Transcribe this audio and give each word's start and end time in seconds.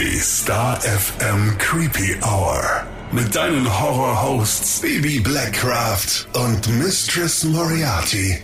Die 0.00 0.20
Star 0.20 0.80
FM 0.80 1.58
Creepy 1.58 2.16
Hour. 2.22 2.62
Mit 3.10 3.34
deinen 3.34 3.66
Horror-Hosts 3.80 4.80
Baby 4.80 5.18
Blackcraft 5.18 6.28
und 6.34 6.68
Mistress 6.78 7.42
Moriarty. 7.42 8.38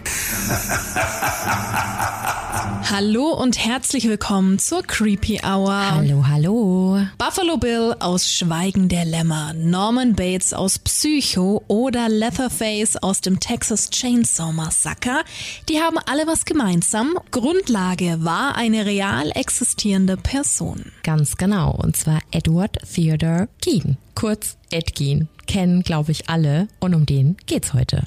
Hallo 2.91 3.35
und 3.35 3.65
herzlich 3.65 4.09
willkommen 4.09 4.59
zur 4.59 4.83
Creepy 4.83 5.43
Hour. 5.45 5.93
Hallo, 5.93 6.25
hallo. 6.27 6.84
Buffalo 7.19 7.57
Bill 7.57 7.95
aus 8.01 8.31
Schweigen 8.31 8.89
der 8.89 9.05
Lämmer, 9.05 9.53
Norman 9.55 10.15
Bates 10.15 10.53
aus 10.53 10.79
Psycho 10.79 11.63
oder 11.69 12.09
Leatherface 12.09 12.97
aus 12.97 13.21
dem 13.21 13.41
Texas 13.41 13.91
Chainsaw 13.91 14.53
Massacre, 14.53 15.23
die 15.69 15.81
haben 15.81 15.99
alle 16.07 16.27
was 16.27 16.45
gemeinsam. 16.45 17.19
Grundlage 17.31 18.25
war 18.25 18.57
eine 18.57 18.87
real 18.87 19.31
existierende 19.35 20.17
Person. 20.17 20.93
Ganz 21.03 21.37
genau, 21.37 21.73
und 21.73 21.97
zwar 21.97 22.21
Edward 22.31 22.79
Theodore 22.93 23.49
Keen, 23.61 23.97
kurz 24.15 24.57
Ed 24.71 24.95
Gein. 24.95 25.29
Kennen, 25.47 25.83
glaube 25.83 26.13
ich, 26.13 26.29
alle 26.29 26.69
und 26.81 26.95
um 26.95 27.07
den 27.07 27.37
geht's 27.47 27.75
heute. 27.75 28.05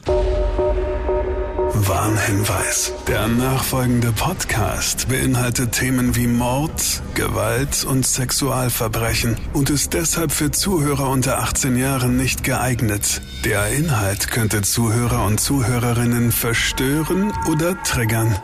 Warnhinweis. 1.74 2.94
Der 3.08 3.28
nachfolgende 3.28 4.12
Podcast 4.12 5.10
beinhaltet 5.10 5.74
Themen 5.74 6.16
wie 6.16 6.28
Mord, 6.28 7.02
Gewalt 7.14 7.84
und 7.84 8.06
Sexualverbrechen 8.06 9.38
und 9.54 9.70
ist 9.70 9.94
deshalb 9.94 10.32
für 10.32 10.52
Zuhörer 10.52 11.10
unter 11.10 11.40
18 11.40 11.78
Jahren 11.78 12.16
nicht 12.16 12.44
geeignet. 12.44 13.22
Der 13.44 13.68
Inhalt 13.68 14.30
könnte 14.30 14.62
Zuhörer 14.62 15.26
und 15.26 15.40
Zuhörerinnen 15.40 16.32
verstören 16.32 17.34
oder 17.50 17.82
triggern. 17.84 18.38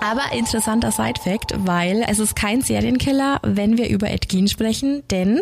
Aber 0.00 0.32
interessanter 0.32 0.92
Side-Fact, 0.92 1.54
weil 1.66 2.04
es 2.06 2.18
ist 2.18 2.36
kein 2.36 2.60
Serienkiller, 2.60 3.40
wenn 3.42 3.78
wir 3.78 3.88
über 3.88 4.10
Ed 4.10 4.28
Gein 4.28 4.46
sprechen, 4.46 5.02
denn 5.10 5.40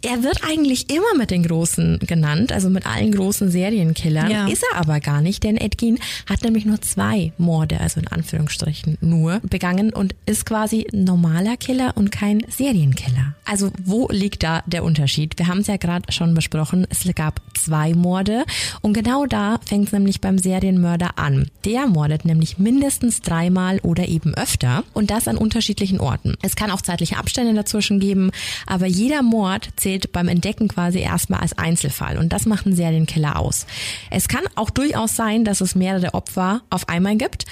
er 0.00 0.22
wird 0.22 0.40
eigentlich 0.48 0.90
immer 0.90 1.14
mit 1.16 1.30
den 1.30 1.42
Großen 1.44 2.00
genannt, 2.00 2.52
also 2.52 2.70
mit 2.70 2.86
allen 2.86 3.12
großen 3.12 3.50
Serienkillern. 3.50 4.30
Ja. 4.30 4.48
Ist 4.48 4.64
er 4.72 4.78
aber 4.78 5.00
gar 5.00 5.20
nicht, 5.20 5.44
denn 5.44 5.56
Ed 5.56 5.78
Gein 5.78 5.98
hat 6.28 6.42
nämlich 6.42 6.64
nur 6.64 6.80
zwei 6.80 7.32
Morde, 7.38 7.80
also 7.80 8.00
in 8.00 8.08
Anführungsstrichen 8.08 8.98
nur, 9.00 9.40
begangen 9.40 9.92
und 9.92 10.14
ist 10.26 10.46
quasi 10.46 10.86
ein 10.92 11.04
normaler 11.04 11.56
Killer 11.56 11.92
und 11.96 12.10
kein 12.10 12.44
Serienkiller. 12.48 13.34
Also 13.44 13.70
wo 13.84 14.08
liegt 14.08 14.42
da 14.42 14.62
der 14.66 14.84
Unterschied? 14.84 15.38
Wir 15.38 15.46
haben 15.46 15.58
es 15.58 15.66
ja 15.66 15.76
gerade 15.76 16.10
schon 16.12 16.34
besprochen, 16.34 16.86
es 16.88 17.02
gab 17.14 17.40
zwei 17.54 17.94
Morde 17.94 18.44
und 18.80 18.94
genau 18.94 19.26
da 19.26 19.58
fängt 19.64 19.88
es 19.88 19.92
nämlich 19.92 20.20
beim 20.20 20.38
Serienmörder 20.38 21.18
an. 21.18 21.50
Der 21.64 21.86
mordet 21.86 22.24
nämlich 22.24 22.58
mindestens 22.58 23.20
dreimal 23.20 23.78
oder 23.82 24.08
eben 24.08 24.34
öfter 24.34 24.84
und 24.92 25.10
das 25.10 25.28
an 25.28 25.36
unterschiedlichen 25.36 26.00
Orten. 26.00 26.36
Es 26.42 26.56
kann 26.56 26.70
auch 26.70 26.82
zeitliche 26.82 27.16
Abstände 27.16 27.54
dazwischen 27.54 28.00
geben, 28.00 28.30
aber 28.66 28.86
jeder 28.86 29.22
Mord 29.22 29.70
zählt 29.76 30.12
beim 30.12 30.28
Entdecken 30.28 30.68
quasi 30.68 31.00
erstmal 31.00 31.40
als 31.40 31.56
Einzelfall 31.58 32.18
und 32.18 32.32
das 32.32 32.46
macht 32.46 32.66
einen 32.66 32.76
Serienkiller 32.76 33.38
aus. 33.38 33.66
Es 34.10 34.28
kann 34.28 34.44
auch 34.54 34.70
durchaus 34.70 35.16
sein, 35.16 35.44
dass 35.44 35.60
es 35.60 35.74
mehrere 35.74 36.14
Opfer 36.14 36.62
auf 36.70 36.88
einmal 36.88 37.16
gibt, 37.16 37.44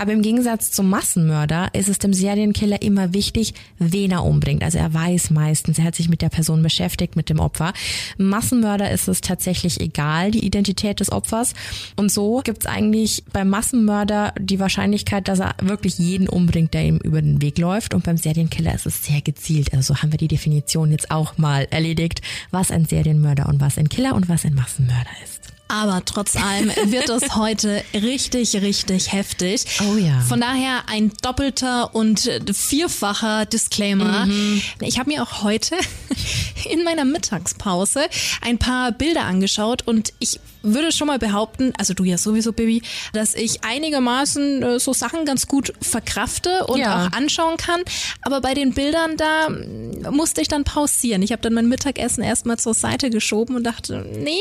aber 0.00 0.14
im 0.14 0.22
Gegensatz 0.22 0.70
zum 0.70 0.88
Massenmörder 0.88 1.68
ist 1.74 1.90
es 1.90 1.98
dem 1.98 2.14
Serienkiller 2.14 2.80
immer 2.80 3.12
wichtig, 3.12 3.52
wen 3.78 4.12
er 4.12 4.24
umbringt. 4.24 4.62
Also 4.62 4.78
er 4.78 4.94
weiß 4.94 5.28
meistens, 5.28 5.78
er 5.78 5.84
hat 5.84 5.94
sich 5.94 6.08
mit 6.08 6.22
der 6.22 6.30
Person 6.30 6.62
beschäftigt, 6.62 7.16
mit 7.16 7.28
dem 7.28 7.38
Opfer. 7.38 7.74
Massenmörder 8.16 8.90
ist 8.90 9.08
es 9.08 9.20
tatsächlich 9.20 9.78
egal, 9.78 10.30
die 10.30 10.42
Identität 10.42 11.00
des 11.00 11.12
Opfers. 11.12 11.52
Und 11.96 12.10
so 12.10 12.40
gibt 12.42 12.60
es 12.60 12.66
eigentlich 12.66 13.24
beim 13.30 13.50
Massenmörder 13.50 14.32
die 14.40 14.58
Wahrscheinlichkeit, 14.58 15.28
dass 15.28 15.38
er 15.38 15.54
wirklich 15.60 15.98
jeden 15.98 16.30
umbringt, 16.30 16.72
der 16.72 16.86
ihm 16.86 16.96
über 16.96 17.20
den 17.20 17.42
Weg 17.42 17.58
läuft. 17.58 17.92
Und 17.92 18.04
beim 18.04 18.16
Serienkiller 18.16 18.74
ist 18.74 18.86
es 18.86 19.04
sehr 19.04 19.20
gezielt. 19.20 19.74
Also 19.74 19.92
so 19.92 20.00
haben 20.00 20.12
wir 20.12 20.18
die 20.18 20.28
Definition 20.28 20.92
jetzt 20.92 21.10
auch 21.10 21.36
mal 21.36 21.68
erledigt, 21.70 22.22
was 22.50 22.70
ein 22.70 22.86
Serienmörder 22.86 23.50
und 23.50 23.60
was 23.60 23.76
ein 23.76 23.90
Killer 23.90 24.14
und 24.14 24.30
was 24.30 24.46
ein 24.46 24.54
Massenmörder 24.54 25.10
ist. 25.22 25.39
Aber 25.70 26.04
trotz 26.04 26.36
allem 26.36 26.72
wird 26.86 27.08
es 27.08 27.34
heute 27.36 27.84
richtig, 27.94 28.56
richtig 28.56 29.12
heftig. 29.12 29.64
Oh 29.88 29.96
ja. 29.96 30.20
Von 30.20 30.40
daher 30.40 30.88
ein 30.88 31.12
doppelter 31.22 31.94
und 31.94 32.28
vierfacher 32.52 33.46
Disclaimer. 33.46 34.26
Mhm. 34.26 34.62
Ich 34.80 34.98
habe 34.98 35.10
mir 35.10 35.22
auch 35.22 35.42
heute 35.42 35.76
in 36.70 36.82
meiner 36.82 37.04
Mittagspause 37.04 38.08
ein 38.40 38.58
paar 38.58 38.92
Bilder 38.92 39.24
angeschaut 39.24 39.82
und 39.86 40.12
ich 40.18 40.40
würde 40.62 40.92
schon 40.92 41.06
mal 41.06 41.18
behaupten, 41.18 41.72
also 41.78 41.94
du 41.94 42.04
ja 42.04 42.18
sowieso, 42.18 42.52
Baby, 42.52 42.82
dass 43.12 43.34
ich 43.34 43.64
einigermaßen 43.64 44.62
äh, 44.62 44.80
so 44.80 44.92
Sachen 44.92 45.24
ganz 45.24 45.46
gut 45.46 45.72
verkrafte 45.80 46.66
und 46.66 46.78
Ja. 46.80 47.06
auch 47.06 47.12
anschauen 47.12 47.56
kann. 47.56 47.80
Aber 48.22 48.40
bei 48.40 48.54
den 48.54 48.72
Bildern 48.74 49.16
da 49.16 49.48
mm, 49.48 50.14
musste 50.14 50.40
ich 50.40 50.48
dann 50.48 50.64
pausieren. 50.64 51.22
Ich 51.22 51.32
habe 51.32 51.42
dann 51.42 51.54
mein 51.54 51.68
Mittagessen 51.68 52.22
erstmal 52.22 52.58
zur 52.58 52.74
Seite 52.74 53.10
geschoben 53.10 53.56
und 53.56 53.64
dachte, 53.64 54.04
nee, 54.18 54.40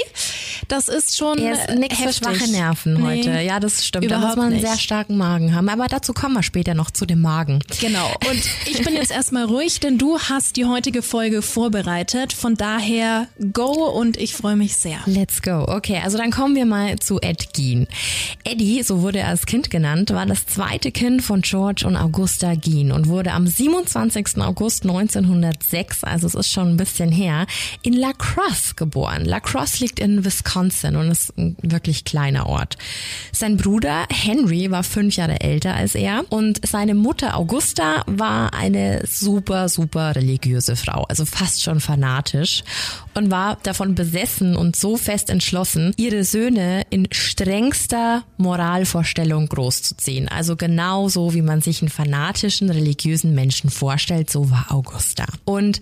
das 0.67 0.87
ist 0.87 1.17
schon 1.17 1.37
Er 1.37 1.53
ist 1.53 1.77
nix 1.77 1.97
für 1.97 2.13
schwache 2.13 2.49
Nerven 2.49 3.03
heute. 3.05 3.29
Nee, 3.29 3.45
Ja, 3.45 3.59
das 3.59 3.85
stimmt. 3.85 4.09
Da 4.09 4.19
muss 4.19 4.35
man 4.35 4.51
einen 4.53 4.61
sehr 4.61 4.77
starken 4.77 5.17
Magen 5.17 5.55
haben. 5.55 5.69
Aber 5.69 5.87
dazu 5.87 6.13
kommen 6.13 6.35
wir 6.35 6.43
später 6.43 6.73
noch 6.73 6.91
zu 6.91 7.05
dem 7.05 7.21
Magen. 7.21 7.59
Genau. 7.79 8.11
Und 8.29 8.41
ich 8.65 8.83
bin 8.83 8.93
jetzt 8.95 9.11
erstmal 9.11 9.45
ruhig, 9.45 9.79
denn 9.79 9.97
du 9.97 10.19
hast 10.19 10.55
die 10.55 10.65
heutige 10.65 11.01
Folge 11.01 11.41
vorbereitet. 11.41 12.33
Von 12.33 12.55
daher 12.55 13.27
go 13.53 13.85
und 13.89 14.17
ich 14.17 14.33
freue 14.33 14.55
mich 14.55 14.75
sehr. 14.75 14.99
Let's 15.05 15.41
go. 15.41 15.65
Okay, 15.67 16.01
also 16.03 16.08
dann 16.17 16.31
kommen 16.31 16.55
wir 16.55 16.65
mal 16.65 16.97
zu 16.99 17.19
Ed 17.21 17.53
Gein. 17.53 17.87
Eddie, 18.43 18.83
so 18.83 19.01
wurde 19.01 19.19
er 19.19 19.27
als 19.27 19.45
Kind 19.45 19.69
genannt, 19.69 20.11
war 20.11 20.25
das 20.25 20.45
zweite 20.45 20.91
Kind 20.91 21.21
von 21.21 21.41
George 21.41 21.85
und 21.85 21.95
Augusta 21.95 22.55
Gein 22.55 22.91
und 22.91 23.07
wurde 23.07 23.31
am 23.31 23.47
27. 23.47 24.37
August 24.39 24.83
1906, 24.83 26.03
also 26.03 26.27
es 26.27 26.35
ist 26.35 26.51
schon 26.51 26.69
ein 26.69 26.77
bisschen 26.77 27.11
her, 27.11 27.45
in 27.81 27.93
La 27.93 28.13
Crosse 28.13 28.75
geboren. 28.75 29.25
La 29.25 29.39
Crosse 29.39 29.83
liegt 29.83 29.99
in 29.99 30.23
Wisconsin 30.25 30.95
und 30.95 31.11
ist 31.11 31.37
ein 31.37 31.55
wirklich 31.61 32.05
kleiner 32.05 32.47
Ort. 32.47 32.77
Sein 33.31 33.57
Bruder 33.57 34.05
Henry 34.11 34.71
war 34.71 34.83
fünf 34.83 35.15
Jahre 35.15 35.41
älter 35.41 35.75
als 35.75 35.95
er 35.95 36.23
und 36.29 36.65
seine 36.67 36.95
Mutter 36.95 37.37
Augusta 37.37 38.03
war 38.05 38.53
eine 38.53 39.03
super, 39.05 39.69
super 39.69 40.15
religiöse 40.15 40.75
Frau, 40.75 41.03
also 41.03 41.25
fast 41.25 41.63
schon 41.63 41.79
fanatisch 41.79 42.63
und 43.13 43.31
war 43.31 43.57
davon 43.63 43.95
besessen 43.95 44.55
und 44.55 44.75
so 44.75 44.97
fest 44.97 45.29
entschlossen, 45.29 45.93
ihre 45.99 46.23
Söhne 46.23 46.83
in 46.89 47.09
strengster 47.11 48.23
Moralvorstellung 48.37 49.49
großzuziehen. 49.49 50.29
Also 50.29 50.55
genauso, 50.55 51.33
wie 51.33 51.41
man 51.41 51.61
sich 51.61 51.81
einen 51.81 51.89
fanatischen 51.89 52.69
religiösen 52.69 53.35
Menschen 53.35 53.69
vorstellt, 53.69 54.29
so 54.29 54.49
war 54.49 54.67
Augusta. 54.69 55.25
Und 55.43 55.81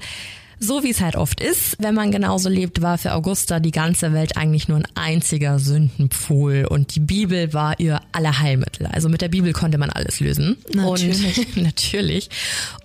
so 0.59 0.83
wie 0.83 0.89
es 0.89 1.01
halt 1.01 1.15
oft 1.15 1.41
ist, 1.41 1.75
wenn 1.79 1.95
man 1.95 2.11
genauso 2.11 2.49
lebt, 2.49 2.81
war 2.81 2.97
für 2.97 3.13
Augusta 3.13 3.59
die 3.59 3.71
ganze 3.71 4.13
Welt 4.13 4.37
eigentlich 4.37 4.67
nur 4.67 4.77
ein 4.77 4.87
einziger 4.95 5.59
Sündenpfuhl 5.59 6.65
und 6.69 6.95
die 6.95 6.99
Bibel 6.99 7.53
war 7.53 7.79
ihr 7.79 7.99
Allerheilmittel. 8.11 8.87
Also 8.87 9.09
mit 9.09 9.21
der 9.21 9.29
Bibel 9.29 9.53
konnte 9.53 9.77
man 9.77 9.89
alles 9.89 10.19
lösen. 10.19 10.57
Natürlich. 10.73 11.37
Und, 11.37 11.57
natürlich. 11.63 12.29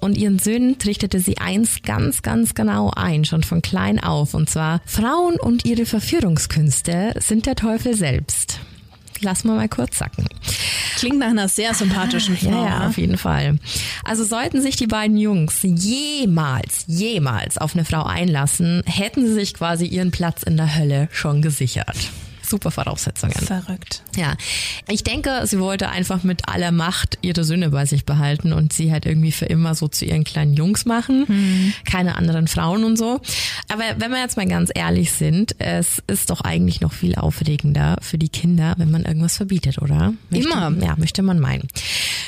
Und 0.01 0.17
ihren 0.17 0.39
Söhnen 0.39 0.79
trichtete 0.79 1.21
sie 1.21 1.39
eins 1.39 1.83
ganz, 1.83 2.23
ganz 2.23 2.55
genau 2.55 2.91
ein, 2.95 3.25
schon 3.25 3.43
von 3.43 3.63
klein 3.63 4.03
auf. 4.03 4.35
Und 4.35 4.51
zwar, 4.51 4.81
Frauen 4.85 5.37
und 5.37 5.65
ihre 5.65 5.87
Verführungskünste 5.87 7.15
sind 7.19 7.47
der 7.47 7.57
Teufel 7.57 7.95
selbst. 7.95 8.61
Lass 9.23 9.45
mal 9.45 9.57
mal 9.57 9.69
kurz 9.69 9.99
sacken. 9.99 10.27
Klingt 10.97 11.19
nach 11.19 11.29
einer 11.29 11.49
sehr 11.49 11.75
sympathischen 11.75 12.37
Frau. 12.37 12.51
Ja, 12.51 12.65
ja, 12.65 12.79
ne? 12.81 12.89
auf 12.89 12.99
jeden 12.99 13.19
Fall. 13.19 13.59
Also 14.05 14.25
sollten 14.25 14.61
sich 14.61 14.77
die 14.77 14.87
beiden 14.87 15.17
Jungs 15.17 15.61
jemals, 15.63 16.85
jemals 16.89 17.57
auf 17.57 17.75
eine 17.75 17.85
Frau 17.85 18.03
einlassen, 18.03 18.83
hätten 18.87 19.27
sie 19.27 19.35
sich 19.35 19.55
quasi 19.55 19.87
ihren 19.87 20.11
Platz 20.11 20.43
in 20.43 20.57
der 20.57 20.77
Hölle 20.77 21.09
schon 21.13 21.41
gesichert. 21.41 21.97
Super 22.53 22.71
Voraussetzungen. 22.71 23.33
Verrückt. 23.33 24.03
Ja, 24.15 24.35
ich 24.87 25.03
denke, 25.03 25.41
sie 25.47 25.59
wollte 25.59 25.89
einfach 25.89 26.23
mit 26.23 26.51
aller 26.51 26.71
Macht 26.71 27.17
ihre 27.23 27.45
Söhne 27.45 27.71
bei 27.71 27.87
sich 27.87 28.05
behalten 28.05 28.53
und 28.53 28.75
sie 28.75 28.93
halt 28.93 29.07
irgendwie 29.07 29.33
für 29.33 29.47
immer 29.47 29.75
so 29.75 29.89
zu 29.89 30.05
ihren 30.05 30.23
kleinen 30.23 30.53
Jungs 30.53 30.85
machen. 30.85 31.73
Keine 31.91 32.17
anderen 32.17 32.49
Frauen 32.49 32.85
und 32.85 32.99
so. 32.99 33.23
Aber 33.69 33.85
wenn 33.97 34.11
wir 34.11 34.21
jetzt 34.21 34.37
mal 34.37 34.47
ganz 34.47 34.71
ehrlich 34.75 35.13
sind, 35.13 35.59
es 35.61 36.03
ist 36.09 36.29
doch 36.29 36.43
eigentlich 36.43 36.83
noch 36.83 36.93
viel 36.93 37.15
aufregender 37.15 37.97
für 38.03 38.19
die 38.19 38.29
Kinder, 38.29 38.75
wenn 38.77 38.91
man 38.91 39.07
irgendwas 39.07 39.39
verbietet, 39.39 39.81
oder? 39.81 40.13
Möchte, 40.29 40.47
Immer. 40.47 40.73
Ja, 40.85 40.95
möchte 40.99 41.23
man 41.23 41.41
meinen. 41.41 41.69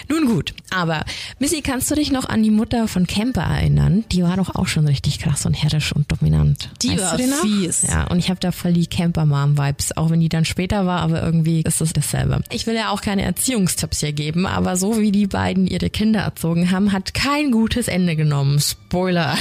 Nun 0.08 0.25
gut, 0.25 0.54
aber 0.70 1.04
Missy, 1.38 1.60
kannst 1.60 1.90
du 1.90 1.96
dich 1.96 2.10
noch 2.10 2.26
an 2.26 2.43
die 2.43 2.50
Mutter 2.50 2.88
von 2.88 3.06
Kemper 3.06 3.43
erinnern? 3.43 4.04
Die 4.10 4.22
war 4.22 4.38
doch 4.38 4.54
auch 4.54 4.69
schon 4.69 4.87
richtig 4.87 5.19
krass 5.19 5.44
und 5.44 5.52
herrisch 5.52 5.93
und 5.93 6.10
dominant. 6.10 6.70
Die 6.81 6.90
weißt 6.90 7.00
war 7.02 7.19
fies. 7.19 7.82
Ja, 7.82 8.04
und 8.06 8.19
ich 8.19 8.31
habe 8.31 8.40
da 8.40 8.52
voll 8.52 8.72
die 8.72 8.87
Camper-Mom-Vibes, 8.87 9.96
auch 9.96 10.10
die 10.20 10.28
dann 10.28 10.44
später 10.44 10.87
war, 10.87 11.00
aber 11.00 11.22
irgendwie 11.22 11.62
ist 11.62 11.81
es 11.81 11.93
dasselbe. 11.93 12.40
Ich 12.50 12.66
will 12.66 12.75
ja 12.75 12.90
auch 12.90 13.00
keine 13.00 13.22
Erziehungstipps 13.22 14.00
hier 14.00 14.12
geben, 14.12 14.46
aber 14.46 14.76
so 14.76 15.00
wie 15.00 15.12
die 15.12 15.26
beiden 15.26 15.66
ihre 15.66 15.90
Kinder 15.90 16.20
erzogen 16.20 16.70
haben, 16.70 16.93
hat 16.93 17.14
kein 17.14 17.50
gutes 17.50 17.88
Ende 17.88 18.16
genommen. 18.16 18.61
Spoiler. 18.61 19.37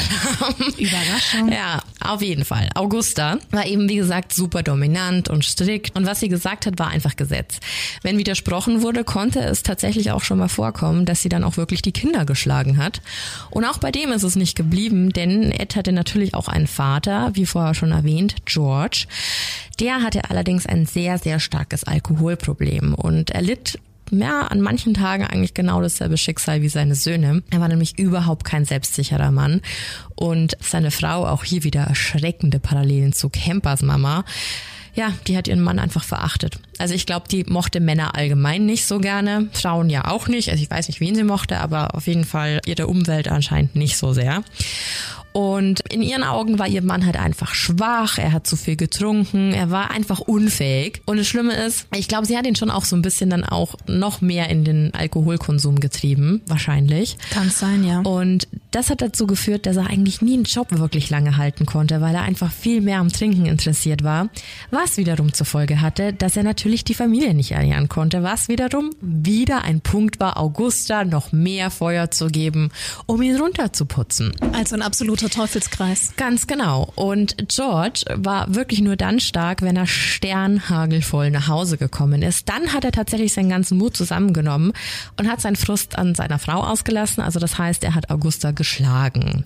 Überraschung. 0.78 1.52
Ja, 1.52 1.82
Auf 2.00 2.22
jeden 2.22 2.44
Fall. 2.46 2.70
Augusta 2.76 3.38
war 3.52 3.66
eben, 3.66 3.88
wie 3.88 3.96
gesagt, 3.96 4.34
super 4.34 4.64
dominant 4.64 5.30
und 5.30 5.46
strikt. 5.46 5.96
Und 5.96 6.06
was 6.06 6.20
sie 6.20 6.28
gesagt 6.28 6.66
hat, 6.66 6.80
war 6.80 6.90
einfach 6.90 7.16
Gesetz. 7.16 7.60
Wenn 8.02 8.18
widersprochen 8.18 8.82
wurde, 8.82 9.04
konnte 9.04 9.40
es 9.40 9.64
tatsächlich 9.64 10.12
auch 10.12 10.24
schon 10.24 10.40
mal 10.40 10.50
vorkommen, 10.50 11.06
dass 11.06 11.22
sie 11.22 11.30
dann 11.30 11.44
auch 11.44 11.58
wirklich 11.58 11.82
die 11.82 11.92
Kinder 11.92 12.26
geschlagen 12.26 12.78
hat. 12.78 13.02
Und 13.50 13.66
auch 13.66 13.78
bei 13.78 13.92
dem 13.92 14.12
ist 14.12 14.24
es 14.24 14.36
nicht 14.36 14.56
geblieben, 14.56 15.12
denn 15.14 15.52
Ed 15.52 15.76
hatte 15.76 15.92
natürlich 15.92 16.34
auch 16.34 16.48
einen 16.48 16.68
Vater, 16.68 17.32
wie 17.34 17.46
vorher 17.46 17.74
schon 17.74 17.92
erwähnt, 17.92 18.36
George. 18.46 19.06
Der 19.80 20.02
hatte 20.02 20.30
allerdings 20.30 20.63
ein 20.70 20.86
sehr, 20.86 21.18
sehr 21.18 21.40
starkes 21.40 21.84
Alkoholproblem 21.84 22.94
und 22.94 23.32
er 23.32 23.42
litt 23.42 23.80
ja, 24.12 24.42
an 24.42 24.62
manchen 24.62 24.94
Tagen 24.94 25.26
eigentlich 25.26 25.54
genau 25.54 25.82
dasselbe 25.82 26.18
Schicksal 26.18 26.62
wie 26.62 26.70
seine 26.70 26.94
Söhne. 26.94 27.42
Er 27.50 27.60
war 27.60 27.68
nämlich 27.68 27.98
überhaupt 27.98 28.44
kein 28.44 28.66
selbstsicherer 28.66 29.32
Mann 29.32 29.62
und 30.16 30.56
seine 30.60 30.92
Frau, 30.92 31.26
auch 31.26 31.44
hier 31.44 31.64
wieder 31.64 31.82
erschreckende 31.82 32.60
Parallelen 32.60 33.14
zu 33.14 33.30
Campers 33.30 33.82
Mama, 33.82 34.24
ja, 34.96 35.12
die 35.28 35.36
hat 35.36 35.48
ihren 35.48 35.62
Mann 35.62 35.80
einfach 35.80 36.04
verachtet. 36.04 36.60
Also 36.78 36.94
ich 36.94 37.06
glaube, 37.06 37.28
die 37.28 37.44
mochte 37.46 37.80
Männer 37.80 38.16
allgemein 38.16 38.66
nicht 38.66 38.86
so 38.86 39.00
gerne, 39.00 39.50
Frauen 39.54 39.90
ja 39.90 40.06
auch 40.06 40.28
nicht. 40.28 40.50
Also 40.52 40.62
ich 40.62 40.70
weiß 40.70 40.88
nicht, 40.88 41.00
wen 41.00 41.16
sie 41.16 41.24
mochte, 41.24 41.60
aber 41.60 41.96
auf 41.96 42.06
jeden 42.06 42.26
Fall 42.26 42.62
ihre 42.66 42.88
Umwelt 42.88 43.28
anscheinend 43.28 43.76
nicht 43.76 43.98
so 43.98 44.14
sehr. 44.14 44.44
Und 45.34 45.82
in 45.92 46.02
ihren 46.02 46.24
Augen 46.24 46.60
war 46.60 46.68
ihr 46.68 46.84
Mann 46.84 47.06
halt 47.06 47.18
einfach 47.18 47.56
schwach, 47.56 48.18
er 48.18 48.32
hat 48.32 48.48
zu 48.48 48.56
viel 48.56 48.76
getrunken, 48.76 49.52
er 49.52 49.72
war 49.72 49.92
einfach 49.92 50.20
unfähig. 50.20 51.02
Und 51.06 51.18
das 51.18 51.28
Schlimme 51.28 51.54
ist, 51.56 51.88
ich 51.96 52.08
glaube, 52.08 52.26
sie 52.26 52.38
hat 52.38 52.46
ihn 52.46 52.56
schon 52.56 52.70
auch 52.70 52.86
so 52.86 52.96
ein 52.96 53.02
bisschen 53.02 53.32
dann 53.32 53.44
auch 53.44 53.76
noch 53.88 54.22
mehr 54.22 54.50
in 54.50 54.64
den 54.64 54.94
Alkoholkonsum 54.94 55.80
getrieben, 55.80 56.42
wahrscheinlich. 56.46 57.18
Kann 57.32 57.50
sein, 57.50 57.84
ja. 57.84 58.02
Und 58.02 58.48
das 58.72 58.90
hat 58.90 59.02
dazu 59.02 59.28
geführt, 59.28 59.66
dass 59.66 59.78
er 59.78 59.88
eigentlich 59.88 60.22
nie 60.22 60.36
einen 60.36 60.44
Job 60.44 60.68
wirklich 60.72 61.10
lange 61.10 61.38
halten 61.38 61.66
konnte, 61.66 62.00
weil 62.02 62.16
er 62.16 62.22
einfach 62.22 62.52
viel 62.52 62.82
mehr 62.82 63.00
am 63.00 63.10
Trinken 63.10 63.46
interessiert 63.46 64.04
war. 64.04 64.30
Was 64.72 64.98
wiederum 64.98 65.34
zur 65.34 65.46
Folge 65.46 65.82
hatte, 65.82 66.14
dass 66.14 66.38
er 66.38 66.44
natürlich 66.44 66.84
die 66.84 66.94
Familie 66.94 67.34
nicht 67.34 67.52
ernähren 67.52 67.90
konnte, 67.90 68.24
was 68.24 68.50
wiederum 68.50 68.92
wieder 69.02 69.64
ein 69.64 69.82
Punkt 69.82 70.20
war, 70.20 70.40
Augusta 70.40 71.06
noch 71.06 71.32
mehr 71.32 71.72
Feuer 71.72 72.12
zu 72.12 72.28
geben, 72.28 72.70
um 73.08 73.22
ihn 73.22 73.38
runterzuputzen. 73.38 74.34
Also 74.54 74.76
ein 74.76 74.82
absoluter 74.82 75.23
absoluter 75.24 75.30
Teufelskreis. 75.30 76.14
Ganz 76.18 76.48
genau. 76.48 76.92
Und 76.96 77.36
George 77.50 78.04
war 78.16 78.54
wirklich 78.54 78.82
nur 78.82 78.96
dann 78.96 79.20
stark, 79.20 79.62
wenn 79.62 79.76
er 79.76 79.88
sternhagelvoll 79.88 81.32
nach 81.32 81.48
Hause 81.48 81.78
gekommen 81.78 82.22
ist. 82.22 82.50
Dann 82.50 82.74
hat 82.74 82.84
er 82.84 82.92
tatsächlich 82.92 83.34
seinen 83.34 83.50
ganzen 83.50 83.78
Mut 83.78 83.96
zusammengenommen 83.96 84.74
und 85.18 85.30
hat 85.30 85.42
seinen 85.42 85.56
Frust 85.56 85.98
an 85.98 86.16
seiner 86.16 86.40
Frau 86.40 86.64
ausgelassen. 86.64 87.24
Also 87.24 87.40
das 87.40 87.58
heißt, 87.58 87.84
er 87.84 87.96
hat 87.96 88.10
Augusta 88.10 88.52
geschlagen. 88.52 89.44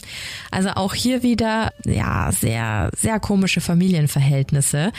Also 0.52 0.70
auch 0.70 0.94
hier 0.94 1.24
wieder, 1.24 1.72
ja, 1.86 2.32
sehr, 2.32 2.90
sehr 2.96 3.20
komische 3.20 3.62
Familienverhältnisse. 3.62 4.92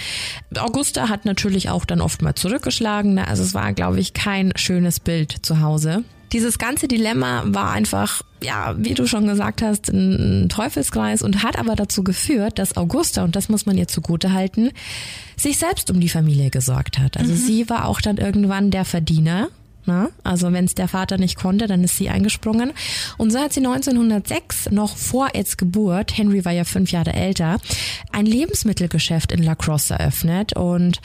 Augusta 0.56 1.08
hat 1.08 1.24
natürlich 1.24 1.70
auch 1.70 1.84
dann 1.84 2.00
oft 2.00 2.22
mal 2.22 2.34
zurückgeschlagen. 2.34 3.14
Ne? 3.14 3.28
Also 3.28 3.42
es 3.42 3.54
war, 3.54 3.72
glaube 3.72 4.00
ich, 4.00 4.14
kein 4.14 4.52
schönes 4.56 5.00
Bild 5.00 5.34
zu 5.42 5.60
Hause. 5.60 6.04
Dieses 6.32 6.58
ganze 6.58 6.88
Dilemma 6.88 7.42
war 7.46 7.70
einfach, 7.72 8.22
ja, 8.42 8.74
wie 8.78 8.94
du 8.94 9.06
schon 9.06 9.26
gesagt 9.26 9.62
hast, 9.62 9.88
ein 9.88 10.48
Teufelskreis 10.48 11.22
und 11.22 11.42
hat 11.42 11.58
aber 11.58 11.74
dazu 11.76 12.04
geführt, 12.04 12.58
dass 12.58 12.76
Augusta, 12.76 13.24
und 13.24 13.36
das 13.36 13.48
muss 13.48 13.66
man 13.66 13.78
ihr 13.78 13.88
zugute 13.88 14.32
halten, 14.32 14.70
sich 15.36 15.58
selbst 15.58 15.90
um 15.90 16.00
die 16.00 16.08
Familie 16.08 16.50
gesorgt 16.50 16.98
hat. 16.98 17.16
Also 17.16 17.32
mhm. 17.32 17.36
sie 17.36 17.70
war 17.70 17.86
auch 17.86 18.00
dann 18.00 18.18
irgendwann 18.18 18.70
der 18.70 18.84
Verdiener 18.84 19.48
Ne? 19.88 20.10
Also 20.22 20.52
wenn 20.52 20.66
es 20.66 20.74
der 20.74 20.86
Vater 20.86 21.16
nicht 21.16 21.36
konnte, 21.36 21.66
dann 21.66 21.82
ist 21.82 21.96
sie 21.96 22.10
eingesprungen. 22.10 22.72
Und 23.16 23.32
so 23.32 23.38
hat 23.38 23.54
sie 23.54 23.60
1906, 23.60 24.70
noch 24.70 24.94
vor 24.96 25.30
Eds 25.32 25.56
Geburt, 25.56 26.16
Henry 26.16 26.44
war 26.44 26.52
ja 26.52 26.64
fünf 26.64 26.92
Jahre 26.92 27.14
älter, 27.14 27.58
ein 28.12 28.26
Lebensmittelgeschäft 28.26 29.32
in 29.32 29.42
La 29.42 29.54
Crosse 29.54 29.94
eröffnet. 29.94 30.52
Und 30.52 31.00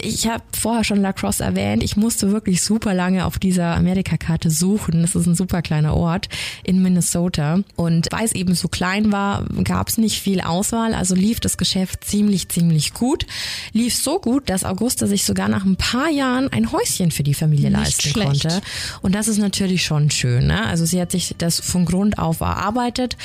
ich 0.00 0.26
habe 0.28 0.42
vorher 0.52 0.84
schon 0.84 1.00
La 1.00 1.12
Crosse 1.12 1.44
erwähnt. 1.44 1.82
Ich 1.82 1.96
musste 1.96 2.32
wirklich 2.32 2.62
super 2.62 2.94
lange 2.94 3.24
auf 3.24 3.38
dieser 3.38 3.74
Amerikakarte 3.74 4.50
suchen. 4.50 5.02
Das 5.02 5.14
ist 5.14 5.26
ein 5.26 5.34
super 5.34 5.62
kleiner 5.62 5.94
Ort 5.94 6.28
in 6.64 6.82
Minnesota. 6.82 7.60
Und 7.76 8.08
weil 8.10 8.24
es 8.24 8.32
eben 8.32 8.54
so 8.54 8.68
klein 8.68 9.12
war, 9.12 9.44
gab 9.64 9.88
es 9.88 9.98
nicht 9.98 10.20
viel 10.20 10.40
Auswahl. 10.40 10.94
Also 10.94 11.14
lief 11.14 11.40
das 11.40 11.56
Geschäft 11.56 12.04
ziemlich, 12.04 12.48
ziemlich 12.48 12.92
gut. 12.92 13.26
Lief 13.72 13.94
so 13.94 14.18
gut, 14.20 14.50
dass 14.50 14.64
Augusta 14.64 15.06
sich 15.06 15.24
sogar 15.24 15.48
nach 15.48 15.64
ein 15.64 15.76
paar 15.76 16.10
Jahren 16.10 16.52
ein 16.52 16.72
Häuschen 16.72 17.10
für 17.10 17.22
die 17.22 17.34
Familie 17.34 17.70
nicht 17.70 17.78
leisten 17.78 18.08
schlecht. 18.10 18.42
konnte. 18.42 18.60
Und 19.02 19.14
das 19.14 19.28
ist 19.28 19.38
natürlich 19.38 19.84
schon 19.84 20.10
schön. 20.10 20.46
Ne? 20.46 20.66
Also 20.66 20.84
sie 20.84 21.00
hat 21.00 21.12
sich 21.12 21.34
das 21.38 21.60
von 21.60 21.84
Grund 21.84 22.18
auf 22.18 22.40
erarbeitet 22.40 23.16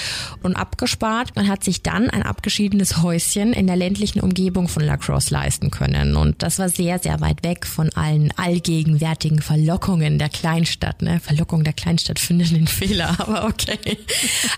und 0.41 0.55
abgespart 0.55 1.35
und 1.35 1.47
hat 1.47 1.63
sich 1.63 1.81
dann 1.81 2.09
ein 2.09 2.23
abgeschiedenes 2.23 3.01
Häuschen 3.01 3.53
in 3.53 3.67
der 3.67 3.75
ländlichen 3.75 4.21
Umgebung 4.21 4.67
von 4.67 4.83
La 4.83 4.97
Crosse 4.97 5.33
leisten 5.33 5.71
können. 5.71 6.15
Und 6.15 6.43
das 6.43 6.60
war 6.61 6.69
sehr, 6.69 6.99
sehr 6.99 7.19
weit 7.21 7.43
weg 7.43 7.65
von 7.65 7.89
allen 7.95 8.31
allgegenwärtigen 8.37 9.41
Verlockungen 9.41 10.19
der 10.19 10.29
Kleinstadt. 10.29 11.01
Ne? 11.01 11.19
Verlockung 11.19 11.63
der 11.63 11.73
Kleinstadt 11.73 12.19
findet 12.19 12.51
den 12.51 12.67
Fehler, 12.67 13.15
aber 13.19 13.45
okay. 13.45 13.79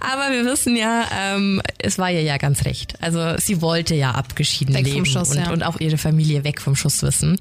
Aber 0.01 0.33
wir 0.33 0.45
wissen 0.45 0.75
ja, 0.75 1.05
ähm, 1.17 1.61
es 1.77 1.97
war 1.97 2.11
ihr 2.11 2.21
ja 2.21 2.37
ganz 2.37 2.65
recht. 2.65 3.01
Also 3.01 3.37
sie 3.37 3.61
wollte 3.61 3.95
ja 3.95 4.11
abgeschieden 4.11 4.75
weg 4.75 4.85
leben 4.85 5.05
Schuss, 5.05 5.29
und, 5.29 5.37
ja. 5.37 5.51
und 5.51 5.63
auch 5.63 5.79
ihre 5.79 5.97
Familie 5.97 6.43
weg 6.43 6.59
vom 6.59 6.75
Schuss 6.75 7.01
wissen. 7.03 7.39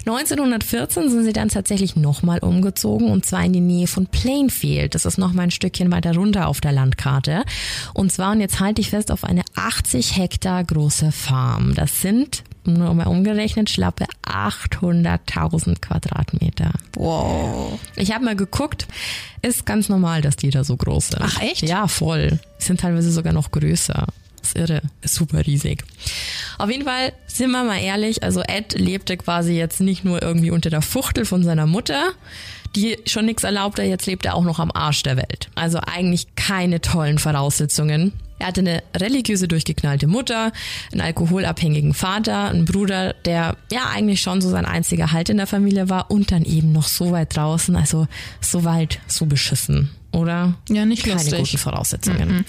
1914 0.00 1.08
sind 1.08 1.24
sie 1.24 1.32
dann 1.32 1.48
tatsächlich 1.48 1.94
nochmal 1.94 2.40
umgezogen 2.40 3.08
und 3.08 3.24
zwar 3.24 3.44
in 3.44 3.52
die 3.52 3.60
Nähe 3.60 3.86
von 3.86 4.06
Plainfield. 4.06 4.96
Das 4.96 5.04
ist 5.04 5.16
nochmal 5.16 5.44
ein 5.44 5.50
Stückchen 5.52 5.92
weiter 5.92 6.12
runter 6.14 6.48
auf 6.48 6.60
der 6.60 6.72
Landkarte. 6.72 7.44
Und 7.94 8.10
zwar, 8.10 8.32
und 8.32 8.40
jetzt 8.40 8.58
halte 8.58 8.80
ich 8.80 8.90
fest, 8.90 9.12
auf 9.12 9.22
eine 9.22 9.42
80 9.54 10.16
Hektar 10.16 10.64
große 10.64 11.12
Farm. 11.12 11.76
Das 11.76 12.00
sind 12.00 12.42
nur 12.64 12.94
mal 12.94 13.06
umgerechnet, 13.06 13.70
schlappe 13.92 14.06
800.000 14.24 15.80
Quadratmeter. 15.80 16.72
Wow. 16.94 17.78
Ich 17.96 18.12
habe 18.12 18.24
mal 18.24 18.36
geguckt, 18.36 18.86
ist 19.42 19.66
ganz 19.66 19.88
normal, 19.88 20.22
dass 20.22 20.36
die 20.36 20.50
da 20.50 20.64
so 20.64 20.76
groß 20.76 21.08
sind. 21.08 21.22
Ach 21.22 21.40
echt? 21.40 21.62
Ja, 21.62 21.88
voll. 21.88 22.38
Sind 22.58 22.80
teilweise 22.80 23.10
sogar 23.10 23.32
noch 23.32 23.50
größer. 23.50 24.06
Das 24.40 24.48
ist 24.48 24.56
irre, 24.56 24.82
ist 25.02 25.14
super 25.14 25.46
riesig. 25.46 25.84
Auf 26.58 26.70
jeden 26.70 26.84
Fall, 26.84 27.12
sind 27.26 27.50
wir 27.50 27.62
mal 27.62 27.78
ehrlich, 27.78 28.24
also 28.24 28.42
Ed 28.42 28.74
lebte 28.74 29.16
quasi 29.16 29.52
jetzt 29.52 29.80
nicht 29.80 30.04
nur 30.04 30.20
irgendwie 30.20 30.50
unter 30.50 30.68
der 30.68 30.82
Fuchtel 30.82 31.24
von 31.24 31.44
seiner 31.44 31.66
Mutter, 31.66 32.10
die 32.74 32.98
schon 33.06 33.26
nichts 33.26 33.44
erlaubte, 33.44 33.82
jetzt 33.82 34.06
lebt 34.06 34.24
er 34.24 34.34
auch 34.34 34.42
noch 34.42 34.58
am 34.58 34.72
Arsch 34.72 35.04
der 35.04 35.16
Welt. 35.16 35.48
Also 35.54 35.78
eigentlich 35.78 36.34
keine 36.34 36.80
tollen 36.80 37.18
Voraussetzungen. 37.18 38.12
Er 38.42 38.48
hatte 38.48 38.60
eine 38.62 38.82
religiöse 38.96 39.46
durchgeknallte 39.46 40.08
Mutter, 40.08 40.50
einen 40.90 41.00
alkoholabhängigen 41.00 41.94
Vater, 41.94 42.48
einen 42.50 42.64
Bruder, 42.64 43.14
der 43.24 43.56
ja 43.70 43.88
eigentlich 43.94 44.20
schon 44.20 44.40
so 44.40 44.50
sein 44.50 44.66
einziger 44.66 45.12
Halt 45.12 45.28
in 45.28 45.36
der 45.36 45.46
Familie 45.46 45.88
war 45.88 46.10
und 46.10 46.32
dann 46.32 46.44
eben 46.44 46.72
noch 46.72 46.88
so 46.88 47.12
weit 47.12 47.36
draußen, 47.36 47.76
also 47.76 48.08
so 48.40 48.64
weit, 48.64 48.98
so 49.06 49.26
beschissen, 49.26 49.90
oder? 50.10 50.54
Ja, 50.68 50.84
nicht 50.84 51.04
Keine 51.04 51.14
lustig. 51.22 51.38
guten 51.38 51.58
Voraussetzungen. 51.58 52.28
Mhm. 52.38 52.44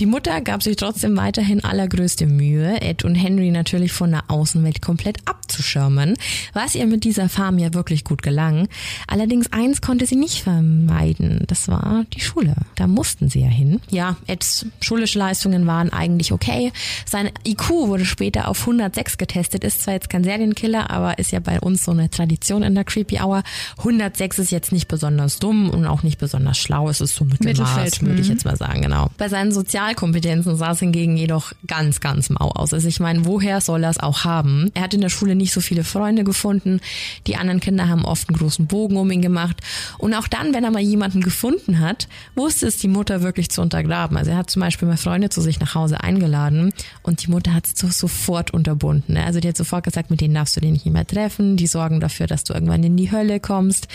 Die 0.00 0.06
Mutter 0.06 0.40
gab 0.42 0.62
sich 0.62 0.76
trotzdem 0.76 1.16
weiterhin 1.16 1.64
allergrößte 1.64 2.26
Mühe, 2.26 2.80
Ed 2.80 3.04
und 3.04 3.16
Henry 3.16 3.50
natürlich 3.50 3.90
von 3.90 4.12
der 4.12 4.22
Außenwelt 4.28 4.80
komplett 4.80 5.16
abzuschirmen, 5.24 6.14
was 6.52 6.76
ihr 6.76 6.86
mit 6.86 7.02
dieser 7.02 7.28
Farm 7.28 7.58
ja 7.58 7.74
wirklich 7.74 8.04
gut 8.04 8.22
gelang. 8.22 8.68
Allerdings 9.08 9.52
eins 9.52 9.80
konnte 9.80 10.06
sie 10.06 10.14
nicht 10.14 10.44
vermeiden, 10.44 11.42
das 11.48 11.66
war 11.66 12.04
die 12.14 12.20
Schule. 12.20 12.54
Da 12.76 12.86
mussten 12.86 13.28
sie 13.28 13.40
ja 13.40 13.48
hin. 13.48 13.80
Ja, 13.90 14.16
Eds 14.28 14.66
schulische 14.80 15.18
Leistungen 15.18 15.66
waren 15.66 15.92
eigentlich 15.92 16.30
okay. 16.30 16.72
Sein 17.04 17.30
IQ 17.44 17.68
wurde 17.70 18.04
später 18.04 18.46
auf 18.46 18.60
106 18.60 19.18
getestet, 19.18 19.64
ist 19.64 19.82
zwar 19.82 19.94
jetzt 19.94 20.10
kein 20.10 20.22
Serienkiller, 20.22 20.90
aber 20.90 21.18
ist 21.18 21.32
ja 21.32 21.40
bei 21.40 21.58
uns 21.58 21.84
so 21.84 21.90
eine 21.90 22.08
Tradition 22.08 22.62
in 22.62 22.76
der 22.76 22.84
Creepy 22.84 23.18
Hour. 23.20 23.42
106 23.78 24.38
ist 24.38 24.52
jetzt 24.52 24.70
nicht 24.70 24.86
besonders 24.86 25.40
dumm 25.40 25.70
und 25.70 25.86
auch 25.86 26.04
nicht 26.04 26.18
besonders 26.18 26.56
schlau, 26.56 26.88
es 26.88 27.00
ist 27.00 27.16
so 27.16 27.24
Mittelmaß, 27.24 28.00
würde 28.00 28.20
ich 28.20 28.28
mhm. 28.28 28.34
jetzt 28.34 28.44
mal 28.44 28.56
sagen, 28.56 28.82
genau. 28.82 29.10
Bei 29.18 29.28
seinen 29.28 29.50
sozialen 29.50 29.87
Sozialkompetenzen 29.88 30.56
sah 30.56 30.72
es 30.72 30.80
hingegen 30.80 31.16
jedoch 31.16 31.52
ganz, 31.66 32.00
ganz 32.00 32.28
mau 32.28 32.50
aus. 32.50 32.74
Also 32.74 32.86
ich 32.88 33.00
meine, 33.00 33.24
woher 33.24 33.60
soll 33.60 33.84
er 33.84 33.90
es 33.90 33.98
auch 33.98 34.24
haben? 34.24 34.70
Er 34.74 34.82
hat 34.82 34.92
in 34.92 35.00
der 35.00 35.08
Schule 35.08 35.34
nicht 35.34 35.52
so 35.52 35.60
viele 35.60 35.82
Freunde 35.82 36.24
gefunden. 36.24 36.80
Die 37.26 37.36
anderen 37.36 37.60
Kinder 37.60 37.88
haben 37.88 38.04
oft 38.04 38.28
einen 38.28 38.36
großen 38.36 38.66
Bogen 38.66 38.96
um 38.96 39.10
ihn 39.10 39.22
gemacht. 39.22 39.56
Und 39.96 40.14
auch 40.14 40.28
dann, 40.28 40.52
wenn 40.52 40.64
er 40.64 40.70
mal 40.70 40.82
jemanden 40.82 41.22
gefunden 41.22 41.80
hat, 41.80 42.08
wusste 42.34 42.66
es 42.66 42.76
die 42.76 42.88
Mutter 42.88 43.22
wirklich 43.22 43.50
zu 43.50 43.62
untergraben. 43.62 44.16
Also 44.16 44.30
er 44.30 44.36
hat 44.36 44.50
zum 44.50 44.60
Beispiel 44.60 44.88
mal 44.88 44.98
Freunde 44.98 45.30
zu 45.30 45.40
sich 45.40 45.58
nach 45.58 45.74
Hause 45.74 46.00
eingeladen 46.00 46.72
und 47.02 47.24
die 47.24 47.30
Mutter 47.30 47.54
hat 47.54 47.64
es 47.66 47.98
sofort 47.98 48.52
unterbunden. 48.52 49.14
Ne? 49.14 49.24
Also 49.24 49.40
die 49.40 49.48
hat 49.48 49.56
sofort 49.56 49.84
gesagt, 49.84 50.10
mit 50.10 50.20
denen 50.20 50.34
darfst 50.34 50.56
du 50.56 50.60
den 50.60 50.74
nicht 50.74 50.84
mehr 50.84 51.06
treffen. 51.06 51.56
Die 51.56 51.66
sorgen 51.66 52.00
dafür, 52.00 52.26
dass 52.26 52.44
du 52.44 52.52
irgendwann 52.52 52.82
in 52.82 52.96
die 52.96 53.10
Hölle 53.10 53.40
kommst. 53.40 53.88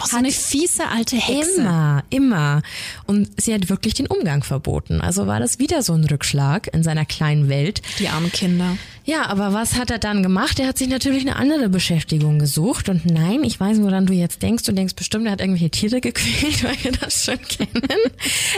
Oh, 0.00 0.06
so 0.06 0.16
eine 0.16 0.30
fiese 0.30 0.88
alte 0.88 1.16
Hexe. 1.16 1.60
Immer, 1.60 2.04
immer. 2.10 2.62
Und 3.06 3.40
sie 3.40 3.52
hat 3.52 3.68
wirklich 3.68 3.94
den 3.94 4.06
Umgang 4.06 4.44
verboten. 4.44 5.00
Also 5.00 5.26
war 5.26 5.39
das 5.40 5.58
wieder 5.58 5.82
so 5.82 5.94
ein 5.94 6.04
Rückschlag 6.04 6.72
in 6.72 6.82
seiner 6.82 7.04
kleinen 7.04 7.48
Welt. 7.48 7.82
Die 7.98 8.08
armen 8.08 8.30
Kinder. 8.30 8.76
Ja, 9.04 9.26
aber 9.26 9.52
was 9.52 9.76
hat 9.76 9.90
er 9.90 9.98
dann 9.98 10.22
gemacht? 10.22 10.60
Er 10.60 10.68
hat 10.68 10.78
sich 10.78 10.88
natürlich 10.88 11.22
eine 11.22 11.36
andere 11.36 11.68
Beschäftigung 11.68 12.38
gesucht. 12.38 12.88
Und 12.88 13.06
nein, 13.06 13.42
ich 13.42 13.58
weiß, 13.58 13.80
woran 13.80 14.06
du 14.06 14.12
jetzt 14.12 14.42
denkst. 14.42 14.64
Du 14.64 14.72
denkst 14.72 14.94
bestimmt, 14.94 15.26
er 15.26 15.32
hat 15.32 15.40
irgendwelche 15.40 15.70
Tiere 15.70 16.00
gequält, 16.00 16.62
weil 16.64 16.76
wir 16.82 16.92
das 16.92 17.24
schon 17.24 17.40
kennen. 17.40 17.82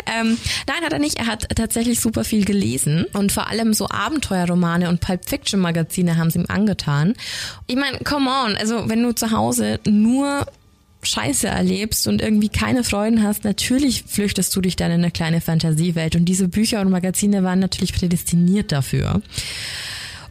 ähm, 0.07 0.37
nein, 0.67 0.85
hat 0.85 0.93
er 0.93 0.99
nicht. 0.99 1.19
Er 1.19 1.27
hat 1.27 1.49
tatsächlich 1.57 2.01
super 2.01 2.25
viel 2.25 2.45
gelesen 2.45 3.07
und 3.13 3.33
vor 3.33 3.49
allem 3.49 3.73
so 3.73 3.89
Abenteuerromane 3.89 4.89
und 4.89 5.01
Pulp 5.01 5.29
Fiction 5.29 5.61
Magazine 5.61 6.17
haben 6.17 6.31
sie 6.31 6.41
ihm 6.41 6.47
angetan. 6.49 7.15
Ich 7.67 7.77
meine, 7.77 7.99
come 7.99 8.29
on, 8.29 8.57
also 8.57 8.89
wenn 8.89 9.03
du 9.03 9.15
zu 9.15 9.31
Hause 9.31 9.81
nur 9.87 10.47
Scheiße 11.03 11.49
erlebst 11.49 12.07
und 12.07 12.23
irgendwie 12.23 12.49
keine 12.49 12.85
Freuden 12.85 13.23
hast, 13.23 13.45
natürlich 13.45 14.05
flüchtest 14.07 14.55
du 14.55 14.61
dich 14.61 14.77
dann 14.77 14.91
in 14.93 15.01
eine 15.01 15.11
kleine 15.11 15.41
Fantasiewelt. 15.41 16.17
Und 16.17 16.27
diese 16.27 16.49
Bücher 16.49 16.81
und 16.81 16.91
Magazine 16.91 17.43
waren 17.43 17.59
natürlich 17.59 17.93
prädestiniert 17.93 18.73
dafür. 18.73 19.21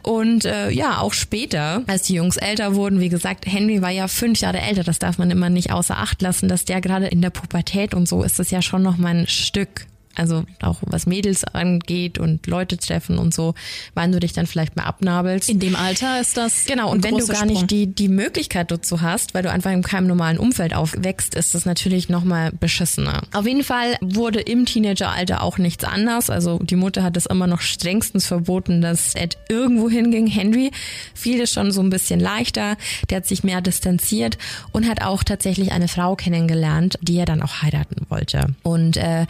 Und 0.03 0.45
äh, 0.45 0.71
ja, 0.71 0.99
auch 0.99 1.13
später, 1.13 1.83
als 1.87 2.03
die 2.03 2.15
Jungs 2.15 2.37
älter 2.37 2.73
wurden, 2.73 2.99
wie 2.99 3.09
gesagt, 3.09 3.45
Henry 3.45 3.81
war 3.81 3.91
ja 3.91 4.07
fünf 4.07 4.39
Jahre 4.39 4.59
älter, 4.59 4.83
das 4.83 4.97
darf 4.97 5.17
man 5.17 5.29
immer 5.29 5.49
nicht 5.49 5.71
außer 5.71 5.97
Acht 5.97 6.21
lassen, 6.21 6.47
dass 6.47 6.65
der 6.65 6.81
gerade 6.81 7.07
in 7.07 7.21
der 7.21 7.29
Pubertät 7.29 7.93
und 7.93 8.07
so 8.07 8.23
ist 8.23 8.39
das 8.39 8.49
ja 8.49 8.61
schon 8.61 8.81
noch 8.81 8.97
mal 8.97 9.15
ein 9.15 9.27
Stück 9.27 9.85
also 10.15 10.43
auch 10.61 10.77
was 10.81 11.05
Mädels 11.05 11.43
angeht 11.43 12.17
und 12.17 12.47
Leute 12.47 12.77
treffen 12.77 13.17
und 13.17 13.33
so, 13.33 13.53
wann 13.93 14.11
du 14.11 14.19
dich 14.19 14.33
dann 14.33 14.47
vielleicht 14.47 14.75
mal 14.75 14.83
abnabelst. 14.83 15.49
In 15.49 15.59
dem 15.59 15.75
Alter 15.75 16.19
ist 16.19 16.37
das 16.37 16.65
genau. 16.65 16.91
Und 16.91 17.03
wenn 17.03 17.17
du 17.17 17.25
gar 17.25 17.37
Sprung. 17.37 17.47
nicht 17.47 17.71
die 17.71 17.87
die 17.87 18.07
Möglichkeit 18.09 18.71
dazu 18.71 19.01
hast, 19.01 19.33
weil 19.33 19.43
du 19.43 19.51
einfach 19.51 19.71
in 19.71 19.83
keinem 19.83 20.07
normalen 20.07 20.37
Umfeld 20.37 20.73
aufwächst, 20.75 21.35
ist 21.35 21.53
das 21.53 21.65
natürlich 21.65 22.09
noch 22.09 22.23
mal 22.23 22.51
beschissener. 22.51 23.21
Auf 23.33 23.45
jeden 23.45 23.63
Fall 23.63 23.97
wurde 24.01 24.41
im 24.41 24.65
Teenageralter 24.65 25.41
auch 25.43 25.57
nichts 25.57 25.83
anders. 25.83 26.29
Also 26.29 26.59
die 26.59 26.75
Mutter 26.75 27.03
hat 27.03 27.17
es 27.17 27.25
immer 27.25 27.47
noch 27.47 27.61
strengstens 27.61 28.25
verboten, 28.25 28.81
dass 28.81 29.15
Ed 29.15 29.37
irgendwo 29.49 29.89
hinging. 29.89 30.27
Henry 30.27 30.71
fiel 31.13 31.41
es 31.41 31.51
schon 31.51 31.71
so 31.71 31.81
ein 31.81 31.89
bisschen 31.89 32.19
leichter. 32.19 32.77
Der 33.09 33.17
hat 33.17 33.27
sich 33.27 33.43
mehr 33.43 33.61
distanziert 33.61 34.37
und 34.71 34.87
hat 34.87 35.01
auch 35.01 35.23
tatsächlich 35.23 35.71
eine 35.71 35.87
Frau 35.87 36.15
kennengelernt, 36.15 36.97
die 37.01 37.17
er 37.17 37.25
dann 37.25 37.41
auch 37.41 37.61
heiraten 37.61 38.05
wollte. 38.09 38.47
Und 38.63 38.97
äh, 38.97 39.25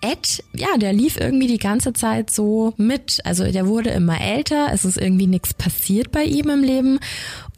Ed, 0.00 0.44
ja, 0.54 0.76
der 0.76 0.92
lief 0.92 1.16
irgendwie 1.16 1.48
die 1.48 1.58
ganze 1.58 1.92
Zeit 1.92 2.30
so 2.30 2.72
mit. 2.76 3.20
Also 3.24 3.50
der 3.50 3.66
wurde 3.66 3.90
immer 3.90 4.20
älter, 4.20 4.68
es 4.72 4.84
ist 4.84 4.96
irgendwie 4.96 5.26
nichts 5.26 5.54
passiert 5.54 6.12
bei 6.12 6.22
ihm 6.24 6.48
im 6.50 6.62
Leben. 6.62 7.00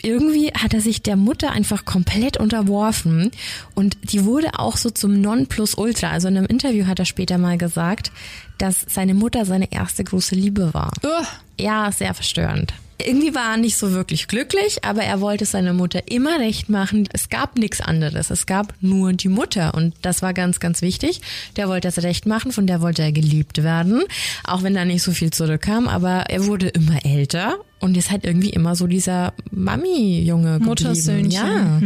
Irgendwie 0.03 0.49
hat 0.55 0.73
er 0.73 0.81
sich 0.81 1.03
der 1.03 1.17
Mutter 1.17 1.53
einfach 1.53 1.85
komplett 1.85 2.39
unterworfen 2.39 3.31
und 3.75 3.99
die 4.03 4.25
wurde 4.25 4.59
auch 4.59 4.79
so 4.79 4.89
zum 4.91 5.21
Nonplusultra. 5.21 6.11
Also 6.11 6.29
in 6.29 6.39
einem 6.39 6.47
Interview 6.47 6.87
hat 6.87 6.99
er 6.99 7.05
später 7.05 7.37
mal 7.37 7.59
gesagt, 7.59 8.11
dass 8.57 8.87
seine 8.89 9.15
Mutter 9.15 9.45
seine 9.45 9.71
erste 9.71 10.03
große 10.05 10.35
Liebe 10.35 10.73
war. 10.73 10.93
Ugh. 11.05 11.27
Ja, 11.59 11.93
sehr 11.93 12.15
verstörend. 12.15 12.73
Irgendwie 13.07 13.35
war 13.35 13.53
er 13.53 13.57
nicht 13.57 13.77
so 13.77 13.93
wirklich 13.93 14.29
glücklich, 14.29 14.85
aber 14.85 15.03
er 15.03 15.21
wollte 15.21 15.45
seiner 15.45 15.73
Mutter 15.73 16.03
immer 16.11 16.39
recht 16.39 16.69
machen. 16.69 17.09
Es 17.13 17.29
gab 17.29 17.59
nichts 17.59 17.81
anderes. 17.81 18.31
Es 18.31 18.47
gab 18.47 18.75
nur 18.81 19.13
die 19.13 19.29
Mutter 19.29 19.75
und 19.75 19.95
das 20.03 20.23
war 20.23 20.35
ganz, 20.35 20.61
ganz 20.61 20.83
wichtig. 20.83 21.21
Der 21.57 21.69
wollte 21.69 21.89
das 21.89 22.03
recht 22.03 22.27
machen, 22.27 22.53
von 22.53 22.67
der 22.67 22.81
wollte 22.81 23.03
er 23.03 23.13
geliebt 23.13 23.63
werden, 23.63 24.03
auch 24.45 24.63
wenn 24.63 24.75
da 24.75 24.85
nicht 24.85 25.03
so 25.03 25.13
viel 25.13 25.31
zurückkam, 25.31 25.89
aber 25.89 26.27
er 26.29 26.47
wurde 26.47 26.69
immer 26.69 27.05
älter 27.05 27.57
und 27.81 27.97
ist 27.97 28.11
halt 28.11 28.25
irgendwie 28.25 28.51
immer 28.51 28.75
so 28.77 28.87
dieser 28.87 29.33
Mami-Junge 29.51 30.55
geblieben. 30.55 30.67
Muttersöhnchen. 30.67 31.31
Ja. 31.31 31.81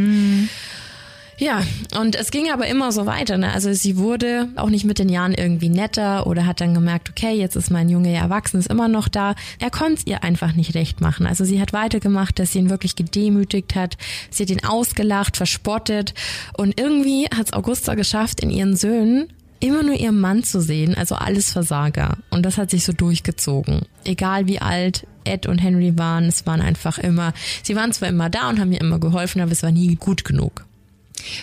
Ja, 1.39 1.63
und 1.99 2.15
es 2.15 2.31
ging 2.31 2.51
aber 2.53 2.67
immer 2.67 2.93
so 2.93 3.07
weiter. 3.07 3.39
Ne? 3.39 3.53
Also 3.53 3.73
sie 3.73 3.97
wurde 3.97 4.49
auch 4.57 4.71
nicht 4.71 4.85
mit 4.85 4.99
den 4.99 5.09
Jahren 5.09 5.35
irgendwie 5.35 5.69
netter 5.69 6.27
oder 6.27 6.47
hat 6.47 6.61
dann 6.61 6.75
gemerkt, 6.75 7.11
okay, 7.11 7.33
jetzt 7.33 7.57
ist 7.57 7.71
mein 7.71 7.89
Junge 7.89 8.13
ja 8.13 8.21
erwachsen, 8.21 8.59
ist 8.59 8.71
immer 8.71 8.89
noch 8.89 9.09
da. 9.09 9.35
Er 9.59 9.71
konnte 9.71 9.95
es 9.95 10.07
ihr 10.07 10.23
einfach 10.23 10.55
nicht 10.55 10.75
recht 10.75 11.01
machen. 11.01 11.27
Also 11.27 11.45
sie 11.45 11.61
hat 11.61 11.73
weitergemacht, 11.73 12.39
dass 12.39 12.53
sie 12.53 12.61
ihn 12.61 12.71
wirklich 12.71 12.97
gedemütigt 12.97 13.75
hat. 13.75 13.97
Sie 14.31 14.45
hat 14.45 14.51
ihn 14.51 14.65
ausgelacht, 14.65 15.37
verspottet. 15.37 16.15
Und 16.57 16.79
irgendwie 16.79 17.27
hat 17.27 17.47
es 17.47 17.53
Augusta 17.53 17.95
geschafft, 17.95 18.41
in 18.41 18.51
ihren 18.51 18.77
Söhnen 18.77 19.29
immer 19.61 19.83
nur 19.83 19.95
ihren 19.95 20.21
Mann 20.21 20.45
zu 20.45 20.61
sehen, 20.61 20.95
also 20.95 21.15
alles 21.15 21.51
Versager. 21.51 22.19
Und 22.31 22.45
das 22.45 22.59
hat 22.59 22.71
sich 22.71 22.85
so 22.85 22.93
durchgezogen. 22.93 23.83
Egal 24.05 24.47
wie 24.47 24.61
alt 24.61 25.07
Ed 25.25 25.47
und 25.47 25.59
Henry 25.59 25.97
waren, 25.97 26.25
es 26.25 26.47
waren 26.47 26.61
einfach 26.61 26.99
immer, 26.99 27.33
sie 27.63 27.75
waren 27.75 27.93
zwar 27.93 28.09
immer 28.09 28.29
da 28.29 28.51
und 28.51 28.61
haben 28.61 28.69
mir 28.69 28.81
immer 28.81 28.99
geholfen, 28.99 29.41
aber 29.41 29.53
es 29.53 29.63
war 29.63 29.73
nie 29.73 29.95
gut 29.97 30.25
genug. 30.25 30.67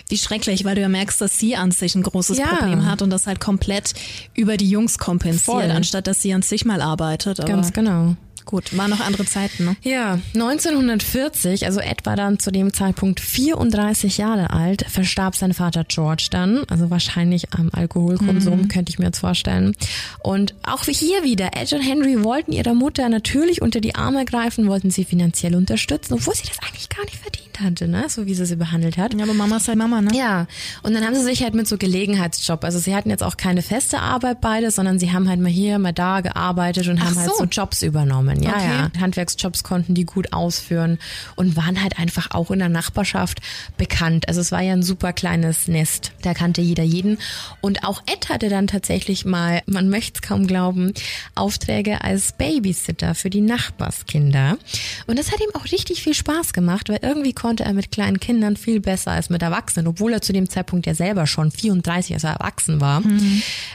Wie 0.08 0.18
schrecklich, 0.18 0.64
weil 0.64 0.74
du 0.74 0.80
ja 0.82 0.88
merkst, 0.88 1.20
dass 1.20 1.38
sie 1.38 1.56
an 1.56 1.70
sich 1.70 1.94
ein 1.94 2.02
großes 2.02 2.38
Ja. 2.38 2.46
Problem 2.46 2.84
hat 2.86 3.02
und 3.02 3.10
das 3.10 3.26
halt 3.26 3.40
komplett 3.40 3.94
über 4.34 4.56
die 4.56 4.68
Jungs 4.68 4.98
kompensiert, 4.98 5.44
Voll. 5.44 5.70
anstatt 5.70 6.06
dass 6.06 6.22
sie 6.22 6.32
an 6.34 6.42
sich 6.42 6.64
mal 6.64 6.80
arbeitet. 6.82 7.40
Aber 7.40 7.48
Ganz 7.48 7.72
genau. 7.72 8.14
gut, 8.44 8.76
waren 8.76 8.90
noch 8.90 9.00
andere 9.00 9.24
Zeiten, 9.24 9.64
ne? 9.64 9.76
Ja, 9.82 10.18
1940, 10.34 11.64
also 11.66 11.80
Ed 11.80 12.04
war 12.04 12.16
dann 12.16 12.38
zu 12.38 12.50
dem 12.50 12.72
Zeitpunkt 12.72 13.20
34 13.20 14.18
Jahre 14.18 14.50
alt, 14.50 14.84
verstarb 14.88 15.36
sein 15.36 15.54
Vater 15.54 15.84
George 15.84 16.28
dann, 16.30 16.64
also 16.68 16.90
wahrscheinlich 16.90 17.52
am 17.54 17.70
Alkoholkonsum, 17.72 18.68
könnte 18.68 18.90
ich 18.90 18.98
mir 18.98 19.06
jetzt 19.06 19.20
vorstellen. 19.20 19.74
Und 20.22 20.54
auch 20.62 20.84
hier 20.84 21.22
wieder, 21.24 21.50
Ed 21.56 21.72
und 21.72 21.80
Henry 21.82 22.22
wollten 22.24 22.52
ihrer 22.52 22.74
Mutter 22.74 23.08
natürlich 23.08 23.62
unter 23.62 23.80
die 23.80 23.94
Arme 23.94 24.24
greifen, 24.24 24.68
wollten 24.68 24.90
sie 24.90 25.04
finanziell 25.04 25.54
unterstützen, 25.54 26.14
obwohl 26.14 26.34
sie 26.34 26.46
das 26.46 26.58
eigentlich 26.66 26.88
gar 26.88 27.04
nicht 27.04 27.16
verdient 27.16 27.51
hatte, 27.60 27.88
ne? 27.88 28.04
so 28.08 28.26
wie 28.26 28.34
sie 28.34 28.46
sie 28.46 28.56
behandelt 28.56 28.96
hat. 28.96 29.14
Ja, 29.14 29.24
aber 29.24 29.34
Mama 29.34 29.56
ist 29.56 29.68
halt 29.68 29.78
Mama, 29.78 30.00
ne? 30.00 30.10
Ja, 30.16 30.46
und 30.82 30.94
dann 30.94 31.04
haben 31.04 31.14
sie 31.14 31.22
sich 31.22 31.42
halt 31.42 31.54
mit 31.54 31.66
so 31.68 31.76
Gelegenheitsjob, 31.78 32.64
also 32.64 32.78
sie 32.78 32.94
hatten 32.94 33.10
jetzt 33.10 33.22
auch 33.22 33.36
keine 33.36 33.62
feste 33.62 34.00
Arbeit 34.00 34.40
beide, 34.40 34.70
sondern 34.70 34.98
sie 34.98 35.12
haben 35.12 35.28
halt 35.28 35.40
mal 35.40 35.50
hier, 35.50 35.78
mal 35.78 35.92
da 35.92 36.20
gearbeitet 36.20 36.88
und 36.88 37.00
Ach 37.00 37.06
haben 37.06 37.16
halt 37.18 37.30
so. 37.30 37.36
so 37.38 37.44
Jobs 37.44 37.82
übernommen. 37.82 38.42
Ja, 38.42 38.50
Okay. 38.52 38.66
ja. 38.94 39.00
Handwerksjobs 39.00 39.62
konnten 39.64 39.94
die 39.94 40.04
gut 40.04 40.32
ausführen 40.32 40.98
und 41.36 41.56
waren 41.56 41.82
halt 41.82 41.98
einfach 41.98 42.30
auch 42.32 42.50
in 42.50 42.58
der 42.58 42.68
Nachbarschaft 42.68 43.40
bekannt. 43.76 44.28
Also 44.28 44.40
es 44.40 44.52
war 44.52 44.60
ja 44.60 44.72
ein 44.72 44.82
super 44.82 45.12
kleines 45.12 45.68
Nest. 45.68 46.12
Da 46.22 46.34
kannte 46.34 46.60
jeder 46.60 46.82
jeden. 46.82 47.18
Und 47.60 47.84
auch 47.84 48.02
Ed 48.06 48.28
hatte 48.28 48.48
dann 48.48 48.66
tatsächlich 48.66 49.24
mal, 49.24 49.62
man 49.66 49.88
möchte 49.88 50.20
es 50.22 50.28
kaum 50.28 50.46
glauben, 50.46 50.92
Aufträge 51.34 52.02
als 52.02 52.32
Babysitter 52.32 53.14
für 53.14 53.30
die 53.30 53.40
Nachbarskinder. 53.40 54.58
Und 55.06 55.18
das 55.18 55.32
hat 55.32 55.40
ihm 55.40 55.54
auch 55.54 55.64
richtig 55.72 56.02
viel 56.02 56.14
Spaß 56.14 56.52
gemacht, 56.52 56.88
weil 56.88 56.98
irgendwie 57.02 57.32
konnte 57.42 57.64
er 57.64 57.72
mit 57.72 57.90
kleinen 57.90 58.20
Kindern 58.20 58.56
viel 58.56 58.78
besser 58.78 59.10
als 59.10 59.28
mit 59.28 59.42
Erwachsenen, 59.42 59.88
obwohl 59.88 60.12
er 60.12 60.22
zu 60.22 60.32
dem 60.32 60.48
Zeitpunkt 60.48 60.86
ja 60.86 60.94
selber 60.94 61.26
schon 61.26 61.50
34, 61.50 62.14
als 62.14 62.22
er 62.22 62.34
erwachsen 62.34 62.80
war. 62.80 63.02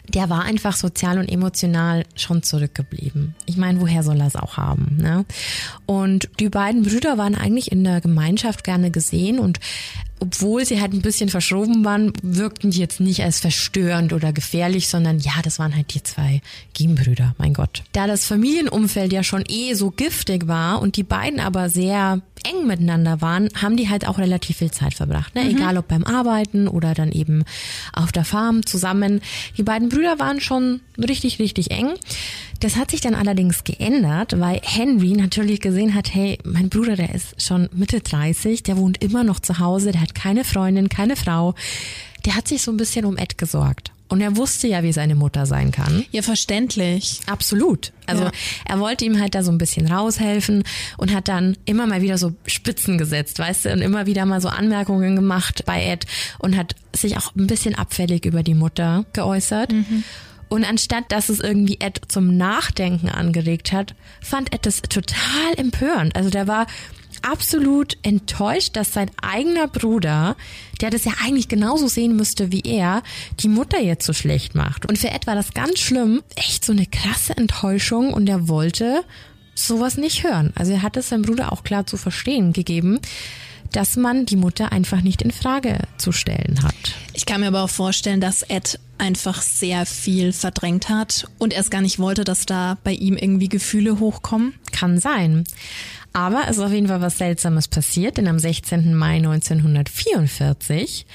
Der 0.07 0.29
war 0.29 0.45
einfach 0.45 0.77
sozial 0.77 1.19
und 1.19 1.27
emotional 1.27 2.05
schon 2.15 2.43
zurückgeblieben. 2.43 3.35
Ich 3.45 3.57
meine, 3.57 3.81
woher 3.81 4.03
soll 4.03 4.21
er 4.21 4.27
es 4.27 4.37
auch 4.37 4.55
haben? 4.55 4.95
Ne? 5.01 5.25
Und 5.85 6.29
die 6.39 6.47
beiden 6.47 6.83
Brüder 6.83 7.17
waren 7.17 7.35
eigentlich 7.35 7.69
in 7.69 7.83
der 7.83 7.99
Gemeinschaft 7.99 8.63
gerne 8.63 8.89
gesehen 8.89 9.37
und 9.37 9.59
obwohl 10.19 10.65
sie 10.65 10.81
halt 10.81 10.93
ein 10.93 11.01
bisschen 11.01 11.29
verschoben 11.29 11.85
waren, 11.85 12.13
wirkten 12.21 12.71
die 12.71 12.79
jetzt 12.79 12.99
nicht 12.99 13.23
als 13.23 13.39
verstörend 13.39 14.13
oder 14.13 14.33
gefährlich, 14.33 14.87
sondern 14.87 15.19
ja, 15.19 15.33
das 15.43 15.59
waren 15.59 15.75
halt 15.75 15.93
die 15.93 16.03
zwei 16.03 16.41
Giebenbrüder, 16.73 17.35
mein 17.37 17.53
Gott. 17.53 17.83
Da 17.93 18.07
das 18.07 18.25
Familienumfeld 18.25 19.13
ja 19.13 19.23
schon 19.23 19.43
eh 19.47 19.73
so 19.73 19.91
giftig 19.91 20.47
war 20.47 20.81
und 20.81 20.95
die 20.95 21.03
beiden 21.03 21.39
aber 21.39 21.69
sehr 21.69 22.21
eng 22.43 22.67
miteinander 22.67 23.21
waren, 23.21 23.49
haben 23.55 23.77
die 23.77 23.89
halt 23.89 24.07
auch 24.07 24.17
relativ 24.17 24.57
viel 24.57 24.71
Zeit 24.71 24.93
verbracht. 24.93 25.35
Ne? 25.35 25.49
Egal 25.49 25.77
ob 25.77 25.87
beim 25.87 26.03
Arbeiten 26.03 26.67
oder 26.67 26.93
dann 26.93 27.11
eben 27.11 27.43
auf 27.93 28.11
der 28.11 28.25
Farm 28.25 28.65
zusammen. 28.65 29.21
Die 29.57 29.63
beiden 29.63 29.89
Brüder 29.89 30.19
waren 30.19 30.39
schon 30.39 30.81
richtig, 30.97 31.39
richtig 31.39 31.71
eng. 31.71 31.93
Das 32.59 32.75
hat 32.75 32.91
sich 32.91 33.01
dann 33.01 33.13
allerdings 33.13 33.63
geändert, 33.63 34.39
weil 34.39 34.59
Henry 34.63 35.11
natürlich 35.11 35.61
gesehen 35.61 35.93
hat, 35.93 36.13
hey, 36.13 36.39
mein 36.43 36.69
Bruder, 36.69 36.95
der 36.95 37.13
ist 37.13 37.39
schon 37.41 37.69
Mitte 37.73 37.99
30, 37.99 38.63
der 38.63 38.77
wohnt 38.77 39.03
immer 39.03 39.23
noch 39.23 39.39
zu 39.39 39.59
Hause, 39.59 39.91
der 39.91 40.01
hat 40.07 40.15
keine 40.15 40.43
Freundin, 40.43 40.89
keine 40.89 41.15
Frau. 41.15 41.55
Der 42.25 42.35
hat 42.35 42.47
sich 42.47 42.61
so 42.61 42.71
ein 42.71 42.77
bisschen 42.77 43.05
um 43.05 43.17
Ed 43.17 43.37
gesorgt. 43.37 43.91
Und 44.09 44.21
er 44.21 44.37
wusste 44.37 44.67
ja, 44.69 44.83
wie 44.83 44.93
seine 44.93 45.15
Mutter 45.15 45.45
sein 45.45 45.71
kann. 45.71 46.05
Ja, 46.11 46.21
verständlich. 46.21 47.19
Absolut. 47.25 47.91
Also 48.05 48.23
Ja. 48.23 48.31
er 48.65 48.79
wollte 48.79 49.03
ihm 49.03 49.19
halt 49.19 49.35
da 49.35 49.43
so 49.43 49.51
ein 49.51 49.57
bisschen 49.57 49.85
raushelfen 49.91 50.63
und 50.95 51.13
hat 51.13 51.27
dann 51.27 51.57
immer 51.65 51.87
mal 51.87 52.01
wieder 52.01 52.17
so 52.17 52.33
Spitzen 52.45 52.97
gesetzt, 52.97 53.37
weißt 53.37 53.65
du, 53.65 53.73
und 53.73 53.81
immer 53.81 54.05
wieder 54.05 54.25
mal 54.25 54.39
so 54.39 54.47
Anmerkungen 54.47 55.17
gemacht 55.17 55.63
bei 55.65 55.83
Ed 55.83 56.05
und 56.39 56.55
hat 56.55 56.75
sich 56.95 57.17
auch 57.17 57.35
ein 57.35 57.47
bisschen 57.47 57.75
abfällig 57.75 58.23
über 58.25 58.43
die 58.43 58.53
Mutter 58.53 59.03
geäußert. 59.11 59.73
Und 60.47 60.63
anstatt 60.63 61.11
dass 61.11 61.27
es 61.27 61.41
irgendwie 61.41 61.79
Ed 61.81 61.99
zum 62.07 62.37
Nachdenken 62.37 63.09
angeregt 63.09 63.73
hat, 63.73 63.93
fand 64.21 64.53
Ed 64.53 64.65
das 64.65 64.81
total 64.83 65.53
empörend. 65.57 66.15
Also 66.15 66.29
der 66.29 66.47
war 66.47 66.65
absolut 67.21 67.97
enttäuscht, 68.03 68.75
dass 68.75 68.93
sein 68.93 69.11
eigener 69.21 69.67
Bruder, 69.67 70.35
der 70.81 70.89
das 70.89 71.05
ja 71.05 71.13
eigentlich 71.23 71.47
genauso 71.47 71.87
sehen 71.87 72.15
müsste 72.15 72.51
wie 72.51 72.61
er, 72.61 73.03
die 73.39 73.49
Mutter 73.49 73.79
jetzt 73.79 74.05
so 74.05 74.13
schlecht 74.13 74.55
macht. 74.55 74.85
Und 74.87 74.97
für 74.97 75.09
Ed 75.09 75.27
war 75.27 75.35
das 75.35 75.53
ganz 75.53 75.79
schlimm, 75.79 76.23
echt 76.35 76.65
so 76.65 76.73
eine 76.73 76.85
krasse 76.85 77.35
Enttäuschung 77.35 78.13
und 78.13 78.27
er 78.27 78.47
wollte 78.47 79.03
sowas 79.55 79.97
nicht 79.97 80.23
hören. 80.23 80.53
Also 80.55 80.73
er 80.73 80.83
hat 80.83 80.97
es 80.97 81.09
seinem 81.09 81.23
Bruder 81.23 81.51
auch 81.51 81.63
klar 81.63 81.85
zu 81.85 81.97
verstehen 81.97 82.53
gegeben, 82.53 82.99
dass 83.71 83.97
man 83.97 84.25
die 84.25 84.35
Mutter 84.35 84.71
einfach 84.71 85.01
nicht 85.01 85.21
in 85.21 85.31
Frage 85.31 85.79
zu 85.97 86.11
stellen 86.11 86.63
hat. 86.63 86.75
Ich 87.13 87.25
kann 87.25 87.41
mir 87.41 87.47
aber 87.47 87.63
auch 87.63 87.69
vorstellen, 87.69 88.21
dass 88.21 88.43
Ed 88.43 88.79
einfach 88.97 89.41
sehr 89.41 89.85
viel 89.85 90.33
verdrängt 90.33 90.89
hat 90.89 91.27
und 91.37 91.53
erst 91.53 91.71
gar 91.71 91.81
nicht 91.81 91.99
wollte, 91.99 92.23
dass 92.23 92.45
da 92.45 92.77
bei 92.83 92.93
ihm 92.93 93.17
irgendwie 93.17 93.49
Gefühle 93.49 93.99
hochkommen. 93.99 94.53
Kann 94.71 94.99
sein. 94.99 95.43
Aber 96.17 96.45
es 96.49 96.57
ist 96.57 96.63
auf 96.63 96.71
jeden 96.71 96.87
Fall 96.87 96.99
was 96.99 97.19
Seltsames 97.19 97.67
passiert, 97.67 98.17
denn 98.17 98.27
am 98.27 98.39
16. 98.39 98.95
Mai 98.95 99.17
1944 99.17 101.05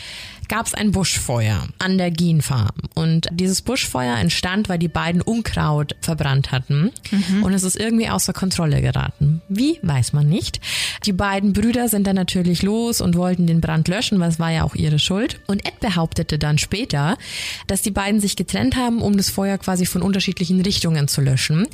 gab 0.47 0.66
es 0.66 0.75
ein 0.75 0.92
Buschfeuer 0.92 1.66
an 1.80 1.99
der 1.99 2.12
Geen 2.12 2.40
Farm. 2.40 2.71
Und 2.94 3.26
dieses 3.32 3.62
Buschfeuer 3.62 4.16
entstand, 4.18 4.68
weil 4.68 4.78
die 4.78 4.87
beiden 4.87 5.21
Unkraut 5.21 5.97
verbrannt 6.02 6.52
hatten. 6.52 6.92
Mhm. 7.11 7.42
Und 7.42 7.52
es 7.52 7.64
ist 7.64 7.75
irgendwie 7.75 8.11
außer 8.11 8.32
Kontrolle 8.32 8.80
geraten. 8.80 9.42
Wie, 9.49 9.80
weiß 9.82 10.12
man 10.12 10.28
nicht. 10.28 10.61
Die 11.04 11.12
beiden 11.12 11.52
Brüder 11.52 11.88
sind 11.88 12.06
dann 12.06 12.14
natürlich 12.14 12.62
los 12.62 13.00
und 13.00 13.16
wollten 13.16 13.49
den 13.49 13.61
Brand 13.61 13.88
löschen, 13.88 14.23
es 14.23 14.38
war 14.38 14.52
ja 14.52 14.62
auch 14.62 14.76
ihre 14.76 15.00
Schuld. 15.00 15.40
Und 15.49 15.66
Ed 15.66 15.80
behauptete 15.80 16.38
dann 16.38 16.59
später, 16.59 17.18
dass 17.66 17.82
die 17.82 17.90
beiden 17.90 18.21
sich 18.21 18.37
getrennt 18.37 18.76
haben, 18.76 19.02
um 19.02 19.16
das 19.16 19.30
Feuer 19.30 19.59
quasi 19.59 19.85
von 19.85 20.00
unterschiedlichen 20.00 20.61
Richtungen 20.61 21.09
zu 21.09 21.23
löschen. 21.23 21.66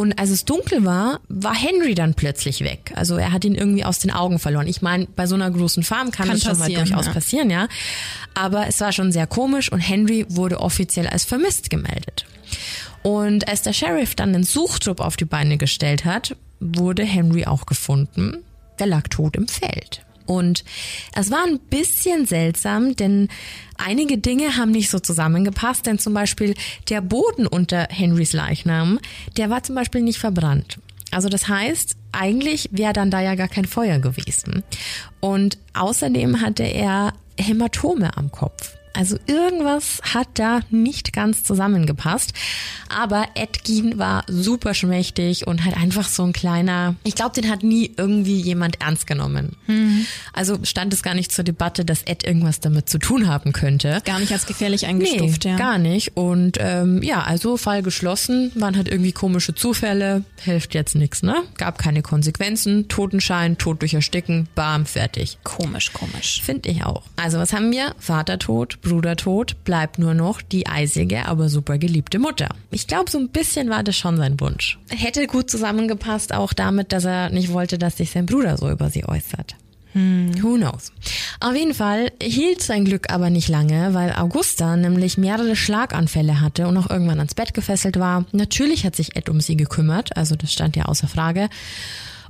Und 0.00 0.18
als 0.18 0.30
es 0.30 0.46
dunkel 0.46 0.86
war, 0.86 1.20
war 1.28 1.54
Henry 1.54 1.94
dann 1.94 2.14
plötzlich 2.14 2.64
weg. 2.64 2.90
Also 2.94 3.18
er 3.18 3.32
hat 3.32 3.44
ihn 3.44 3.54
irgendwie 3.54 3.84
aus 3.84 3.98
den 3.98 4.10
Augen 4.10 4.38
verloren. 4.38 4.66
Ich 4.66 4.80
meine, 4.80 5.06
bei 5.14 5.26
so 5.26 5.34
einer 5.34 5.50
großen 5.50 5.82
Farm 5.82 6.10
kann, 6.10 6.28
kann 6.28 6.36
das 6.38 6.42
schon 6.42 6.58
mal 6.58 6.72
durchaus 6.72 7.04
ja. 7.04 7.12
passieren, 7.12 7.50
ja. 7.50 7.68
Aber 8.32 8.66
es 8.66 8.80
war 8.80 8.92
schon 8.92 9.12
sehr 9.12 9.26
komisch 9.26 9.70
und 9.70 9.80
Henry 9.80 10.24
wurde 10.30 10.60
offiziell 10.60 11.06
als 11.06 11.26
vermisst 11.26 11.68
gemeldet. 11.68 12.24
Und 13.02 13.46
als 13.46 13.60
der 13.60 13.74
Sheriff 13.74 14.14
dann 14.14 14.32
den 14.32 14.42
Suchtrupp 14.44 15.00
auf 15.00 15.18
die 15.18 15.26
Beine 15.26 15.58
gestellt 15.58 16.06
hat, 16.06 16.34
wurde 16.60 17.04
Henry 17.04 17.44
auch 17.44 17.66
gefunden. 17.66 18.38
Der 18.78 18.86
lag 18.86 19.06
tot 19.08 19.36
im 19.36 19.48
Feld. 19.48 20.00
Und 20.26 20.64
es 21.14 21.30
war 21.30 21.44
ein 21.46 21.58
bisschen 21.58 22.26
seltsam, 22.26 22.96
denn 22.96 23.28
einige 23.78 24.18
Dinge 24.18 24.56
haben 24.56 24.70
nicht 24.70 24.90
so 24.90 24.98
zusammengepasst, 24.98 25.86
denn 25.86 25.98
zum 25.98 26.14
Beispiel 26.14 26.54
der 26.88 27.00
Boden 27.00 27.46
unter 27.46 27.88
Henrys 27.90 28.32
Leichnam, 28.32 28.98
der 29.36 29.50
war 29.50 29.62
zum 29.62 29.74
Beispiel 29.74 30.02
nicht 30.02 30.18
verbrannt. 30.18 30.78
Also 31.10 31.28
das 31.28 31.48
heißt, 31.48 31.96
eigentlich 32.12 32.68
wäre 32.72 32.92
dann 32.92 33.10
da 33.10 33.20
ja 33.20 33.34
gar 33.34 33.48
kein 33.48 33.64
Feuer 33.64 33.98
gewesen. 33.98 34.62
Und 35.20 35.58
außerdem 35.74 36.40
hatte 36.40 36.62
er 36.62 37.12
Hämatome 37.36 38.16
am 38.16 38.30
Kopf. 38.30 38.76
Also 38.92 39.16
irgendwas 39.26 40.00
hat 40.02 40.28
da 40.34 40.60
nicht 40.70 41.12
ganz 41.12 41.44
zusammengepasst. 41.44 42.32
Aber 42.88 43.26
Edgin 43.34 43.98
war 43.98 44.24
super 44.26 44.74
schmächtig 44.74 45.46
und 45.46 45.64
halt 45.64 45.76
einfach 45.76 46.08
so 46.08 46.24
ein 46.24 46.32
kleiner, 46.32 46.96
ich 47.04 47.14
glaube, 47.14 47.40
den 47.40 47.50
hat 47.50 47.62
nie 47.62 47.92
irgendwie 47.96 48.40
jemand 48.40 48.80
ernst 48.80 49.06
genommen. 49.06 49.56
Mhm. 49.66 50.06
Also 50.32 50.58
stand 50.64 50.92
es 50.92 51.02
gar 51.02 51.14
nicht 51.14 51.32
zur 51.32 51.44
Debatte, 51.44 51.84
dass 51.84 52.02
Ed 52.02 52.24
irgendwas 52.24 52.60
damit 52.60 52.88
zu 52.88 52.98
tun 52.98 53.28
haben 53.28 53.52
könnte. 53.52 54.02
Gar 54.04 54.18
nicht 54.18 54.32
als 54.32 54.46
gefährlich 54.46 54.86
eingestuft, 54.86 55.44
nee, 55.44 55.50
ja. 55.50 55.56
Gar 55.56 55.78
nicht. 55.78 56.16
Und 56.16 56.58
ähm, 56.60 57.02
ja, 57.02 57.22
also 57.22 57.56
Fall 57.56 57.82
geschlossen, 57.82 58.50
waren 58.56 58.76
halt 58.76 58.88
irgendwie 58.88 59.12
komische 59.12 59.54
Zufälle, 59.54 60.24
hilft 60.40 60.74
jetzt 60.74 60.94
nichts, 60.96 61.22
ne? 61.22 61.36
Gab 61.56 61.78
keine 61.78 62.02
Konsequenzen, 62.02 62.88
Totenschein, 62.88 63.56
Tod 63.56 63.82
durch 63.82 63.94
Ersticken, 63.94 64.48
bam, 64.54 64.84
fertig. 64.84 65.38
Komisch, 65.44 65.92
komisch. 65.92 66.42
Finde 66.42 66.70
ich 66.70 66.84
auch. 66.84 67.04
Also 67.16 67.38
was 67.38 67.52
haben 67.52 67.70
wir? 67.70 67.94
Vater 67.98 68.38
Bruder 68.82 69.16
tot, 69.16 69.64
bleibt 69.64 69.98
nur 69.98 70.14
noch 70.14 70.42
die 70.42 70.66
eisige, 70.66 71.26
aber 71.26 71.48
super 71.48 71.78
geliebte 71.78 72.18
Mutter. 72.18 72.48
Ich 72.70 72.86
glaube, 72.86 73.10
so 73.10 73.18
ein 73.18 73.28
bisschen 73.28 73.70
war 73.70 73.82
das 73.82 73.96
schon 73.96 74.16
sein 74.16 74.40
Wunsch. 74.40 74.78
Hätte 74.88 75.26
gut 75.26 75.50
zusammengepasst 75.50 76.32
auch 76.32 76.52
damit, 76.52 76.92
dass 76.92 77.04
er 77.04 77.30
nicht 77.30 77.52
wollte, 77.52 77.78
dass 77.78 77.96
sich 77.96 78.10
sein 78.10 78.26
Bruder 78.26 78.56
so 78.56 78.70
über 78.70 78.90
sie 78.90 79.04
äußert. 79.04 79.56
Hm. 79.92 80.30
Who 80.40 80.54
knows? 80.56 80.92
Auf 81.40 81.54
jeden 81.56 81.74
Fall 81.74 82.12
hielt 82.22 82.62
sein 82.62 82.84
Glück 82.84 83.12
aber 83.12 83.28
nicht 83.28 83.48
lange, 83.48 83.92
weil 83.92 84.12
Augusta 84.12 84.76
nämlich 84.76 85.18
mehrere 85.18 85.56
Schlaganfälle 85.56 86.40
hatte 86.40 86.68
und 86.68 86.76
auch 86.76 86.88
irgendwann 86.90 87.18
ans 87.18 87.34
Bett 87.34 87.54
gefesselt 87.54 87.98
war. 87.98 88.24
Natürlich 88.30 88.86
hat 88.86 88.94
sich 88.94 89.16
Ed 89.16 89.28
um 89.28 89.40
sie 89.40 89.56
gekümmert, 89.56 90.16
also 90.16 90.36
das 90.36 90.52
stand 90.52 90.76
ja 90.76 90.84
außer 90.84 91.08
Frage. 91.08 91.48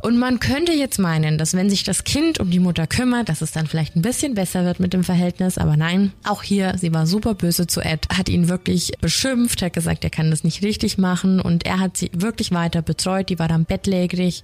Und 0.00 0.19
man 0.19 0.40
könnte 0.40 0.73
jetzt 0.73 0.99
meinen, 0.99 1.37
dass 1.37 1.54
wenn 1.54 1.69
sich 1.69 1.85
das 1.85 2.04
Kind 2.04 2.40
um 2.40 2.50
die 2.50 2.59
Mutter 2.59 2.87
kümmert, 2.87 3.28
dass 3.28 3.42
es 3.42 3.52
dann 3.52 3.66
vielleicht 3.66 3.97
ein 3.97 4.02
bisschen 4.02 4.35
besser 4.35 4.64
wird 4.64 4.80
mit 4.80 4.92
dem 4.92 5.04
Verhältnis. 5.04 5.59
Aber 5.59 5.76
nein, 5.76 6.12
auch 6.25 6.42
hier, 6.42 6.75
sie 6.78 6.92
war 6.95 7.07
super 7.07 7.35
böse 7.35 7.66
zu 7.66 7.80
Ed, 7.80 8.09
hat 8.16 8.28
ihn 8.28 8.49
wirklich 8.49 8.92
beschimpft, 9.00 9.62
hat 9.62 9.75
gesagt, 9.75 10.04
er 10.04 10.11
kann 10.11 10.30
das 10.30 10.42
nicht 10.42 10.62
richtig 10.62 10.97
machen 10.97 11.40
und 11.40 11.66
er 11.66 11.80
hat 11.80 11.97
sie 11.97 12.11
wirklich 12.14 12.50
weiter 12.52 12.80
betreut. 12.83 13.28
Die 13.28 13.38
war 13.38 13.49
dann 13.49 13.66
bettlägerig. 13.66 14.42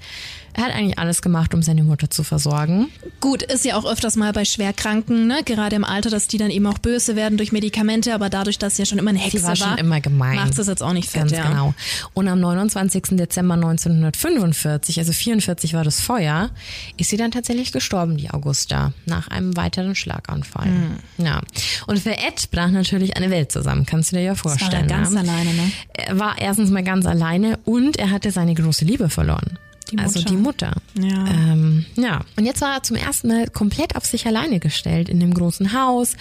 Er 0.56 0.64
hat 0.64 0.74
eigentlich 0.74 0.98
alles 0.98 1.20
gemacht, 1.20 1.52
um 1.52 1.62
seine 1.62 1.82
Mutter 1.84 2.08
zu 2.08 2.24
versorgen. 2.24 2.88
Gut, 3.20 3.42
ist 3.42 3.66
ja 3.66 3.76
auch 3.76 3.84
öfters 3.84 4.16
mal 4.16 4.32
bei 4.32 4.46
Schwerkranken, 4.46 5.26
ne? 5.26 5.42
gerade 5.44 5.76
im 5.76 5.84
Alter, 5.84 6.08
dass 6.08 6.28
die 6.28 6.38
dann 6.38 6.50
eben 6.50 6.66
auch 6.66 6.78
böse 6.78 7.14
werden 7.14 7.36
durch 7.36 7.52
Medikamente, 7.52 8.14
aber 8.14 8.30
dadurch, 8.30 8.58
dass 8.58 8.76
sie 8.76 8.82
ja 8.82 8.86
schon 8.86 8.98
immer 8.98 9.10
eine 9.10 9.18
Hexe 9.18 9.38
sie 9.38 9.44
war, 9.44 9.54
schon 9.54 9.76
immer 9.76 10.00
gemein. 10.00 10.36
macht 10.36 10.58
es 10.58 10.66
jetzt 10.66 10.82
auch 10.82 10.94
nicht 10.94 11.10
fett, 11.10 11.22
Ganz 11.22 11.32
ja. 11.32 11.46
genau. 11.46 11.74
Und 12.14 12.26
am 12.28 12.40
29. 12.40 13.18
Dezember 13.18 13.52
1945, 13.54 14.98
also 14.98 15.12
44 15.12 15.74
war 15.74 15.84
das 15.84 16.00
Feuer, 16.00 16.48
ist 16.96 17.10
sie 17.10 17.18
dann 17.18 17.32
tatsächlich 17.32 17.70
gestorben, 17.72 18.16
die 18.16 18.30
Augusta, 18.30 18.94
nach 19.04 19.28
einem 19.28 19.58
weiteren 19.58 19.94
Schlaganfall. 19.94 20.68
Mhm. 20.68 20.96
Ja. 21.18 21.42
Und 21.86 21.98
für 21.98 22.16
Ed 22.16 22.50
brach 22.50 22.70
natürlich 22.70 23.18
eine 23.18 23.28
Welt 23.28 23.52
zusammen, 23.52 23.84
kannst 23.84 24.12
du 24.12 24.16
dir 24.16 24.22
ja 24.22 24.34
vorstellen. 24.34 24.88
Das 24.88 24.90
war 24.90 24.98
er 24.98 25.02
ganz 25.02 25.10
ne? 25.10 25.20
alleine, 25.20 25.52
ne? 25.52 25.72
Er 25.92 26.18
war 26.18 26.38
erstens 26.38 26.70
mal 26.70 26.82
ganz 26.82 27.04
alleine 27.04 27.58
und 27.66 27.98
er 27.98 28.10
hatte 28.10 28.30
seine 28.30 28.54
große 28.54 28.86
Liebe 28.86 29.10
verloren. 29.10 29.58
Die 29.90 29.98
also 29.98 30.22
die 30.22 30.36
Mutter. 30.36 30.72
Ja. 30.98 31.26
Ähm, 31.28 31.86
ja. 31.94 32.22
Und 32.36 32.44
jetzt 32.44 32.60
war 32.60 32.74
er 32.74 32.82
zum 32.82 32.96
ersten 32.96 33.28
Mal 33.28 33.46
komplett 33.48 33.94
auf 33.94 34.04
sich 34.04 34.26
alleine 34.26 34.58
gestellt 34.58 35.08
in 35.08 35.20
dem 35.20 35.32
großen 35.32 35.72
Haus. 35.72 36.16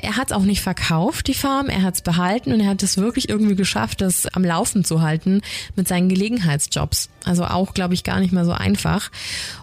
Er 0.00 0.16
hat 0.16 0.30
es 0.30 0.36
auch 0.36 0.42
nicht 0.42 0.62
verkauft, 0.62 1.26
die 1.28 1.34
Farm. 1.34 1.68
Er 1.68 1.82
hat 1.82 1.94
es 1.94 2.02
behalten 2.02 2.52
und 2.52 2.60
er 2.60 2.68
hat 2.68 2.82
es 2.82 2.96
wirklich 2.96 3.28
irgendwie 3.28 3.54
geschafft, 3.54 4.00
das 4.00 4.26
am 4.26 4.44
Laufen 4.44 4.84
zu 4.84 5.02
halten 5.02 5.42
mit 5.76 5.88
seinen 5.88 6.08
Gelegenheitsjobs. 6.08 7.10
Also 7.24 7.44
auch, 7.44 7.74
glaube 7.74 7.94
ich, 7.94 8.02
gar 8.02 8.18
nicht 8.18 8.32
mehr 8.32 8.44
so 8.44 8.52
einfach. 8.52 9.10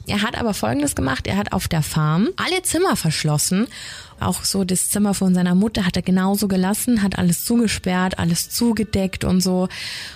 Er 0.06 0.22
hat 0.22 0.38
aber 0.38 0.54
Folgendes 0.54 0.96
gemacht. 0.96 1.26
Er 1.26 1.38
hat 1.38 1.52
auf 1.52 1.68
der 1.68 1.82
Farm 1.82 2.30
alle 2.38 2.62
Zimmer 2.62 2.96
verschlossen 2.96 3.68
auch 4.22 4.44
so 4.44 4.64
das 4.64 4.90
Zimmer 4.90 5.14
von 5.14 5.34
seiner 5.34 5.56
Mutter 5.56 5.86
hat 5.86 5.96
er 5.96 6.02
genauso 6.02 6.48
gelassen, 6.48 7.02
hat 7.02 7.18
alles 7.18 7.46
zugesperrt, 7.46 8.20
alles 8.20 8.50
zugedeckt 8.50 9.24
und 9.24 9.42
so. 9.42 9.68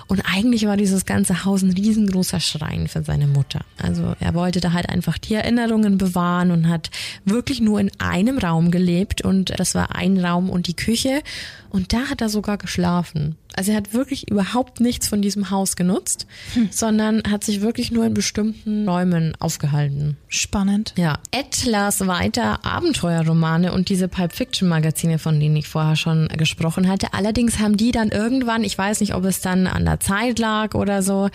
Und 0.08 0.22
eigentlich 0.22 0.66
war 0.66 0.78
dieses 0.78 1.06
ganze 1.06 1.46
Haus 1.46 1.62
ein 1.62 1.72
riesengroßer 1.72 2.40
Schrein 2.40 2.88
für 2.88 3.04
seine 3.04 3.28
Mutter. 3.28 3.62
Also 3.78 4.16
er 4.20 4.34
wollte 4.34 4.60
da 4.60 4.74
halt 4.74 4.90
einfach 4.90 5.18
die 5.18 5.34
Erinnerungen 5.34 5.98
bewahren 5.98 6.52
und 6.52 6.70
hat 6.70 6.90
wirklich 7.26 7.62
nur 7.62 7.80
in 7.80 7.92
einem 8.00 8.38
Raum 8.38 8.72
gelebt 8.72 9.22
und 9.22 9.58
das 9.60 9.76
war 9.76 9.96
ein 9.96 10.24
Raum 10.24 10.50
und 10.50 10.68
die 10.68 10.76
Küche. 10.76 11.22
Und 11.70 11.92
da 11.92 12.10
hat 12.10 12.22
er 12.22 12.30
sogar 12.30 12.58
geschlafen. 12.58 13.36
Also 13.56 13.72
er 13.72 13.78
hat 13.78 13.94
wirklich 13.94 14.30
überhaupt 14.30 14.80
nichts 14.80 15.08
von 15.08 15.22
diesem 15.22 15.50
Haus 15.50 15.76
genutzt, 15.76 16.28
hm. 16.54 16.70
sondern 16.72 17.24
hat 17.30 17.44
sich 17.44 17.62
wirklich 17.62 17.92
nur 17.92 18.06
in 18.06 18.14
bestimmten 18.14 18.88
Räumen 18.88 19.36
aufgehalten. 19.40 20.18
Spannend. 20.28 20.94
Ja. 20.98 21.20
Ed 21.32 21.66
las 21.66 22.06
weiter 22.08 22.66
Abenteuerromane 22.66 23.72
und 23.72 23.90
diese 23.90 24.08
Pulp 24.08 24.34
Fiction 24.34 24.68
Magazine, 24.68 25.20
von 25.20 25.40
denen 25.40 25.56
ich 25.56 25.68
vorher 25.68 25.96
schon 25.96 26.28
gesprochen 26.30 26.88
hatte. 26.88 27.14
Allerdings 27.14 27.60
haben 27.60 27.78
die 27.78 27.92
dann 27.92 28.10
irgendwann, 28.10 28.64
ich 28.64 28.78
weiß 28.78 29.00
nicht, 29.02 29.14
ob 29.16 29.26
es 29.26 29.42
dann 29.42 29.68
an 29.68 29.86
der 29.86 30.00
Zeit 30.00 30.40
lag 30.40 30.74
oder 30.76 31.02
so, 31.02 31.30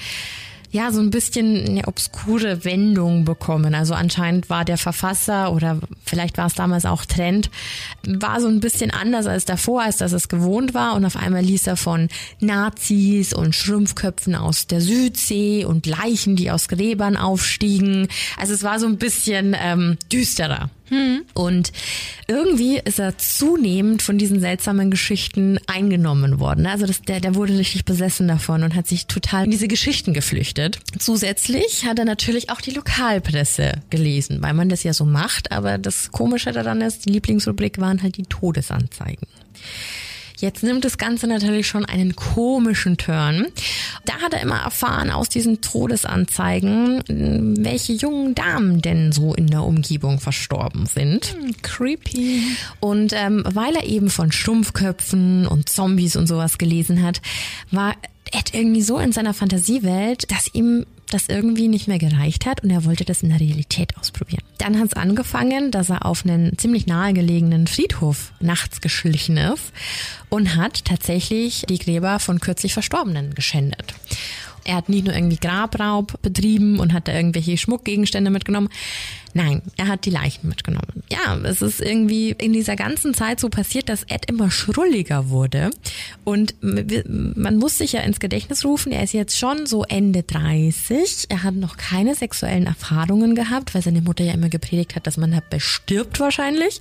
ja, 0.71 0.93
so 0.93 1.01
ein 1.01 1.11
bisschen 1.11 1.67
eine 1.67 1.89
obskure 1.89 2.65
Wendung 2.65 3.25
bekommen. 3.25 3.75
Also 3.75 3.95
anscheinend 3.95 4.51
war 4.51 4.65
der 4.65 4.77
Verfasser 4.77 5.53
oder 5.53 5.79
vielleicht 6.05 6.37
war 6.37 6.47
es 6.47 6.55
damals 6.55 6.85
auch 6.85 7.07
Trend, 7.07 7.51
war 8.07 8.41
so 8.41 8.49
ein 8.49 8.61
bisschen 8.61 8.91
anders 8.91 9.27
als 9.27 9.47
davor, 9.47 9.83
als 9.83 9.97
dass 9.97 10.13
es 10.13 10.29
gewohnt 10.29 10.75
war. 10.75 10.95
Und 10.95 11.07
auf 11.07 11.17
einmal 11.17 11.43
ließ 11.43 11.67
er 11.67 11.77
von 11.77 12.09
Nazis 12.41 13.33
und 13.33 13.55
Schrumpfköpfen 13.55 14.35
aus 14.35 14.67
der 14.67 14.83
Südsee 14.83 15.65
und 15.65 15.87
Leichen, 15.87 16.37
die 16.37 16.51
aus 16.51 16.69
Gräbern 16.69 17.17
aufstiegen. 17.17 18.09
Also 18.39 18.53
es 18.53 18.63
war 18.63 18.79
so 18.79 18.87
ein 18.87 18.99
bisschen 18.99 19.57
ähm, 19.59 19.97
düsterer. 20.13 20.71
Hm. 20.89 21.25
Und 21.35 21.73
irgendwie 22.27 22.79
ist 22.79 22.99
er 22.99 23.19
zunehmend 23.19 24.03
von 24.03 24.19
diesen 24.19 24.41
seltsamen 24.41 24.91
Geschichten 24.91 25.59
eingenommen 25.67 26.41
worden. 26.41 26.67
Also 26.67 26.87
das, 26.87 27.03
der, 27.03 27.21
der 27.21 27.35
wurde 27.35 27.59
richtig 27.59 27.85
besessen 27.85 28.29
davon 28.29 28.63
und 28.63 28.75
hat 28.75 28.87
sich 28.87 29.07
total 29.07 29.45
in 29.45 29.51
diese 29.51 29.69
Geschichten 29.69 30.15
geflüchtet. 30.15 30.81
Zusätzlich 30.99 31.85
hat 31.87 31.99
er 31.99 32.05
natürlich 32.05 32.51
auch 32.51 32.61
die 32.61 32.73
Lokalpresse 32.73 33.83
gelesen, 33.91 34.43
weil 34.43 34.55
man 34.55 34.69
das 34.69 34.83
ja 34.83 34.93
so 34.93 35.05
macht. 35.05 35.53
Aber 35.53 35.79
das 35.79 36.11
Komische 36.13 36.53
daran 36.53 36.81
ist, 36.81 37.07
die 37.07 37.13
Lieblingsrubrik 37.13 37.79
waren 37.79 38.03
halt 38.03 38.17
die 38.17 38.25
Todesanzeigen. 38.25 39.27
Jetzt 40.39 40.63
nimmt 40.63 40.85
das 40.85 40.99
Ganze 40.99 41.27
natürlich 41.27 41.67
schon 41.67 41.85
einen 41.85 42.15
komischen 42.15 42.97
Turn. 42.97 43.49
Da 44.05 44.15
hat 44.21 44.35
er 44.35 44.41
immer 44.41 44.61
erfahren 44.61 45.11
aus 45.11 45.29
diesen 45.29 45.61
Todesanzeigen, 45.61 47.03
welche 47.09 47.93
jungen 47.93 48.37
Damen 48.37 48.81
denn 48.81 49.11
so 49.11 49.35
in 49.35 49.49
der 49.49 49.65
Umgebung 49.65 50.21
verstorben 50.21 50.87
sind. 50.87 51.35
Hm, 51.35 51.55
creepy. 51.63 52.43
Und 52.79 53.13
ähm, 53.15 53.43
weil 53.47 53.75
er 53.75 53.85
eben 53.85 54.11
von 54.11 54.31
Stumpfköpfen 54.31 55.47
und 55.47 55.69
Zombies 55.69 56.15
und 56.15 56.29
sowas 56.29 56.57
gelesen 56.57 57.03
hat, 57.03 57.21
war 57.73 57.97
Ed 58.33 58.55
irgendwie 58.55 58.83
so 58.83 58.99
in 58.99 59.13
seiner 59.13 59.35
Fantasiewelt, 59.35 60.31
dass 60.31 60.53
ihm 60.55 60.87
das 61.11 61.29
irgendwie 61.29 61.69
nicht 61.69 61.89
mehr 61.89 61.99
gereicht 61.99 62.47
hat 62.47 62.63
und 62.63 62.71
er 62.71 62.85
wollte 62.85 63.05
das 63.05 63.23
in 63.23 63.31
der 63.31 63.41
Realität 63.41 63.97
ausprobieren. 63.97 64.43
Dann 64.59 64.79
hat 64.79 64.89
es 64.89 64.93
angefangen, 64.93 65.71
dass 65.71 65.91
er 65.91 66.05
auf 66.05 66.25
einen 66.25 66.59
ziemlich 66.59 66.87
nahegelegenen 66.87 67.67
Friedhof 67.67 68.33
nachts 68.41 68.81
geschlichen 68.81 69.37
ist 69.37 69.73
und 70.29 70.57
hat 70.57 70.85
tatsächlich 70.85 71.65
die 71.69 71.79
Gräber 71.79 72.19
von 72.19 72.41
kürzlich 72.41 72.75
Verstorbenen 72.75 73.35
geschändet. 73.35 73.95
Er 74.65 74.77
hat 74.77 74.91
nicht 74.91 75.07
nur 75.07 75.15
irgendwie 75.15 75.39
Grabraub 75.39 76.21
betrieben 76.21 76.79
und 76.79 76.93
hat 76.93 77.09
da 77.09 77.15
irgendwelche 77.15 77.57
Schmuckgegenstände 77.57 78.31
mitgenommen. 78.31 78.69
Nein, 79.35 79.63
er 79.77 79.89
hat 79.89 80.05
die 80.05 80.11
Leichen 80.11 80.49
mitgenommen. 80.49 81.03
Ja, 81.11 81.37
es 81.45 81.63
ist 81.63 81.81
irgendwie 81.81 82.31
in 82.31 82.53
dieser 82.53 82.77
ganzen 82.77 83.15
Zeit 83.15 83.41
so 83.41 83.49
passiert, 83.49 83.89
dass 83.89 84.05
Ed 84.05 84.27
immer 84.27 84.51
schrulliger 84.51 85.29
wurde. 85.29 85.71
Und 86.25 86.55
man 86.61 87.57
muss 87.57 87.79
sich 87.79 87.93
ja 87.93 88.01
ins 88.01 88.21
Gedächtnis 88.21 88.65
rufen, 88.65 88.93
er 88.93 89.03
ist 89.03 89.13
jetzt 89.13 89.39
schon 89.39 89.67
so 89.67 89.85
Ende 89.85 90.23
30. 90.23 91.27
Er 91.29 91.43
hat 91.43 91.55
noch 91.55 91.77
keine 91.77 92.15
sexuellen 92.15 92.67
Erfahrungen 92.67 93.35
gehabt, 93.35 93.75
weil 93.75 93.83
seine 93.83 94.03
Mutter 94.03 94.25
ja 94.25 94.33
immer 94.33 94.49
gepredigt 94.49 94.97
hat, 94.97 95.07
dass 95.07 95.17
man 95.17 95.33
dabei 95.33 95.59
stirbt 95.59 96.21
wahrscheinlich. 96.21 96.81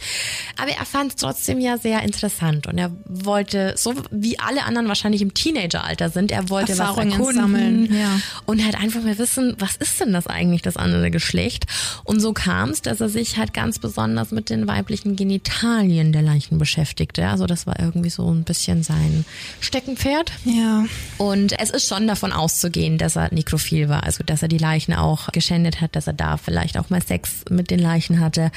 Aber 0.57 0.71
er 0.71 0.85
fand 0.85 1.11
es 1.11 1.15
trotzdem 1.17 1.59
ja 1.59 1.77
sehr 1.77 2.03
interessant 2.03 2.67
und 2.67 2.77
er 2.77 2.91
wollte, 3.05 3.73
so 3.77 3.93
wie 4.11 4.39
alle 4.39 4.63
anderen 4.63 4.87
wahrscheinlich 4.87 5.21
im 5.21 5.33
Teenageralter 5.33 6.09
sind, 6.09 6.31
er 6.31 6.49
wollte 6.49 6.73
Erfahrungen 6.73 7.11
was 7.11 7.17
erkunden 7.17 7.41
sammeln, 7.41 7.93
ja. 7.93 8.19
und 8.45 8.63
halt 8.63 8.75
einfach 8.75 9.01
mal 9.01 9.17
wissen, 9.17 9.55
was 9.59 9.75
ist 9.75 9.99
denn 9.99 10.13
das 10.13 10.27
eigentlich, 10.27 10.61
das 10.61 10.77
andere 10.77 11.11
Geschlecht? 11.11 11.65
Und 12.03 12.19
so 12.19 12.33
kam 12.37 12.69
es, 12.69 12.83
dass 12.83 13.01
er 13.01 13.09
sich 13.09 13.37
halt 13.37 13.51
ganz 13.51 13.79
besonders 13.79 14.29
mit 14.29 14.51
den 14.51 14.67
weiblichen 14.67 15.15
Genitalien 15.15 16.11
der 16.11 16.21
Leichen 16.21 16.59
beschäftigte. 16.59 17.27
Also 17.27 17.47
das 17.47 17.65
war 17.65 17.79
irgendwie 17.79 18.11
so 18.11 18.31
ein 18.31 18.43
bisschen 18.43 18.83
sein 18.83 19.25
Steckenpferd. 19.59 20.31
Ja. 20.45 20.85
Und 21.17 21.59
es 21.59 21.71
ist 21.71 21.87
schon 21.87 22.05
davon 22.05 22.31
auszugehen, 22.31 22.99
dass 22.99 23.15
er 23.15 23.33
nekrophil 23.33 23.89
war, 23.89 24.03
also 24.03 24.23
dass 24.23 24.43
er 24.43 24.49
die 24.49 24.59
Leichen 24.59 24.93
auch 24.93 25.31
geschändet 25.31 25.81
hat, 25.81 25.95
dass 25.95 26.05
er 26.05 26.13
da 26.13 26.37
vielleicht 26.37 26.77
auch 26.77 26.91
mal 26.91 27.01
Sex 27.01 27.43
mit 27.49 27.71
den 27.71 27.79
Leichen 27.79 28.19
hatte. 28.19 28.51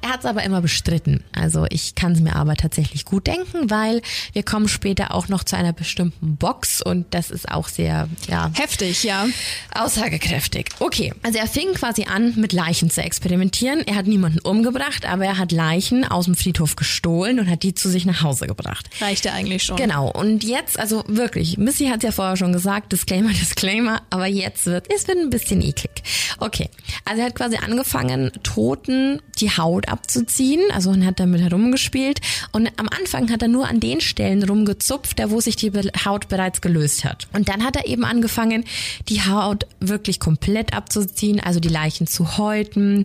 Er 0.00 0.08
hat 0.14 0.20
es 0.20 0.26
aber 0.26 0.42
immer 0.42 0.62
bestritten. 0.62 1.22
Also 1.34 1.66
ich 1.68 1.94
kann 1.94 2.12
es 2.12 2.20
mir 2.20 2.36
aber 2.36 2.56
tatsächlich 2.56 3.04
gut 3.04 3.26
denken, 3.26 3.68
weil 3.68 4.00
wir 4.32 4.44
kommen 4.44 4.66
später 4.66 5.12
auch 5.12 5.28
noch 5.28 5.44
zu 5.44 5.58
einer 5.58 5.74
bestimmten 5.74 6.36
Box 6.36 6.80
und 6.80 7.04
das 7.10 7.30
ist 7.30 7.50
auch 7.50 7.68
sehr, 7.68 8.08
ja. 8.28 8.50
Heftig, 8.54 9.02
ja. 9.02 9.26
Aussagekräftig. 9.74 10.70
Okay. 10.78 11.12
Also 11.22 11.38
er 11.38 11.46
fing 11.46 11.74
quasi 11.74 12.04
an, 12.04 12.32
mit 12.36 12.54
Leichen 12.54 12.88
zu 12.88 13.02
experimentieren. 13.02 13.25
Er 13.30 13.94
hat 13.94 14.06
niemanden 14.06 14.38
umgebracht, 14.40 15.06
aber 15.06 15.24
er 15.24 15.38
hat 15.38 15.52
Leichen 15.52 16.04
aus 16.04 16.26
dem 16.26 16.34
Friedhof 16.34 16.76
gestohlen 16.76 17.40
und 17.40 17.50
hat 17.50 17.62
die 17.62 17.74
zu 17.74 17.88
sich 17.88 18.06
nach 18.06 18.22
Hause 18.22 18.46
gebracht. 18.46 18.88
Reichte 19.00 19.32
eigentlich 19.32 19.62
schon. 19.62 19.76
Genau. 19.76 20.10
Und 20.10 20.44
jetzt, 20.44 20.78
also 20.78 21.04
wirklich, 21.06 21.58
Missy 21.58 21.86
hat 21.86 22.02
ja 22.02 22.12
vorher 22.12 22.36
schon 22.36 22.52
gesagt, 22.52 22.92
Disclaimer, 22.92 23.28
Disclaimer, 23.40 24.02
aber 24.10 24.26
jetzt 24.26 24.66
wird, 24.66 24.86
es 24.94 25.08
wird 25.08 25.18
ein 25.18 25.30
bisschen 25.30 25.62
eklig. 25.62 26.02
Okay. 26.38 26.68
Also 27.04 27.20
er 27.20 27.26
hat 27.26 27.34
quasi 27.34 27.56
angefangen, 27.56 28.30
Toten 28.42 29.20
die 29.38 29.50
Haut 29.50 29.88
abzuziehen, 29.88 30.62
also 30.72 30.90
und 30.90 31.04
hat 31.04 31.20
damit 31.20 31.40
herumgespielt. 31.40 32.20
Und 32.52 32.70
am 32.76 32.88
Anfang 32.88 33.30
hat 33.30 33.42
er 33.42 33.48
nur 33.48 33.68
an 33.68 33.80
den 33.80 34.00
Stellen 34.00 34.42
rumgezupft, 34.42 35.18
da 35.18 35.30
wo 35.30 35.40
sich 35.40 35.56
die 35.56 35.72
Haut 36.04 36.28
bereits 36.28 36.60
gelöst 36.60 37.04
hat. 37.04 37.28
Und 37.32 37.48
dann 37.48 37.64
hat 37.64 37.76
er 37.76 37.86
eben 37.86 38.04
angefangen, 38.04 38.64
die 39.08 39.22
Haut 39.22 39.66
wirklich 39.80 40.20
komplett 40.20 40.72
abzuziehen, 40.74 41.40
also 41.40 41.60
die 41.60 41.68
Leichen 41.68 42.06
zu 42.06 42.38
häuten. 42.38 43.04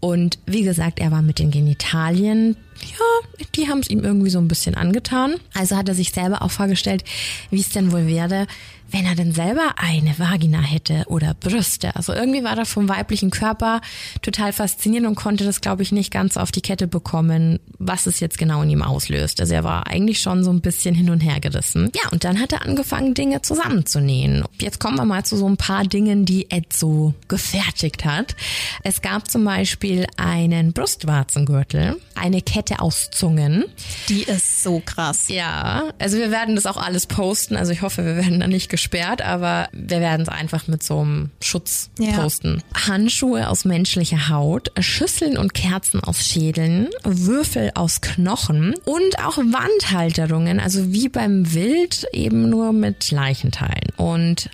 Und 0.00 0.38
wie 0.46 0.62
gesagt, 0.62 0.98
er 0.98 1.10
war 1.10 1.22
mit 1.22 1.38
den 1.38 1.50
Genitalien 1.50 2.56
ja, 2.82 3.44
die 3.54 3.68
haben 3.68 3.80
es 3.80 3.90
ihm 3.90 4.04
irgendwie 4.04 4.30
so 4.30 4.38
ein 4.38 4.48
bisschen 4.48 4.74
angetan. 4.74 5.34
Also 5.54 5.76
hat 5.76 5.88
er 5.88 5.94
sich 5.94 6.12
selber 6.12 6.42
auch 6.42 6.50
vorgestellt, 6.50 7.04
wie 7.50 7.60
es 7.60 7.70
denn 7.70 7.92
wohl 7.92 8.06
wäre, 8.06 8.46
wenn 8.92 9.06
er 9.06 9.14
denn 9.14 9.32
selber 9.32 9.74
eine 9.76 10.18
Vagina 10.18 10.60
hätte 10.60 11.04
oder 11.06 11.34
Brüste. 11.34 11.94
Also 11.96 12.12
irgendwie 12.12 12.44
war 12.44 12.56
er 12.56 12.66
vom 12.66 12.88
weiblichen 12.88 13.30
Körper 13.30 13.80
total 14.22 14.52
fasziniert 14.52 15.04
und 15.06 15.14
konnte 15.14 15.44
das, 15.44 15.60
glaube 15.60 15.82
ich, 15.82 15.92
nicht 15.92 16.12
ganz 16.12 16.36
auf 16.36 16.50
die 16.50 16.60
Kette 16.60 16.86
bekommen, 16.86 17.60
was 17.78 18.06
es 18.06 18.20
jetzt 18.20 18.38
genau 18.38 18.62
in 18.62 18.70
ihm 18.70 18.82
auslöst. 18.82 19.40
Also 19.40 19.54
er 19.54 19.64
war 19.64 19.86
eigentlich 19.86 20.20
schon 20.20 20.44
so 20.44 20.50
ein 20.50 20.60
bisschen 20.60 20.94
hin 20.94 21.10
und 21.10 21.20
her 21.20 21.40
gerissen. 21.40 21.90
Ja, 21.94 22.10
und 22.10 22.24
dann 22.24 22.40
hat 22.40 22.52
er 22.52 22.66
angefangen, 22.66 23.14
Dinge 23.14 23.42
zusammenzunähen. 23.42 24.44
Jetzt 24.60 24.80
kommen 24.80 24.96
wir 24.96 25.04
mal 25.04 25.24
zu 25.24 25.36
so 25.36 25.48
ein 25.48 25.56
paar 25.56 25.84
Dingen, 25.84 26.24
die 26.24 26.50
Ed 26.50 26.72
so 26.72 27.14
gefertigt 27.28 28.04
hat. 28.04 28.34
Es 28.82 29.02
gab 29.02 29.30
zum 29.30 29.44
Beispiel 29.44 30.06
einen 30.16 30.72
Brustwarzengürtel, 30.72 31.96
eine 32.14 32.42
Kette 32.42 32.69
aus 32.78 33.10
Zungen. 33.10 33.64
Die 34.08 34.22
ist 34.22 34.62
so 34.62 34.80
krass. 34.84 35.28
Ja, 35.28 35.84
also 35.98 36.18
wir 36.18 36.30
werden 36.30 36.54
das 36.54 36.66
auch 36.66 36.76
alles 36.76 37.06
posten. 37.06 37.56
Also 37.56 37.72
ich 37.72 37.82
hoffe, 37.82 38.04
wir 38.04 38.16
werden 38.16 38.40
da 38.40 38.46
nicht 38.46 38.68
gesperrt, 38.68 39.22
aber 39.22 39.68
wir 39.72 40.00
werden 40.00 40.22
es 40.22 40.28
einfach 40.28 40.68
mit 40.68 40.82
so 40.82 41.00
einem 41.00 41.30
Schutz 41.40 41.90
ja. 41.98 42.12
posten. 42.12 42.62
Handschuhe 42.74 43.48
aus 43.48 43.64
menschlicher 43.64 44.28
Haut, 44.28 44.72
Schüsseln 44.78 45.36
und 45.36 45.54
Kerzen 45.54 46.02
aus 46.02 46.24
Schädeln, 46.24 46.88
Würfel 47.04 47.72
aus 47.74 48.00
Knochen 48.00 48.74
und 48.84 49.18
auch 49.24 49.38
Wandhalterungen, 49.38 50.60
also 50.60 50.92
wie 50.92 51.08
beim 51.08 51.52
Wild 51.52 52.06
eben 52.12 52.48
nur 52.48 52.72
mit 52.72 53.10
Leichenteilen. 53.10 53.90
Und 53.96 54.50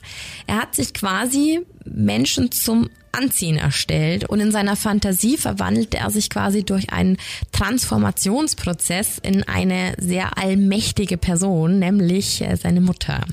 er 0.47 0.63
hat 0.63 0.75
sich 0.75 0.95
quasi 0.95 1.61
Menschen 1.87 2.53
zum 2.53 2.91
Anziehen 3.13 3.57
erstellt 3.57 4.29
und 4.29 4.41
in 4.41 4.53
seiner 4.53 4.77
Fantasie 4.77 5.37
verwandelt 5.37 5.95
er 5.95 6.11
sich 6.11 6.29
quasi 6.29 6.65
durch 6.65 6.93
einen 6.93 7.17
Transformationsprozess 7.53 9.19
in 9.23 9.43
eine 9.43 9.95
sehr 9.99 10.37
allmächtige 10.37 11.17
Person, 11.17 11.79
nämlich 11.79 12.43
äh, 12.43 12.57
seine 12.57 12.81
Mutter. 12.81 13.25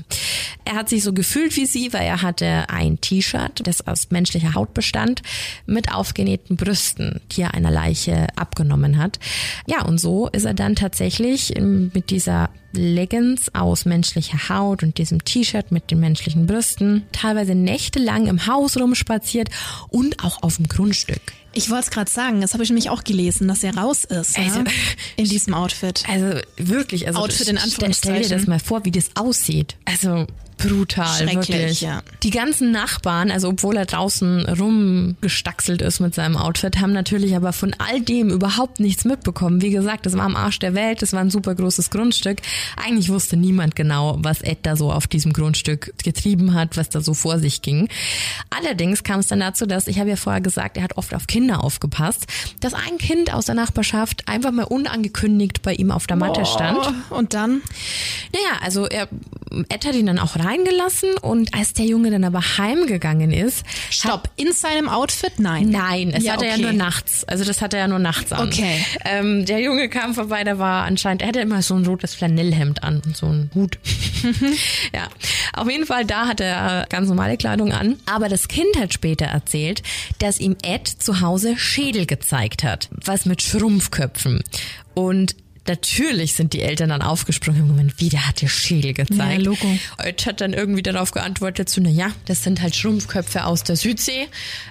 Er 0.64 0.74
hat 0.74 0.88
sich 0.88 1.02
so 1.02 1.12
gefühlt 1.12 1.56
wie 1.56 1.66
sie, 1.66 1.92
weil 1.92 2.06
er 2.06 2.22
hatte 2.22 2.68
ein 2.68 3.00
T-Shirt, 3.00 3.62
das 3.64 3.86
aus 3.86 4.10
menschlicher 4.10 4.54
Haut 4.54 4.74
bestand, 4.74 5.22
mit 5.66 5.92
aufgenähten 5.92 6.56
Brüsten, 6.56 7.20
die 7.32 7.42
er 7.42 7.54
einer 7.54 7.70
Leiche 7.70 8.26
abgenommen 8.36 8.98
hat. 8.98 9.18
Ja, 9.66 9.82
und 9.84 9.98
so 9.98 10.28
ist 10.28 10.44
er 10.44 10.54
dann 10.54 10.76
tatsächlich 10.76 11.54
mit 11.58 12.10
dieser 12.10 12.50
Leggings 12.72 13.54
aus 13.54 13.84
menschlicher 13.84 14.48
Haut 14.48 14.82
und 14.82 14.98
diesem 14.98 15.24
T-Shirt 15.24 15.70
mit 15.70 15.90
den 15.90 16.00
menschlichen 16.00 16.46
Brüsten 16.46 17.04
teilweise 17.12 17.54
nächtelang 17.54 18.26
im 18.26 18.46
Haus 18.46 18.76
rumspaziert 18.76 19.48
und 19.90 20.24
auch 20.24 20.42
auf 20.42 20.56
dem 20.56 20.68
Grundstück. 20.68 21.20
Ich 21.52 21.70
wollte 21.70 21.84
es 21.84 21.90
gerade 21.90 22.10
sagen, 22.10 22.40
das 22.40 22.52
habe 22.52 22.64
ich 22.64 22.70
nämlich 22.70 22.90
auch 22.90 23.04
gelesen, 23.04 23.46
dass 23.46 23.62
er 23.62 23.76
raus 23.76 24.04
ist 24.04 24.36
also, 24.36 24.58
ja? 24.60 24.64
in 25.16 25.24
diesem 25.26 25.54
Outfit. 25.54 26.02
Also 26.08 26.40
wirklich, 26.56 27.06
also 27.06 27.20
Outfit 27.20 27.48
in 27.48 27.58
Anführungszeichen. 27.58 28.24
Stell 28.24 28.28
dir 28.28 28.36
das 28.36 28.46
mal 28.48 28.58
vor, 28.58 28.84
wie 28.84 28.90
das 28.90 29.10
aussieht. 29.14 29.76
Also 29.84 30.26
brutal, 30.68 31.32
wirklich. 31.32 31.80
Ja. 31.80 32.02
Die 32.22 32.30
ganzen 32.30 32.70
Nachbarn, 32.70 33.30
also 33.30 33.48
obwohl 33.48 33.76
er 33.76 33.86
draußen 33.86 34.46
rumgestaxelt 34.46 35.82
ist 35.82 36.00
mit 36.00 36.14
seinem 36.14 36.36
Outfit, 36.36 36.80
haben 36.80 36.92
natürlich 36.92 37.36
aber 37.36 37.52
von 37.52 37.74
all 37.78 38.00
dem 38.00 38.30
überhaupt 38.30 38.80
nichts 38.80 39.04
mitbekommen. 39.04 39.62
Wie 39.62 39.70
gesagt, 39.70 40.06
das 40.06 40.16
war 40.16 40.24
am 40.24 40.36
Arsch 40.36 40.58
der 40.58 40.74
Welt, 40.74 41.02
das 41.02 41.12
war 41.12 41.20
ein 41.20 41.30
super 41.30 41.54
großes 41.54 41.90
Grundstück. 41.90 42.38
Eigentlich 42.76 43.10
wusste 43.10 43.36
niemand 43.36 43.76
genau, 43.76 44.16
was 44.20 44.42
Ed 44.42 44.58
da 44.62 44.76
so 44.76 44.92
auf 44.92 45.06
diesem 45.06 45.32
Grundstück 45.32 45.92
getrieben 46.02 46.54
hat, 46.54 46.76
was 46.76 46.88
da 46.88 47.00
so 47.00 47.14
vor 47.14 47.38
sich 47.38 47.62
ging. 47.62 47.88
Allerdings 48.50 49.04
kam 49.04 49.20
es 49.20 49.26
dann 49.26 49.40
dazu, 49.40 49.66
dass, 49.66 49.86
ich 49.86 49.98
habe 49.98 50.10
ja 50.10 50.16
vorher 50.16 50.40
gesagt, 50.40 50.76
er 50.76 50.82
hat 50.82 50.96
oft 50.96 51.14
auf 51.14 51.26
Kinder 51.26 51.62
aufgepasst, 51.62 52.26
dass 52.60 52.74
ein 52.74 52.98
Kind 52.98 53.32
aus 53.32 53.46
der 53.46 53.54
Nachbarschaft 53.54 54.28
einfach 54.28 54.52
mal 54.52 54.64
unangekündigt 54.64 55.62
bei 55.62 55.74
ihm 55.74 55.90
auf 55.90 56.06
der 56.06 56.16
Matte 56.16 56.42
oh, 56.42 56.44
stand. 56.44 56.94
Und 57.10 57.34
dann? 57.34 57.62
Naja, 58.32 58.60
also 58.62 58.86
er, 58.86 59.08
Ed 59.68 59.84
hat 59.84 59.94
ihn 59.94 60.06
dann 60.06 60.18
auch 60.18 60.36
reingelassen 60.36 61.10
und 61.20 61.54
als 61.54 61.72
der 61.72 61.86
Junge 61.86 62.10
dann 62.10 62.24
aber 62.24 62.40
heimgegangen 62.58 63.32
ist. 63.32 63.64
Stopp, 63.90 64.30
in 64.36 64.52
seinem 64.52 64.88
Outfit? 64.88 65.38
Nein. 65.38 65.70
Nein, 65.70 66.10
es 66.10 66.24
ja, 66.24 66.32
hatte 66.32 66.46
okay. 66.46 66.54
ja 66.56 66.58
nur 66.58 66.72
nachts. 66.72 67.24
Also 67.24 67.44
das 67.44 67.60
hatte 67.60 67.76
er 67.76 67.84
ja 67.84 67.88
nur 67.88 67.98
nachts 67.98 68.32
an. 68.32 68.48
Okay. 68.48 68.84
Ähm, 69.04 69.44
der 69.44 69.60
Junge 69.60 69.88
kam 69.88 70.14
vorbei, 70.14 70.44
der 70.44 70.58
war 70.58 70.84
anscheinend, 70.84 71.22
er 71.22 71.28
hatte 71.28 71.40
immer 71.40 71.62
so 71.62 71.74
ein 71.74 71.86
rotes 71.86 72.14
Flanellhemd 72.14 72.82
an 72.82 73.02
und 73.04 73.16
so 73.16 73.26
ein 73.26 73.50
Hut. 73.54 73.78
ja. 74.94 75.08
Auf 75.52 75.70
jeden 75.70 75.86
Fall, 75.86 76.04
da 76.04 76.26
hatte 76.26 76.44
er 76.44 76.86
ganz 76.88 77.08
normale 77.08 77.36
Kleidung 77.36 77.72
an. 77.72 77.96
Aber 78.06 78.28
das 78.28 78.48
Kind 78.48 78.76
hat 78.78 78.92
später 78.92 79.26
erzählt, 79.26 79.82
dass 80.18 80.40
ihm 80.40 80.56
Ed 80.62 80.88
zu 80.88 81.20
Hause 81.20 81.56
Schädel 81.56 82.06
gezeigt 82.06 82.64
hat. 82.64 82.88
Was 83.04 83.26
mit 83.26 83.42
Schrumpfköpfen. 83.42 84.42
Und 84.94 85.36
Natürlich 85.66 86.34
sind 86.34 86.52
die 86.52 86.60
Eltern 86.60 86.90
dann 86.90 87.00
aufgesprungen 87.00 87.62
und 87.62 87.68
gemeint, 87.68 87.94
wie, 87.98 88.10
der 88.10 88.28
hat 88.28 88.40
dir 88.40 88.48
Schädel 88.48 88.92
gezeigt. 88.92 89.38
Ja, 89.38 89.38
Logo. 89.38 89.66
Ed 89.98 90.26
hat 90.26 90.40
dann 90.40 90.52
irgendwie 90.52 90.82
darauf 90.82 91.10
geantwortet 91.10 91.68
zu, 91.70 91.80
na 91.80 91.88
ja, 91.88 92.10
das 92.26 92.42
sind 92.42 92.60
halt 92.60 92.76
Schrumpfköpfe 92.76 93.44
aus 93.44 93.64
der 93.64 93.76
Südsee. 93.76 94.28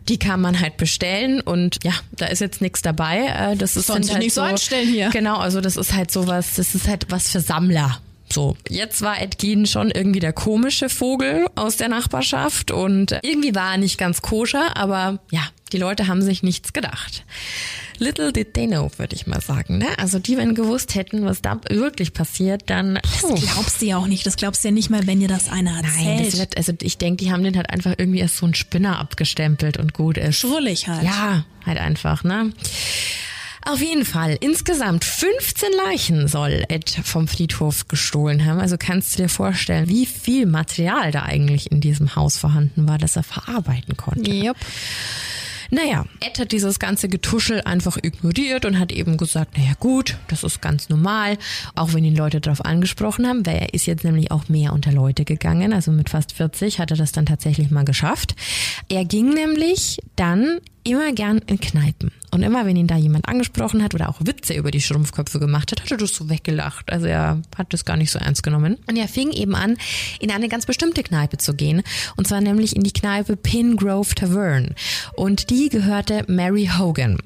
Die 0.08 0.20
kann 0.20 0.40
man 0.40 0.60
halt 0.60 0.78
bestellen 0.78 1.42
und 1.42 1.80
ja, 1.84 1.94
da 2.12 2.28
ist 2.28 2.42
jetzt 2.42 2.62
nichts 2.62 2.84
dabei. 2.84 3.26
Äh, 3.28 3.56
das 3.56 3.76
ist 3.76 3.88
Sonst 3.88 4.12
halt 4.12 4.22
nicht 4.22 4.34
so 4.34 4.42
anstellen 4.42 4.88
hier. 4.88 5.10
Genau, 5.10 5.38
also 5.38 5.62
das 5.62 5.78
ist 5.78 5.94
halt 5.94 6.12
sowas, 6.12 6.54
das 6.56 6.76
ist 6.76 6.88
halt 6.88 7.08
was 7.10 7.30
für 7.30 7.40
Sammler. 7.40 8.00
So, 8.32 8.58
jetzt 8.68 9.02
war 9.02 9.22
Ed 9.22 9.38
Gein 9.38 9.66
schon 9.68 9.92
irgendwie 9.92 10.20
der 10.20 10.34
komische 10.34 10.90
Vogel 10.90 11.46
aus 11.56 11.78
der 11.78 11.88
Nachbarschaft 11.88 12.72
und 12.72 13.20
irgendwie 13.22 13.54
war 13.54 13.74
er 13.74 13.78
nicht 13.78 14.00
ganz 14.00 14.22
koscher, 14.24 14.76
aber 14.76 15.20
ja, 15.30 15.42
die 15.72 15.78
Leute 15.78 16.08
haben 16.08 16.22
sich 16.22 16.42
nichts 16.42 16.74
gedacht. 16.74 17.26
Little 18.00 18.34
did 18.34 18.54
they 18.54 18.68
know, 18.68 18.90
würde 18.98 19.16
ich 19.16 19.28
mal 19.28 19.42
sagen. 19.42 19.78
Ne? 19.78 19.88
Also 19.98 20.20
die, 20.20 20.38
wenn 20.38 20.56
gewusst 20.56 20.96
hätten, 20.96 21.26
was 21.26 21.42
da 21.42 21.60
wirklich 21.70 22.14
passiert, 22.14 22.64
dann. 22.68 23.00
Puh. 23.22 23.32
Das 23.32 23.42
glaubst 23.42 23.82
du 23.82 23.86
ja 23.86 23.98
auch 23.98 24.08
nicht. 24.08 24.26
Das 24.26 24.36
glaubst 24.36 24.64
du 24.64 24.70
ja 24.70 24.74
nicht 24.74 24.90
mal, 24.90 25.06
wenn 25.08 25.20
dir 25.20 25.28
das 25.28 25.50
einer 25.50 25.78
erzählt. 25.78 26.06
Nein, 26.06 26.26
das 26.26 26.38
wird, 26.38 26.58
also 26.58 26.74
ich 26.82 26.98
denke, 26.98 27.24
die 27.24 27.32
haben 27.32 27.44
den 27.44 27.56
halt 27.56 27.70
einfach 27.70 27.94
irgendwie 27.98 28.20
erst 28.20 28.38
so 28.38 28.46
ein 28.46 28.56
Spinner 28.56 29.00
abgestempelt 29.00 29.78
und 29.78 29.94
gut 29.94 30.18
ist. 30.18 30.38
Schrullig 30.38 30.88
halt. 30.88 31.04
Ja, 31.04 31.46
halt 31.66 31.78
einfach, 31.78 32.24
ne? 32.24 32.52
Auf 33.66 33.80
jeden 33.82 34.04
Fall. 34.04 34.38
Insgesamt 34.42 35.06
15 35.06 35.70
Leichen 35.86 36.28
soll 36.28 36.66
Ed 36.68 36.90
vom 37.04 37.28
Friedhof 37.30 37.88
gestohlen 37.88 38.46
haben. 38.46 38.60
Also 38.60 38.76
kannst 38.78 39.14
du 39.18 39.24
dir 39.24 39.30
vorstellen, 39.30 39.88
wie 39.88 40.06
viel 40.06 40.46
Material 40.46 41.12
da 41.12 41.24
eigentlich 41.24 41.72
in 41.72 41.80
diesem 41.80 42.16
Haus 42.16 42.36
vorhanden 42.36 42.88
war, 42.90 42.98
das 42.98 43.16
er 43.16 43.24
verarbeiten 43.24 43.96
konnte. 43.96 44.32
Yep. 44.32 44.58
Naja, 45.72 46.06
Ed 46.20 46.40
hat 46.40 46.52
dieses 46.52 46.80
ganze 46.80 47.10
Getuschel 47.10 47.62
einfach 47.62 47.98
ignoriert 48.02 48.66
und 48.66 48.80
hat 48.80 48.92
eben 48.92 49.18
gesagt, 49.18 49.58
naja 49.58 49.74
gut, 49.80 50.18
das 50.28 50.44
ist 50.44 50.62
ganz 50.62 50.90
normal, 50.90 51.38
auch 51.76 51.94
wenn 51.94 52.04
ihn 52.04 52.16
Leute 52.16 52.42
darauf 52.42 52.64
angesprochen 52.64 53.28
haben, 53.28 53.46
weil 53.46 53.58
er 53.58 53.74
ist 53.74 53.86
jetzt 53.86 54.04
nämlich 54.04 54.32
auch 54.32 54.50
mehr 54.50 54.74
unter 54.74 54.92
Leute 54.92 55.26
gegangen, 55.26 55.74
also 55.74 55.92
mit 55.92 56.10
fast 56.10 56.34
40 56.34 56.80
hat 56.80 56.92
er 56.92 56.98
das 56.98 57.12
dann 57.12 57.26
tatsächlich 57.26 57.72
mal 57.72 57.86
geschafft. 57.86 58.36
Er 58.90 59.06
ging 59.06 59.34
nämlich 59.34 60.00
dann 60.16 60.60
immer 60.84 61.12
gern 61.14 61.40
in 61.48 61.60
Kneipen. 61.60 62.12
Und 62.32 62.42
immer, 62.42 62.66
wenn 62.66 62.76
ihn 62.76 62.88
da 62.88 62.98
jemand 62.98 63.28
angesprochen 63.28 63.84
hat 63.84 63.94
oder 63.94 64.10
auch 64.10 64.20
Witze 64.20 64.54
über 64.54 64.72
die 64.72 64.82
Schrumpfköpfe 64.82 65.40
gemacht 65.40 65.72
hat, 65.72 65.82
hat 65.82 65.92
er 65.92 65.98
das 65.98 66.16
so 66.16 66.30
weggelacht. 66.30 66.92
Also 66.92 67.06
er 67.06 67.42
hat 67.56 67.74
das 67.74 67.86
gar 67.86 67.96
nicht 67.96 68.12
so 68.12 68.20
ernst 68.20 68.44
genommen. 68.44 68.78
Und 68.88 68.98
er 68.98 69.08
fing 69.08 69.32
eben 69.32 69.56
an, 69.56 69.78
in 70.20 70.32
eine 70.32 70.50
ganz 70.50 70.66
bestimmte 70.66 71.04
Kneipe 71.04 71.38
zu 71.38 71.54
gehen. 71.54 71.84
Und 72.16 72.28
zwar 72.28 72.42
nämlich 72.42 72.76
in 72.76 72.84
die 72.84 72.92
Kneipe 72.92 73.38
Pingrove 73.38 74.16
Tavern. 74.16 74.74
Und 75.16 75.52
die 75.52 75.70
gehörte 75.70 76.26
Mary 76.28 76.70
Hogan. 76.78 77.20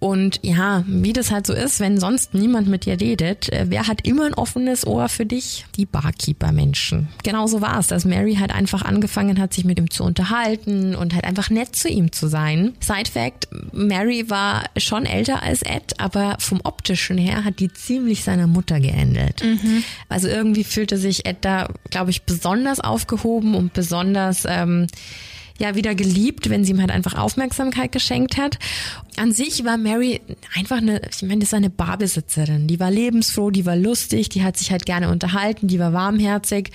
Und 0.00 0.40
ja, 0.42 0.82
wie 0.86 1.12
das 1.12 1.30
halt 1.30 1.46
so 1.46 1.52
ist, 1.52 1.78
wenn 1.78 2.00
sonst 2.00 2.32
niemand 2.32 2.68
mit 2.68 2.86
dir 2.86 2.98
redet, 2.98 3.52
äh, 3.52 3.66
wer 3.68 3.86
hat 3.86 4.06
immer 4.06 4.24
ein 4.24 4.32
offenes 4.32 4.86
Ohr 4.86 5.10
für 5.10 5.26
dich? 5.26 5.66
Die 5.76 5.84
Barkeeper-Menschen. 5.84 7.08
Genau 7.22 7.46
so 7.46 7.60
war 7.60 7.78
es, 7.78 7.86
dass 7.86 8.06
Mary 8.06 8.36
halt 8.36 8.50
einfach 8.50 8.82
angefangen 8.82 9.38
hat, 9.38 9.52
sich 9.52 9.66
mit 9.66 9.78
ihm 9.78 9.90
zu 9.90 10.02
unterhalten 10.02 10.94
und 10.94 11.14
halt 11.14 11.24
einfach 11.24 11.50
nett 11.50 11.76
zu 11.76 11.88
ihm 11.88 12.12
zu 12.12 12.28
sein. 12.28 12.72
Side 12.80 13.10
Fact, 13.12 13.48
Mary 13.72 14.30
war 14.30 14.64
schon 14.78 15.04
älter 15.04 15.42
als 15.42 15.60
Ed, 15.60 16.00
aber 16.00 16.36
vom 16.38 16.60
optischen 16.64 17.18
her 17.18 17.44
hat 17.44 17.60
die 17.60 17.70
ziemlich 17.70 18.24
seiner 18.24 18.46
Mutter 18.46 18.80
geändert. 18.80 19.44
Mhm. 19.44 19.84
Also 20.08 20.28
irgendwie 20.28 20.64
fühlte 20.64 20.96
sich 20.96 21.26
Ed 21.26 21.38
da, 21.42 21.68
glaube 21.90 22.10
ich, 22.10 22.22
besonders 22.22 22.80
aufgehoben 22.80 23.54
und 23.54 23.74
besonders... 23.74 24.44
Ähm, 24.48 24.86
ja 25.60 25.74
wieder 25.74 25.94
geliebt, 25.94 26.50
wenn 26.50 26.64
sie 26.64 26.72
ihm 26.72 26.80
halt 26.80 26.90
einfach 26.90 27.14
Aufmerksamkeit 27.14 27.92
geschenkt 27.92 28.36
hat. 28.38 28.58
An 29.20 29.32
sich 29.32 29.66
war 29.66 29.76
Mary 29.76 30.22
einfach 30.54 30.78
eine, 30.78 31.02
ich 31.10 31.20
meine, 31.20 31.40
das 31.40 31.52
war 31.52 31.58
eine 31.58 31.68
Barbesitzerin. 31.68 32.66
Die 32.66 32.80
war 32.80 32.90
lebensfroh, 32.90 33.50
die 33.50 33.66
war 33.66 33.76
lustig, 33.76 34.30
die 34.30 34.42
hat 34.42 34.56
sich 34.56 34.72
halt 34.72 34.86
gerne 34.86 35.10
unterhalten, 35.10 35.68
die 35.68 35.78
war 35.78 35.92
warmherzig. 35.92 36.70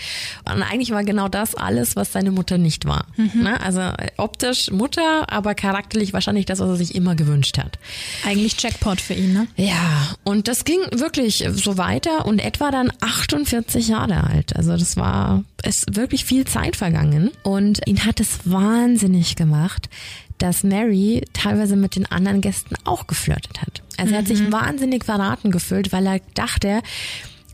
Und 0.45 0.61
eigentlich 0.61 0.91
war 0.91 1.03
genau 1.03 1.27
das 1.27 1.55
alles, 1.55 1.95
was 1.95 2.11
seine 2.11 2.29
Mutter 2.29 2.59
nicht 2.59 2.85
war. 2.85 3.07
Mhm. 3.17 3.41
Ne? 3.41 3.59
Also 3.61 3.81
optisch 4.17 4.69
Mutter, 4.69 5.31
aber 5.31 5.55
charakterlich 5.55 6.13
wahrscheinlich 6.13 6.45
das, 6.45 6.59
was 6.59 6.69
er 6.69 6.75
sich 6.75 6.93
immer 6.93 7.15
gewünscht 7.15 7.57
hat. 7.57 7.79
Eigentlich 8.23 8.61
Jackpot 8.61 9.01
für 9.01 9.15
ihn, 9.15 9.33
ne? 9.33 9.47
Ja, 9.57 10.15
und 10.23 10.47
das 10.47 10.65
ging 10.65 10.81
wirklich 10.91 11.47
so 11.51 11.79
weiter 11.79 12.27
und 12.27 12.37
etwa 12.37 12.69
dann 12.69 12.91
48 13.01 13.87
Jahre 13.87 14.23
alt. 14.23 14.55
Also 14.55 14.77
das 14.77 14.97
war, 14.97 15.43
ist 15.63 15.95
wirklich 15.95 16.25
viel 16.25 16.45
Zeit 16.45 16.75
vergangen 16.75 17.31
und 17.41 17.81
ihn 17.87 18.05
hat 18.05 18.19
es 18.19 18.41
wahnsinnig 18.43 19.35
gemacht, 19.35 19.89
dass 20.37 20.63
Mary 20.63 21.23
teilweise 21.33 21.75
mit 21.75 21.95
den 21.95 22.05
anderen 22.05 22.41
Gästen 22.41 22.75
auch 22.83 23.07
geflirtet 23.07 23.61
hat. 23.61 23.81
Also 23.97 24.13
er 24.13 24.19
hat 24.19 24.27
sich 24.27 24.41
mhm. 24.41 24.51
wahnsinnig 24.51 25.05
verraten 25.05 25.51
gefühlt, 25.51 25.91
weil 25.91 26.05
er 26.05 26.19
dachte, 26.33 26.81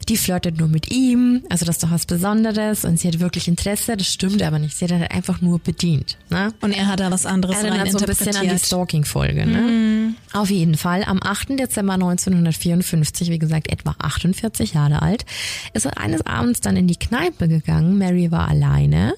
die 0.10 0.17
flirtet 0.17 0.58
nur 0.58 0.67
mit 0.67 0.91
ihm, 0.91 1.44
also 1.50 1.65
das 1.65 1.76
ist 1.76 1.84
doch 1.84 1.91
was 1.91 2.06
Besonderes 2.06 2.86
und 2.86 3.00
sie 3.00 3.08
hat 3.08 3.20
wirklich 3.20 3.48
Interesse, 3.48 3.96
das 3.96 4.08
stimmt 4.08 4.41
aber 4.41 4.60
nicht. 4.60 4.76
Sie 4.76 4.86
hat 4.86 4.91
halt 4.91 5.12
einfach 5.12 5.41
nur 5.41 5.60
bedient. 5.60 6.17
Ne? 6.30 6.54
Und 6.62 6.72
er 6.72 6.88
hat 6.88 7.00
da 7.00 7.12
was 7.12 7.26
anderes 7.26 7.62
er 7.62 7.72
rein 7.72 7.91
so 7.91 8.00
ein 8.00 8.06
bisschen 8.06 8.36
an 8.36 8.50
die 8.50 8.58
Stalking-Folge. 8.58 9.46
Ne? 9.46 9.62
Mhm. 9.62 10.15
Auf 10.34 10.50
jeden 10.50 10.76
Fall, 10.76 11.04
am 11.04 11.20
8. 11.22 11.60
Dezember 11.60 11.94
1954, 11.94 13.30
wie 13.30 13.39
gesagt 13.39 13.72
etwa 13.72 13.96
48 14.00 14.74
Jahre 14.74 15.02
alt, 15.02 15.26
ist 15.74 15.86
er 15.86 15.98
eines 15.98 16.26
Abends 16.26 16.62
dann 16.62 16.78
in 16.78 16.88
die 16.88 16.98
Kneipe 16.98 17.48
gegangen, 17.48 17.98
Mary 17.98 18.32
war 18.32 18.48
alleine 18.48 19.13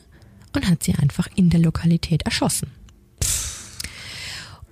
und 0.54 0.70
hat 0.70 0.84
sie 0.84 0.94
einfach 0.96 1.28
in 1.36 1.50
der 1.50 1.62
Lokalität 1.62 2.24
erschossen. 2.24 2.68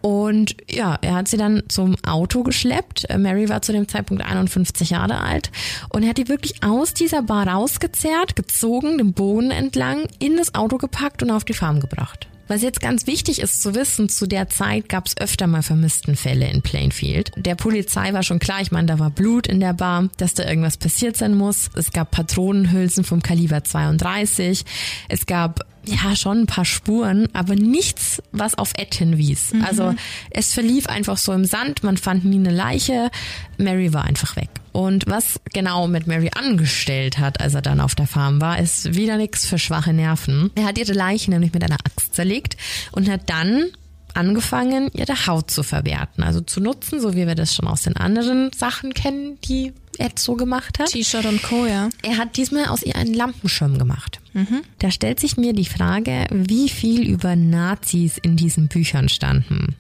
Und 0.02 0.56
ja, 0.70 0.98
er 1.02 1.16
hat 1.16 1.28
sie 1.28 1.38
dann 1.38 1.64
zum 1.68 1.96
Auto 2.04 2.44
geschleppt. 2.44 3.10
Äh, 3.10 3.18
Mary 3.18 3.50
war 3.50 3.62
zu 3.62 3.72
dem 3.72 3.88
Zeitpunkt 3.88 4.26
51 4.26 4.90
Jahre 4.90 5.22
alt 5.22 5.52
und 5.90 6.04
er 6.04 6.10
hat 6.10 6.18
die 6.18 6.28
wirklich 6.28 6.64
aus 6.64 6.94
dieser 6.94 7.22
Bar 7.22 7.48
rausgezerrt, 7.48 8.36
gezogen, 8.36 8.98
den 8.98 9.14
Boden 9.14 9.52
entlang, 9.52 10.06
in 10.20 10.38
das 10.38 10.56
Auto 10.56 10.78
gepackt 10.78 11.24
und 11.24 11.32
auf 11.32 11.44
die 11.44 11.54
Farm 11.54 11.80
gebracht. 11.80 12.28
Was 12.52 12.64
jetzt 12.64 12.82
ganz 12.82 13.08
wichtig 13.08 13.40
ist 13.40 13.62
zu 13.62 13.76
wissen, 13.76 14.10
zu 14.10 14.28
der 14.28 14.50
Zeit 14.50 14.90
gab 14.90 15.08
es 15.08 15.18
öfter 15.18 15.48
mal 15.48 15.64
Vermisstenfälle 15.64 16.50
in 16.50 16.62
Plainfield. 16.62 17.32
Der 17.38 17.56
Polizei 17.56 18.12
war 18.12 18.24
schon 18.24 18.40
klar, 18.40 18.60
ich 18.60 18.74
meine, 18.74 18.88
da 18.88 19.00
war 19.00 19.10
Blut 19.10 19.48
in 19.48 19.62
der 19.62 19.72
Bar, 19.72 20.10
dass 20.18 20.34
da 20.34 20.44
irgendwas 20.44 20.76
passiert 20.76 21.16
sein 21.16 21.34
muss. 21.34 21.70
Es 21.76 21.94
gab 21.94 22.12
Patronenhülsen 22.12 23.06
vom 23.06 23.22
Kaliber 23.22 23.64
32. 23.64 24.66
Es 25.08 25.26
gab 25.26 25.66
ja 25.86 26.16
schon 26.16 26.42
ein 26.42 26.48
paar 26.48 26.66
Spuren, 26.66 27.28
aber 27.34 27.56
nichts, 27.56 28.22
was 28.32 28.58
auf 28.58 28.74
Ed 28.78 28.94
hinwies. 28.96 29.54
Mhm. 29.54 29.64
Also 29.64 29.96
es 30.30 30.54
verlief 30.54 30.88
einfach 30.88 31.18
so 31.18 31.34
im 31.34 31.46
Sand, 31.46 31.84
man 31.84 31.98
fand 31.98 32.26
nie 32.26 32.38
eine 32.38 32.52
Leiche, 32.52 33.10
Mary 33.58 33.94
war 33.94 34.06
einfach 34.06 34.36
weg. 34.36 34.50
Und 34.72 35.06
was 35.08 35.40
genau 35.54 35.88
mit 35.88 36.08
Mary 36.08 36.32
angestellt 36.34 37.18
hat, 37.18 37.42
als 37.42 37.54
er 37.54 37.62
dann 37.62 37.82
auf 37.82 37.96
der 37.96 38.08
Farm 38.08 38.40
war, 38.40 38.58
ist 38.58 38.96
wieder 38.96 39.18
nichts 39.18 39.46
für 39.46 39.60
schwache 39.60 39.92
Nerven. 39.92 40.50
Er 40.56 40.66
hat 40.66 40.78
ihre 40.78 40.94
Leiche 40.94 41.30
nämlich 41.30 41.54
mit 41.54 41.64
einer 41.64 41.78
Axt 41.84 42.16
zerlegt 42.16 42.56
und 42.92 43.10
hat 43.10 43.30
dann 43.30 43.66
angefangen, 44.14 44.90
ihre 44.94 45.28
Haut 45.28 45.52
zu 45.52 45.64
verwerten, 45.64 46.24
also 46.24 46.42
zu 46.42 46.60
nutzen, 46.62 47.00
so 47.00 47.16
wie 47.16 47.28
wir 47.28 47.36
das 47.36 47.56
schon 47.56 47.68
aus 47.68 47.84
den 47.84 47.98
anderen 47.98 48.52
Sachen 48.54 48.94
kennen, 48.94 49.38
die 49.42 49.74
Ed 49.98 50.20
so 50.20 50.36
gemacht 50.36 50.80
hat. 50.80 50.90
T-Shirt 50.90 51.26
und 51.26 51.44
Co., 51.44 51.66
ja. 51.66 51.90
Er 52.02 52.18
hat 52.18 52.38
diesmal 52.38 52.66
aus 52.66 52.84
ihr 52.84 52.96
einen 52.96 53.14
Lampenschirm 53.14 53.78
gemacht. 53.78 54.20
Mhm. 54.34 54.62
Da 54.80 54.92
stellt 54.92 55.20
sich 55.20 55.38
mir 55.38 55.54
die 55.54 55.66
Frage, 55.66 56.26
wie 56.32 56.70
viel 56.70 57.08
über 57.08 57.36
Nazis 57.36 58.18
in 58.18 58.36
diesen 58.36 58.68
Büchern 58.68 59.10
standen. 59.10 59.76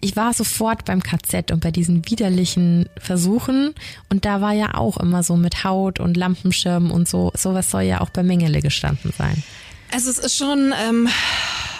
Ich 0.00 0.14
war 0.14 0.34
sofort 0.34 0.84
beim 0.84 1.02
KZ 1.02 1.52
und 1.52 1.60
bei 1.60 1.70
diesen 1.70 2.08
widerlichen 2.08 2.88
Versuchen 2.98 3.74
und 4.10 4.24
da 4.24 4.40
war 4.40 4.52
ja 4.52 4.74
auch 4.74 4.98
immer 4.98 5.22
so 5.22 5.36
mit 5.36 5.64
Haut 5.64 6.00
und 6.00 6.16
Lampenschirm 6.16 6.90
und 6.90 7.08
so, 7.08 7.32
sowas 7.34 7.70
soll 7.70 7.82
ja 7.82 8.02
auch 8.02 8.10
bei 8.10 8.22
Mengele 8.22 8.60
gestanden 8.60 9.12
sein. 9.16 9.42
Also 9.92 10.10
es 10.10 10.18
ist 10.18 10.36
schon, 10.36 10.74
ähm, 10.86 11.08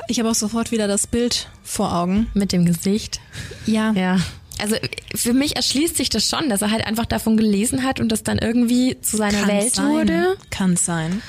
ich 0.09 0.19
habe 0.19 0.31
auch 0.31 0.35
sofort 0.35 0.73
wieder 0.73 0.89
das 0.89 1.07
Bild 1.07 1.49
vor 1.63 1.95
Augen. 1.95 2.29
Mit 2.35 2.53
dem 2.53 2.65
Gesicht. 2.65 3.21
Ja. 3.67 3.93
Ja. 3.93 4.19
Also 4.59 4.77
für 5.15 5.35
mich 5.35 5.57
erschließt 5.57 5.97
sich 5.97 6.09
das 6.09 6.29
schon, 6.29 6.49
dass 6.49 6.63
er 6.63 6.71
halt 6.71 6.87
einfach 6.87 7.05
davon 7.05 7.37
gelesen 7.37 7.83
hat 7.85 8.01
und 8.01 8.11
das 8.11 8.23
dann 8.23 8.39
irgendwie 8.39 8.99
zu 9.03 9.17
seiner 9.19 9.41
Kann 9.41 9.49
Welt 9.49 9.75
sein. 9.75 9.89
wurde. 9.89 10.37
Kann 10.51 10.77
sein 10.77 11.21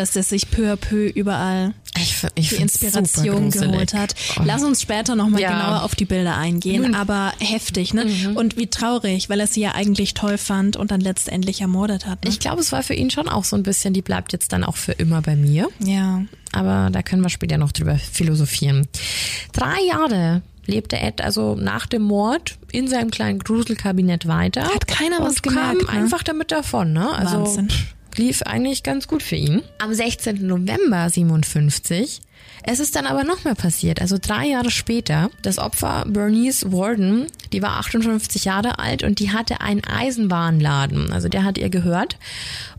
dass 0.00 0.16
es 0.16 0.30
sich 0.30 0.50
peu 0.50 0.72
à 0.72 0.76
peu 0.76 1.08
überall 1.08 1.74
ich, 1.98 2.16
ich 2.34 2.48
die 2.48 2.56
Inspiration 2.56 3.50
geholt 3.50 3.92
hat. 3.92 4.14
Oh. 4.38 4.42
Lass 4.44 4.62
uns 4.62 4.80
später 4.80 5.14
nochmal 5.14 5.42
ja. 5.42 5.50
genauer 5.50 5.82
auf 5.82 5.94
die 5.94 6.06
Bilder 6.06 6.36
eingehen, 6.36 6.88
mhm. 6.88 6.94
aber 6.94 7.34
heftig, 7.38 7.92
ne? 7.92 8.06
Mhm. 8.06 8.36
Und 8.36 8.56
wie 8.56 8.68
traurig, 8.68 9.28
weil 9.28 9.40
er 9.40 9.46
sie 9.46 9.60
ja 9.60 9.72
eigentlich 9.74 10.14
toll 10.14 10.38
fand 10.38 10.76
und 10.76 10.90
dann 10.90 11.02
letztendlich 11.02 11.60
ermordet 11.60 12.06
hat. 12.06 12.24
Ne? 12.24 12.30
Ich 12.30 12.40
glaube, 12.40 12.60
es 12.60 12.72
war 12.72 12.82
für 12.82 12.94
ihn 12.94 13.10
schon 13.10 13.28
auch 13.28 13.44
so 13.44 13.56
ein 13.56 13.62
bisschen, 13.62 13.92
die 13.92 14.00
bleibt 14.00 14.32
jetzt 14.32 14.52
dann 14.52 14.64
auch 14.64 14.76
für 14.76 14.92
immer 14.92 15.20
bei 15.20 15.36
mir. 15.36 15.68
Ja. 15.84 16.22
Aber 16.52 16.88
da 16.90 17.02
können 17.02 17.22
wir 17.22 17.28
später 17.28 17.58
noch 17.58 17.72
drüber 17.72 17.96
philosophieren. 17.96 18.88
Drei 19.52 19.82
Jahre 19.86 20.42
lebte 20.64 20.98
Ed 20.98 21.20
also 21.20 21.56
nach 21.56 21.86
dem 21.86 22.02
Mord 22.02 22.56
in 22.72 22.88
seinem 22.88 23.10
kleinen 23.10 23.40
Gruselkabinett 23.40 24.26
weiter. 24.26 24.62
Hat 24.62 24.86
keiner 24.86 25.20
was 25.20 25.42
gemerkt. 25.42 25.86
Kam 25.86 25.94
ne? 25.94 26.00
einfach 26.00 26.22
damit 26.22 26.52
davon, 26.52 26.94
ne? 26.94 27.10
Also 27.10 27.40
Wahnsinn 27.40 27.68
lief 28.16 28.42
eigentlich 28.42 28.82
ganz 28.82 29.08
gut 29.08 29.22
für 29.22 29.36
ihn. 29.36 29.62
Am 29.78 29.92
16. 29.92 30.46
November 30.46 31.08
57 31.08 32.20
es 32.62 32.78
ist 32.78 32.94
dann 32.94 33.06
aber 33.06 33.24
noch 33.24 33.44
mehr 33.44 33.54
passiert, 33.54 34.00
also 34.00 34.18
drei 34.20 34.46
Jahre 34.46 34.70
später. 34.70 35.30
Das 35.42 35.58
Opfer 35.58 36.04
Bernice 36.06 36.70
Warden, 36.70 37.26
die 37.52 37.62
war 37.62 37.78
58 37.78 38.44
Jahre 38.44 38.78
alt 38.78 39.02
und 39.02 39.18
die 39.18 39.30
hatte 39.30 39.60
einen 39.60 39.82
Eisenbahnladen. 39.84 41.12
Also 41.12 41.28
der 41.28 41.44
hat 41.44 41.56
ihr 41.56 41.70
gehört. 41.70 42.18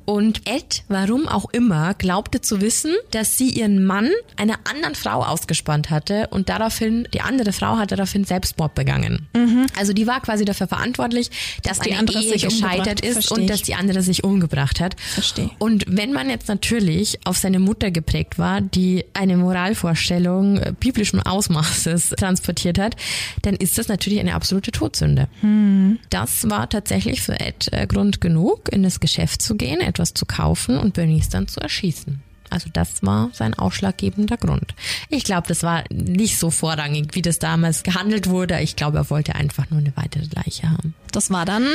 Und 0.05 0.47
Ed, 0.47 0.83
warum 0.87 1.27
auch 1.27 1.49
immer, 1.51 1.93
glaubte 1.93 2.41
zu 2.41 2.61
wissen, 2.61 2.93
dass 3.11 3.37
sie 3.37 3.49
ihren 3.49 3.83
Mann 3.83 4.09
einer 4.37 4.59
anderen 4.69 4.95
Frau 4.95 5.23
ausgespannt 5.23 5.89
hatte 5.89 6.27
und 6.31 6.49
daraufhin, 6.49 7.07
die 7.13 7.21
andere 7.21 7.53
Frau 7.53 7.77
hat 7.77 7.91
daraufhin 7.91 8.23
Selbstmord 8.23 8.75
begangen. 8.75 9.27
Mhm. 9.35 9.67
Also 9.77 9.93
die 9.93 10.07
war 10.07 10.21
quasi 10.21 10.45
dafür 10.45 10.67
verantwortlich, 10.67 11.29
dass, 11.63 11.77
dass 11.77 11.87
die 11.87 11.95
andere 11.95 12.21
Ehe 12.21 12.37
gescheitert 12.37 13.01
ist 13.01 13.13
Versteh 13.13 13.33
und 13.33 13.49
dass 13.49 13.61
die 13.61 13.75
andere 13.75 14.01
sich 14.01 14.23
umgebracht 14.23 14.79
hat. 14.79 14.99
Verstehe. 14.99 15.51
Und 15.59 15.85
wenn 15.87 16.13
man 16.13 16.29
jetzt 16.29 16.47
natürlich 16.47 17.19
auf 17.25 17.37
seine 17.37 17.59
Mutter 17.59 17.91
geprägt 17.91 18.39
war, 18.39 18.61
die 18.61 19.05
eine 19.13 19.37
Moralvorstellung 19.37 20.57
äh, 20.57 20.73
biblischen 20.79 21.21
Ausmaßes 21.21 22.09
transportiert 22.17 22.79
hat, 22.79 22.95
dann 23.41 23.55
ist 23.55 23.77
das 23.77 23.87
natürlich 23.87 24.19
eine 24.19 24.35
absolute 24.35 24.71
Todsünde. 24.71 25.27
Mhm. 25.41 25.99
Das 26.09 26.49
war 26.49 26.69
tatsächlich 26.69 27.21
für 27.21 27.39
Ed 27.39 27.69
äh, 27.71 27.87
Grund 27.87 28.21
genug, 28.21 28.69
in 28.71 28.83
das 28.83 28.99
Geschäft 28.99 29.41
zu 29.41 29.55
gehen, 29.55 29.79
etwas 29.91 30.13
zu 30.13 30.25
kaufen 30.25 30.77
und 30.77 30.93
Bernice 30.93 31.29
dann 31.29 31.47
zu 31.47 31.59
erschießen. 31.59 32.21
Also 32.51 32.69
das 32.71 33.01
war 33.01 33.29
sein 33.31 33.53
ausschlaggebender 33.53 34.35
Grund. 34.35 34.75
Ich 35.09 35.23
glaube, 35.23 35.47
das 35.47 35.63
war 35.63 35.85
nicht 35.89 36.37
so 36.37 36.51
vorrangig, 36.51 37.15
wie 37.15 37.21
das 37.21 37.39
damals 37.39 37.83
gehandelt 37.83 38.27
wurde. 38.27 38.59
Ich 38.59 38.75
glaube, 38.75 38.97
er 38.97 39.09
wollte 39.09 39.35
einfach 39.35 39.69
nur 39.69 39.79
eine 39.79 39.93
weitere 39.95 40.25
Leiche 40.35 40.69
haben. 40.69 40.93
Das 41.13 41.31
war 41.31 41.45
dann 41.45 41.65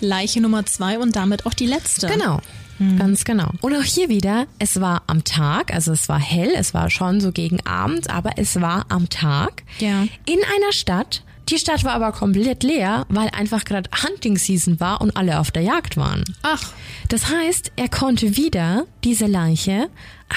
Leiche 0.00 0.40
Nummer 0.40 0.64
zwei 0.66 0.98
und 1.00 1.16
damit 1.16 1.46
auch 1.46 1.54
die 1.54 1.66
letzte. 1.66 2.06
Genau. 2.06 2.40
Mhm. 2.78 2.96
Ganz 2.96 3.24
genau. 3.24 3.50
Und 3.60 3.74
auch 3.74 3.82
hier 3.82 4.08
wieder, 4.08 4.46
es 4.60 4.80
war 4.80 5.02
am 5.08 5.24
Tag, 5.24 5.74
also 5.74 5.92
es 5.92 6.08
war 6.08 6.20
hell, 6.20 6.52
es 6.56 6.74
war 6.74 6.90
schon 6.90 7.20
so 7.20 7.32
gegen 7.32 7.66
Abend, 7.66 8.08
aber 8.08 8.32
es 8.36 8.60
war 8.60 8.86
am 8.88 9.08
Tag. 9.08 9.64
Ja. 9.80 10.02
In 10.26 10.38
einer 10.38 10.72
Stadt, 10.72 11.24
die 11.50 11.58
Stadt 11.58 11.84
war 11.84 11.92
aber 11.92 12.12
komplett 12.12 12.62
leer, 12.62 13.06
weil 13.08 13.28
einfach 13.30 13.64
gerade 13.64 13.90
Hunting 14.04 14.36
Season 14.38 14.78
war 14.80 15.00
und 15.00 15.16
alle 15.16 15.40
auf 15.40 15.50
der 15.50 15.62
Jagd 15.62 15.96
waren. 15.96 16.24
Ach. 16.42 16.72
Das 17.08 17.28
heißt, 17.28 17.72
er 17.76 17.88
konnte 17.88 18.36
wieder 18.36 18.86
diese 19.02 19.26
Leiche 19.26 19.88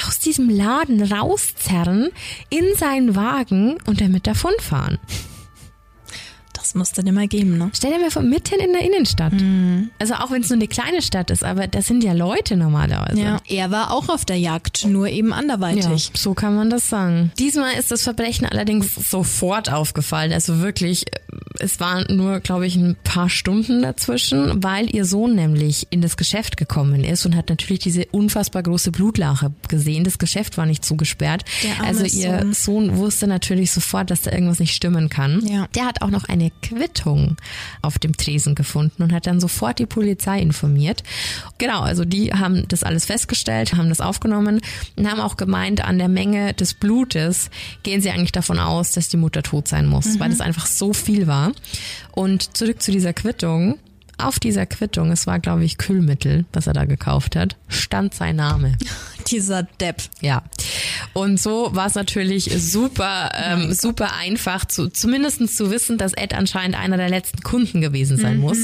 aus 0.07 0.19
diesem 0.19 0.49
Laden 0.49 1.03
rauszerren, 1.03 2.09
in 2.49 2.75
seinen 2.75 3.15
Wagen 3.15 3.77
und 3.85 4.01
damit 4.01 4.25
davonfahren. 4.25 4.97
Das 6.63 6.75
muss 6.75 6.93
dann 6.93 7.05
immer 7.07 7.27
geben, 7.27 7.57
ne? 7.57 7.71
Stell 7.73 7.91
dir 7.91 7.99
mal 7.99 8.09
vor, 8.09 8.21
mitten 8.21 8.57
in 8.57 8.71
der 8.71 8.83
Innenstadt. 8.83 9.33
Mhm. 9.33 9.89
Also 9.99 10.13
auch 10.13 10.31
wenn 10.31 10.43
es 10.43 10.49
nur 10.49 10.55
eine 10.55 10.69
kleine 10.69 11.01
Stadt 11.01 11.29
ist, 11.29 11.43
aber 11.43 11.67
das 11.67 11.87
sind 11.87 12.05
ja 12.05 12.13
Leute 12.13 12.55
normalerweise. 12.55 13.19
Ja, 13.19 13.39
er 13.49 13.69
war 13.69 13.91
auch 13.91 14.07
auf 14.07 14.23
der 14.23 14.37
Jagd, 14.37 14.85
nur 14.85 15.09
eben 15.09 15.33
anderweitig. 15.33 15.83
Ja, 15.83 16.17
so 16.17 16.33
kann 16.33 16.55
man 16.55 16.69
das 16.69 16.87
sagen. 16.87 17.33
Diesmal 17.37 17.73
ist 17.73 17.91
das 17.91 18.03
Verbrechen 18.03 18.47
allerdings 18.47 18.95
sofort 18.95 19.73
aufgefallen. 19.73 20.31
Also 20.31 20.59
wirklich, 20.59 21.03
es 21.63 21.79
waren 21.79 22.05
nur, 22.15 22.41
glaube 22.41 22.67
ich, 22.67 22.75
ein 22.75 22.95
paar 23.03 23.29
Stunden 23.29 23.81
dazwischen, 23.81 24.61
weil 24.63 24.93
ihr 24.93 25.05
Sohn 25.05 25.33
nämlich 25.35 25.87
in 25.89 26.01
das 26.01 26.17
Geschäft 26.17 26.57
gekommen 26.57 27.03
ist 27.03 27.25
und 27.25 27.35
hat 27.35 27.49
natürlich 27.49 27.79
diese 27.79 28.05
unfassbar 28.11 28.63
große 28.63 28.91
Blutlache 28.91 29.53
gesehen. 29.69 30.03
Das 30.03 30.17
Geschäft 30.17 30.57
war 30.57 30.65
nicht 30.65 30.83
zugesperrt. 30.83 31.45
Also 31.81 32.03
ihr 32.03 32.39
Sohn. 32.39 32.53
Sohn 32.53 32.97
wusste 32.97 33.27
natürlich 33.27 33.71
sofort, 33.71 34.11
dass 34.11 34.23
da 34.23 34.31
irgendwas 34.31 34.59
nicht 34.59 34.73
stimmen 34.73 35.09
kann. 35.09 35.45
Ja. 35.47 35.67
Der 35.73 35.85
hat 35.85 36.01
auch 36.01 36.09
noch 36.09 36.25
eine 36.25 36.51
Quittung 36.61 37.37
auf 37.81 37.97
dem 37.97 38.17
Tresen 38.17 38.55
gefunden 38.55 39.01
und 39.03 39.13
hat 39.13 39.25
dann 39.25 39.39
sofort 39.39 39.79
die 39.79 39.85
Polizei 39.85 40.39
informiert. 40.39 41.03
Genau, 41.57 41.81
also 41.81 42.03
die 42.03 42.33
haben 42.33 42.67
das 42.67 42.83
alles 42.83 43.05
festgestellt, 43.05 43.73
haben 43.73 43.89
das 43.89 44.01
aufgenommen 44.01 44.59
und 44.97 45.09
haben 45.09 45.21
auch 45.21 45.37
gemeint, 45.37 45.83
an 45.83 45.97
der 45.97 46.09
Menge 46.09 46.53
des 46.53 46.73
Blutes 46.73 47.49
gehen 47.83 48.01
sie 48.01 48.09
eigentlich 48.09 48.33
davon 48.33 48.59
aus, 48.59 48.91
dass 48.91 49.07
die 49.07 49.17
Mutter 49.17 49.43
tot 49.43 49.67
sein 49.67 49.87
muss, 49.87 50.05
mhm. 50.05 50.19
weil 50.19 50.29
das 50.29 50.41
einfach 50.41 50.65
so 50.65 50.93
viel 50.93 51.27
war. 51.27 51.52
Und 52.11 52.57
zurück 52.57 52.81
zu 52.81 52.91
dieser 52.91 53.13
Quittung 53.13 53.79
auf 54.17 54.39
dieser 54.39 54.65
Quittung, 54.65 55.11
es 55.11 55.27
war 55.27 55.39
glaube 55.39 55.63
ich 55.63 55.77
Kühlmittel, 55.77 56.45
was 56.53 56.67
er 56.67 56.73
da 56.73 56.85
gekauft 56.85 57.35
hat, 57.35 57.57
stand 57.67 58.13
sein 58.13 58.35
Name. 58.35 58.77
Dieser 59.27 59.63
Depp. 59.63 60.03
Ja. 60.21 60.43
Und 61.13 61.39
so 61.39 61.69
war 61.73 61.87
es 61.87 61.95
natürlich 61.95 62.45
super, 62.57 63.31
ähm, 63.35 63.73
super 63.73 64.13
einfach, 64.15 64.65
zu, 64.65 64.89
zumindest 64.89 65.55
zu 65.55 65.71
wissen, 65.71 65.97
dass 65.97 66.13
Ed 66.13 66.33
anscheinend 66.33 66.77
einer 66.77 66.97
der 66.97 67.09
letzten 67.09 67.41
Kunden 67.43 67.81
gewesen 67.81 68.17
sein 68.17 68.37
mhm. 68.37 68.41
muss. 68.41 68.57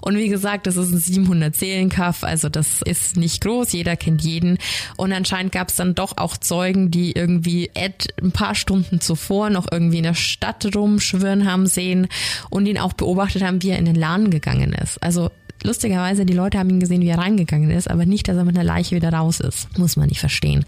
Und 0.00 0.16
wie 0.16 0.28
gesagt, 0.28 0.66
das 0.66 0.76
ist 0.76 0.92
ein 0.92 0.98
700 0.98 1.54
Seelenkaff, 1.54 2.24
also 2.24 2.48
das 2.48 2.82
ist 2.82 3.16
nicht 3.16 3.42
groß, 3.42 3.72
jeder 3.72 3.96
kennt 3.96 4.22
jeden. 4.22 4.58
Und 4.96 5.12
anscheinend 5.12 5.52
gab 5.52 5.68
es 5.68 5.76
dann 5.76 5.94
doch 5.94 6.16
auch 6.16 6.36
Zeugen, 6.36 6.90
die 6.90 7.12
irgendwie 7.12 7.70
Ed 7.74 8.08
ein 8.22 8.32
paar 8.32 8.54
Stunden 8.54 9.00
zuvor 9.00 9.50
noch 9.50 9.66
irgendwie 9.70 9.98
in 9.98 10.04
der 10.04 10.14
Stadt 10.14 10.66
rumschwirren 10.74 11.50
haben 11.50 11.66
sehen 11.66 12.08
und 12.50 12.66
ihn 12.66 12.78
auch 12.78 12.92
beobachtet 12.92 13.42
haben, 13.42 13.62
wie 13.62 13.70
er 13.70 13.78
in 13.78 13.84
den 13.84 13.94
Laden 13.94 14.30
gegangen 14.30 14.72
ist. 14.72 15.02
Also 15.02 15.30
lustigerweise, 15.64 16.24
die 16.24 16.34
Leute 16.34 16.58
haben 16.58 16.70
ihn 16.70 16.80
gesehen, 16.80 17.00
wie 17.00 17.08
er 17.08 17.18
reingegangen 17.18 17.70
ist, 17.70 17.90
aber 17.90 18.06
nicht, 18.06 18.28
dass 18.28 18.36
er 18.36 18.44
mit 18.44 18.56
einer 18.56 18.64
Leiche 18.64 18.94
wieder 18.94 19.12
raus 19.12 19.40
ist. 19.40 19.76
Muss 19.78 19.96
man 19.96 20.08
nicht 20.08 20.20
verstehen. 20.20 20.64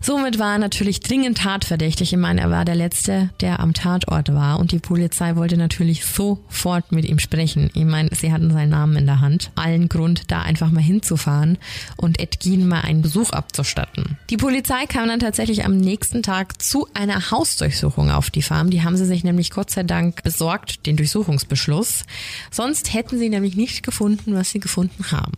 Somit 0.00 0.38
war 0.38 0.52
er 0.52 0.58
natürlich 0.58 1.00
dringend 1.00 1.38
tatverdächtig. 1.38 2.12
Ich 2.12 2.18
meine, 2.18 2.40
er 2.40 2.50
war 2.50 2.64
der 2.64 2.76
Letzte, 2.76 3.30
der 3.40 3.60
am 3.60 3.74
Tatort 3.74 4.32
war 4.32 4.58
und 4.58 4.72
die 4.72 4.78
Polizei 4.78 5.36
wollte 5.36 5.56
natürlich 5.56 6.06
sofort 6.06 6.92
mit 6.92 7.04
ihm 7.04 7.18
sprechen. 7.18 7.70
Ich 7.74 7.84
meine, 7.84 8.10
sie 8.14 8.32
hatten 8.32 8.50
seinen 8.52 8.70
Namen 8.70 8.96
in 8.96 9.06
der 9.06 9.20
Hand. 9.20 9.50
Allen 9.56 9.88
Grund, 9.88 10.30
da 10.30 10.42
einfach 10.42 10.70
mal 10.70 10.82
hinzufahren 10.82 11.58
und 11.96 12.20
Edgin 12.20 12.68
mal 12.68 12.82
einen 12.82 13.02
Besuch 13.02 13.30
abzustatten. 13.30 14.16
Die 14.30 14.36
Polizei 14.36 14.86
kam 14.86 15.08
dann 15.08 15.20
tatsächlich 15.20 15.64
am 15.64 15.76
nächsten 15.76 16.22
Tag 16.22 16.62
zu 16.62 16.86
einer 16.94 17.30
Hausdurchsuchung 17.30 18.10
auf 18.10 18.30
die 18.30 18.42
Farm. 18.42 18.70
Die 18.70 18.82
haben 18.82 18.96
sie 18.96 19.06
sich 19.06 19.24
nämlich 19.24 19.50
Gott 19.50 19.70
sei 19.70 19.82
Dank 19.82 20.22
besorgt, 20.22 20.86
den 20.86 20.96
Durchsuchungsbeschluss. 20.96 22.04
Sonst 22.50 22.94
hätten 22.94 23.18
sie 23.18 23.28
nämlich 23.28 23.56
nicht 23.56 23.82
gefunden, 23.82 24.35
was 24.36 24.50
sie 24.50 24.60
gefunden 24.60 25.10
haben. 25.10 25.32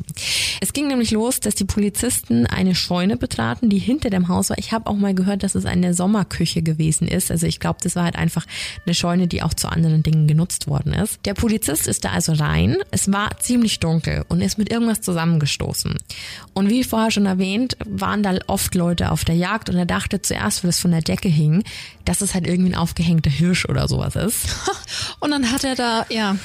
Es 0.61 0.73
ging 0.73 0.89
nämlich 0.89 1.11
los, 1.11 1.41
dass 1.41 1.55
die 1.55 1.65
Polizisten 1.65 2.47
eine 2.47 2.75
Scheune 2.75 3.17
betraten, 3.17 3.71
die 3.71 3.79
hinter 3.79 4.11
dem 4.11 4.29
Haus 4.29 4.51
war. 4.51 4.59
Ich 4.59 4.73
habe 4.73 4.89
auch 4.89 4.97
mal 4.97 5.15
gehört, 5.15 5.43
dass 5.43 5.55
es 5.55 5.65
eine 5.65 5.95
Sommerküche 5.95 6.63
gewesen 6.63 7.09
ist. 7.09 7.31
Also 7.31 7.47
ich 7.47 7.61
glaube, 7.61 7.79
das 7.83 7.97
war 7.97 8.05
halt 8.05 8.17
einfach 8.17 8.45
eine 8.85 8.95
Scheune, 8.95 9.29
die 9.29 9.43
auch 9.43 9.55
zu 9.55 9.69
anderen 9.69 10.03
Dingen 10.03 10.27
genutzt 10.27 10.67
worden 10.67 10.93
ist. 10.93 11.21
Der 11.25 11.35
Polizist 11.35 11.87
ist 11.87 12.05
da 12.05 12.11
also 12.11 12.33
rein. 12.33 12.77
Es 12.91 13.11
war 13.13 13.39
ziemlich 13.39 13.81
dunkel 13.81 14.25
und 14.29 14.41
ist 14.41 14.59
mit 14.59 14.71
irgendwas 14.71 15.01
zusammengestoßen. 15.01 15.97
Und 16.55 16.71
wie 16.71 16.85
vorher 16.85 17.11
schon 17.11 17.27
erwähnt, 17.27 17.77
waren 17.87 18.23
da 18.23 18.37
oft 18.47 18.75
Leute 18.75 19.11
auf 19.11 19.25
der 19.25 19.37
Jagd 19.37 19.71
und 19.71 19.77
er 19.77 19.87
dachte 19.87 20.23
zuerst, 20.23 20.63
weil 20.63 20.71
es 20.71 20.81
von 20.81 20.91
der 20.91 21.03
Decke 21.03 21.29
hing, 21.29 21.63
dass 22.05 22.21
es 22.21 22.35
halt 22.35 22.47
irgendwie 22.47 22.73
ein 22.73 22.79
aufgehängter 22.79 23.31
Hirsch 23.31 23.67
oder 23.67 23.87
sowas 23.87 24.17
ist. 24.17 24.49
Und 25.21 25.31
dann 25.31 25.51
hat 25.53 25.65
er 25.65 25.75
da, 25.75 26.07
ja, 26.09 26.37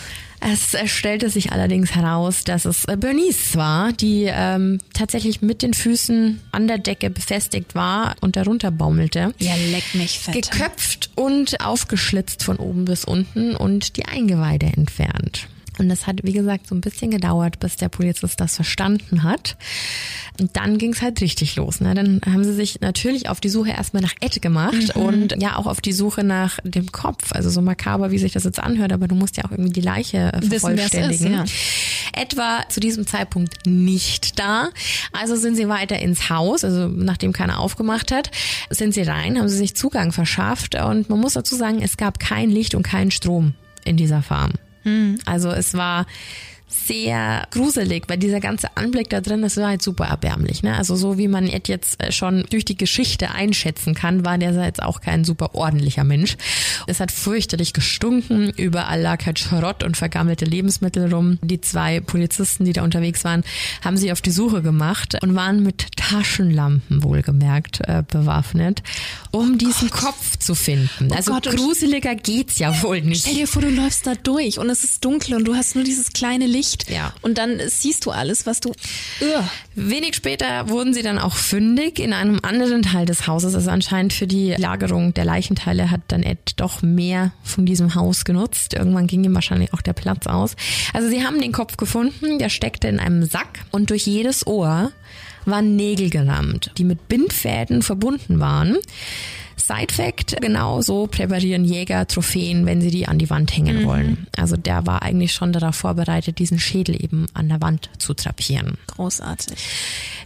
es 0.51 0.75
stellte 0.91 1.29
sich 1.29 1.51
allerdings 1.51 1.95
heraus, 1.95 2.43
dass 2.43 2.65
es 2.65 2.85
äh, 2.85 2.97
Bernice 2.97 3.55
war, 3.55 3.93
die 3.93 4.25
ähm, 4.27 4.79
tatsächlich 4.93 5.41
mit 5.41 5.61
den 5.61 5.73
Füßen 5.73 6.39
an 6.51 6.67
der 6.67 6.77
Decke 6.77 7.09
befestigt 7.09 7.75
war 7.75 8.15
und 8.21 8.35
darunter 8.35 8.71
baumelte. 8.71 9.33
Ja, 9.39 9.53
leck 9.71 9.95
mich 9.95 10.19
fett. 10.19 10.51
Geköpft 10.51 11.11
und 11.15 11.61
aufgeschlitzt 11.61 12.43
von 12.43 12.57
oben 12.57 12.85
bis 12.85 13.05
unten 13.05 13.55
und 13.55 13.97
die 13.97 14.05
Eingeweide 14.05 14.67
entfernt. 14.67 15.47
Und 15.79 15.89
das 15.89 16.07
hat, 16.07 16.19
wie 16.23 16.33
gesagt, 16.33 16.67
so 16.67 16.75
ein 16.75 16.81
bisschen 16.81 17.11
gedauert, 17.11 17.59
bis 17.59 17.75
der 17.75 17.89
Polizist 17.89 18.39
das 18.39 18.55
verstanden 18.55 19.23
hat. 19.23 19.57
Und 20.39 20.55
dann 20.55 20.77
ging 20.77 20.93
es 20.93 21.01
halt 21.01 21.21
richtig 21.21 21.55
los. 21.55 21.79
Ne? 21.79 21.93
Dann 21.93 22.21
haben 22.25 22.43
sie 22.43 22.53
sich 22.53 22.81
natürlich 22.81 23.29
auf 23.29 23.39
die 23.39 23.49
Suche 23.49 23.71
erstmal 23.71 24.01
nach 24.01 24.13
Ed 24.19 24.41
gemacht 24.41 24.95
mhm. 24.95 25.01
und 25.01 25.41
ja 25.41 25.57
auch 25.57 25.67
auf 25.67 25.81
die 25.81 25.93
Suche 25.93 26.23
nach 26.23 26.59
dem 26.63 26.91
Kopf. 26.91 27.31
Also 27.31 27.49
so 27.49 27.61
makaber, 27.61 28.11
wie 28.11 28.17
sich 28.17 28.31
das 28.31 28.43
jetzt 28.43 28.59
anhört, 28.59 28.91
aber 28.91 29.07
du 29.07 29.15
musst 29.15 29.37
ja 29.37 29.45
auch 29.45 29.51
irgendwie 29.51 29.71
die 29.71 29.81
Leiche 29.81 30.31
äh, 30.33 30.41
vervollständigen. 30.41 31.09
Wissen, 31.09 31.43
ist, 31.43 31.53
ja. 32.13 32.21
Ed 32.21 32.37
war 32.37 32.69
zu 32.69 32.79
diesem 32.79 33.07
Zeitpunkt 33.07 33.65
nicht 33.65 34.39
da. 34.39 34.69
Also 35.11 35.35
sind 35.35 35.55
sie 35.55 35.67
weiter 35.67 35.99
ins 35.99 36.29
Haus, 36.29 36.63
also 36.63 36.87
nachdem 36.87 37.33
keiner 37.33 37.59
aufgemacht 37.59 38.11
hat, 38.11 38.31
sind 38.69 38.93
sie 38.93 39.01
rein, 39.01 39.37
haben 39.37 39.49
sie 39.49 39.57
sich 39.57 39.75
Zugang 39.75 40.11
verschafft 40.11 40.75
und 40.75 41.09
man 41.09 41.19
muss 41.19 41.33
dazu 41.33 41.55
sagen, 41.55 41.81
es 41.81 41.97
gab 41.97 42.19
kein 42.19 42.49
Licht 42.49 42.75
und 42.75 42.83
keinen 42.83 43.11
Strom 43.11 43.53
in 43.85 43.97
dieser 43.97 44.21
Farm. 44.21 44.53
Hm. 44.83 45.17
Also 45.25 45.49
es 45.51 45.73
war 45.75 46.05
sehr 46.73 47.47
gruselig, 47.51 48.03
weil 48.07 48.17
dieser 48.17 48.39
ganze 48.39 48.75
Anblick 48.75 49.09
da 49.09 49.21
drin, 49.21 49.41
das 49.41 49.57
war 49.57 49.67
halt 49.67 49.81
super 49.81 50.05
erbärmlich. 50.05 50.63
Ne? 50.63 50.75
Also 50.75 50.95
so 50.95 51.17
wie 51.17 51.27
man 51.27 51.47
jetzt 51.47 52.01
äh, 52.01 52.11
schon 52.11 52.45
durch 52.49 52.65
die 52.65 52.77
Geschichte 52.77 53.31
einschätzen 53.31 53.93
kann, 53.93 54.25
war 54.25 54.37
der 54.37 54.53
jetzt 54.53 54.81
auch 54.83 55.01
kein 55.01 55.23
super 55.23 55.55
ordentlicher 55.55 56.03
Mensch. 56.03 56.37
Es 56.87 56.99
hat 56.99 57.11
fürchterlich 57.11 57.73
gestunken, 57.73 58.51
überall 58.57 59.01
lag 59.01 59.25
halt 59.25 59.39
Schrott 59.39 59.83
und 59.83 59.97
vergammelte 59.97 60.45
Lebensmittel 60.45 61.13
rum. 61.13 61.39
Die 61.41 61.61
zwei 61.61 61.99
Polizisten, 61.99 62.65
die 62.65 62.73
da 62.73 62.83
unterwegs 62.83 63.23
waren, 63.23 63.43
haben 63.83 63.97
sich 63.97 64.11
auf 64.11 64.21
die 64.21 64.31
Suche 64.31 64.61
gemacht 64.61 65.17
und 65.21 65.35
waren 65.35 65.63
mit 65.63 65.95
Taschenlampen 65.95 67.03
wohlgemerkt 67.03 67.81
äh, 67.87 68.03
bewaffnet, 68.05 68.83
um 69.31 69.53
oh 69.53 69.57
diesen 69.57 69.89
Gott. 69.89 70.01
Kopf 70.01 70.37
zu 70.37 70.55
finden. 70.55 71.09
Oh 71.11 71.15
also 71.15 71.31
Gott, 71.31 71.49
gruseliger 71.55 72.15
geht's 72.15 72.59
ja 72.59 72.81
wohl 72.81 73.01
nicht. 73.01 73.21
Stell 73.21 73.35
dir 73.35 73.47
vor, 73.47 73.61
du 73.61 73.69
läufst 73.69 74.05
da 74.05 74.15
durch 74.15 74.59
und 74.59 74.69
es 74.69 74.83
ist 74.83 75.05
dunkel 75.05 75.35
und 75.35 75.45
du 75.45 75.55
hast 75.55 75.75
nur 75.75 75.83
dieses 75.83 76.13
kleine 76.13 76.45
Licht 76.45 76.62
Licht. 76.63 76.89
Ja. 76.89 77.13
Und 77.21 77.37
dann 77.37 77.59
siehst 77.67 78.05
du 78.05 78.11
alles, 78.11 78.45
was 78.45 78.61
du. 78.61 78.69
Uh. 78.69 79.43
Wenig 79.75 80.15
später 80.15 80.69
wurden 80.69 80.93
sie 80.93 81.01
dann 81.01 81.19
auch 81.19 81.35
fündig 81.35 81.99
in 81.99 82.13
einem 82.13 82.39
anderen 82.41 82.83
Teil 82.83 83.05
des 83.05 83.27
Hauses. 83.27 83.53
Also 83.53 83.69
anscheinend 83.69 84.13
für 84.13 84.27
die 84.27 84.53
Lagerung 84.53 85.13
der 85.13 85.25
Leichenteile 85.25 85.91
hat 85.91 86.01
dann 86.07 86.23
Ed 86.23 86.53
doch 86.57 86.81
mehr 86.81 87.31
von 87.43 87.65
diesem 87.65 87.95
Haus 87.95 88.23
genutzt. 88.23 88.73
Irgendwann 88.73 89.07
ging 89.07 89.23
ihm 89.25 89.35
wahrscheinlich 89.35 89.73
auch 89.73 89.81
der 89.81 89.93
Platz 89.93 90.25
aus. 90.27 90.55
Also 90.93 91.09
sie 91.09 91.25
haben 91.25 91.41
den 91.41 91.51
Kopf 91.51 91.75
gefunden, 91.75 92.39
der 92.39 92.49
steckte 92.49 92.87
in 92.87 92.99
einem 92.99 93.25
Sack 93.25 93.65
und 93.71 93.89
durch 93.89 94.05
jedes 94.05 94.47
Ohr 94.47 94.91
waren 95.45 95.75
Nägel 95.75 96.09
gerammt, 96.09 96.71
die 96.77 96.85
mit 96.85 97.09
Bindfäden 97.09 97.81
verbunden 97.81 98.39
waren. 98.39 98.77
Side 99.65 99.93
Fact, 99.93 100.41
genau 100.41 100.81
so 100.81 101.07
präparieren 101.07 101.63
Jäger 101.63 102.05
Trophäen, 102.05 102.65
wenn 102.65 102.81
sie 102.81 102.91
die 102.91 103.07
an 103.07 103.17
die 103.17 103.29
Wand 103.29 103.55
hängen 103.55 103.83
mhm. 103.83 103.85
wollen. 103.85 104.27
Also 104.35 104.57
der 104.57 104.85
war 104.85 105.03
eigentlich 105.03 105.31
schon 105.31 105.53
darauf 105.53 105.75
vorbereitet, 105.75 106.39
diesen 106.39 106.59
Schädel 106.59 107.01
eben 107.01 107.27
an 107.33 107.47
der 107.47 107.61
Wand 107.61 107.89
zu 107.97 108.13
trapieren. 108.13 108.77
Großartig. 108.87 109.57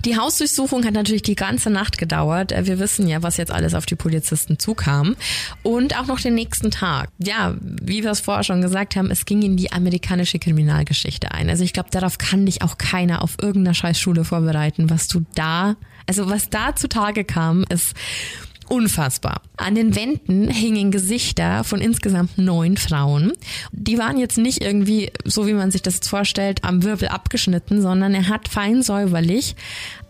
Die 0.05 0.17
Hausdurchsuchung 0.17 0.83
hat 0.85 0.93
natürlich 0.93 1.21
die 1.21 1.35
ganze 1.35 1.69
Nacht 1.69 1.99
gedauert. 1.99 2.51
Wir 2.51 2.79
wissen 2.79 3.07
ja, 3.07 3.21
was 3.21 3.37
jetzt 3.37 3.51
alles 3.51 3.75
auf 3.75 3.85
die 3.85 3.95
Polizisten 3.95 4.57
zukam. 4.57 5.15
Und 5.61 5.99
auch 5.99 6.07
noch 6.07 6.19
den 6.19 6.33
nächsten 6.33 6.71
Tag. 6.71 7.09
Ja, 7.19 7.55
wie 7.61 8.03
wir 8.03 8.09
es 8.09 8.21
vorher 8.21 8.43
schon 8.43 8.63
gesagt 8.63 8.95
haben, 8.95 9.11
es 9.11 9.25
ging 9.25 9.43
in 9.43 9.55
die 9.55 9.71
amerikanische 9.71 10.39
Kriminalgeschichte 10.39 11.31
ein. 11.31 11.47
Also 11.51 11.63
ich 11.63 11.73
glaube, 11.73 11.89
darauf 11.91 12.17
kann 12.17 12.47
dich 12.47 12.63
auch 12.63 12.79
keiner 12.79 13.21
auf 13.21 13.35
irgendeiner 13.39 13.75
Scheißschule 13.75 14.25
vorbereiten, 14.25 14.89
was 14.89 15.07
du 15.07 15.25
da 15.35 15.75
Also 16.07 16.29
was 16.29 16.49
da 16.49 16.75
zutage 16.75 17.23
kam, 17.23 17.65
ist 17.69 17.93
Unfassbar. 18.69 19.41
An 19.55 19.75
den 19.75 19.95
Wänden 19.95 20.49
hingen 20.49 20.91
Gesichter 20.91 21.63
von 21.63 21.79
insgesamt 21.79 22.37
neun 22.37 22.77
Frauen. 22.77 23.33
Die 23.71 23.97
waren 23.97 24.17
jetzt 24.17 24.37
nicht 24.37 24.61
irgendwie, 24.61 25.11
so 25.23 25.47
wie 25.47 25.53
man 25.53 25.71
sich 25.71 25.81
das 25.81 25.95
jetzt 25.95 26.09
vorstellt, 26.09 26.63
am 26.63 26.83
Wirbel 26.83 27.07
abgeschnitten, 27.07 27.81
sondern 27.81 28.13
er 28.13 28.27
hat 28.27 28.47
fein 28.47 28.83
säuberlich 28.83 29.55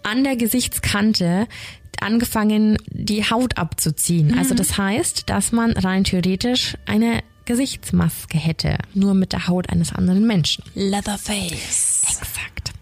an 0.03 0.23
der 0.23 0.35
Gesichtskante 0.35 1.47
angefangen, 1.99 2.77
die 2.89 3.23
Haut 3.29 3.57
abzuziehen. 3.57 4.29
Mhm. 4.29 4.37
Also 4.37 4.55
das 4.55 4.77
heißt, 4.77 5.29
dass 5.29 5.51
man 5.51 5.71
rein 5.71 6.03
theoretisch 6.03 6.77
eine 6.85 7.23
Gesichtsmaske 7.45 8.37
hätte, 8.37 8.77
nur 8.93 9.13
mit 9.13 9.33
der 9.33 9.47
Haut 9.47 9.69
eines 9.69 9.93
anderen 9.93 10.27
Menschen. 10.27 10.63
Leatherface. 10.75 12.03
Exakt. 12.03 12.76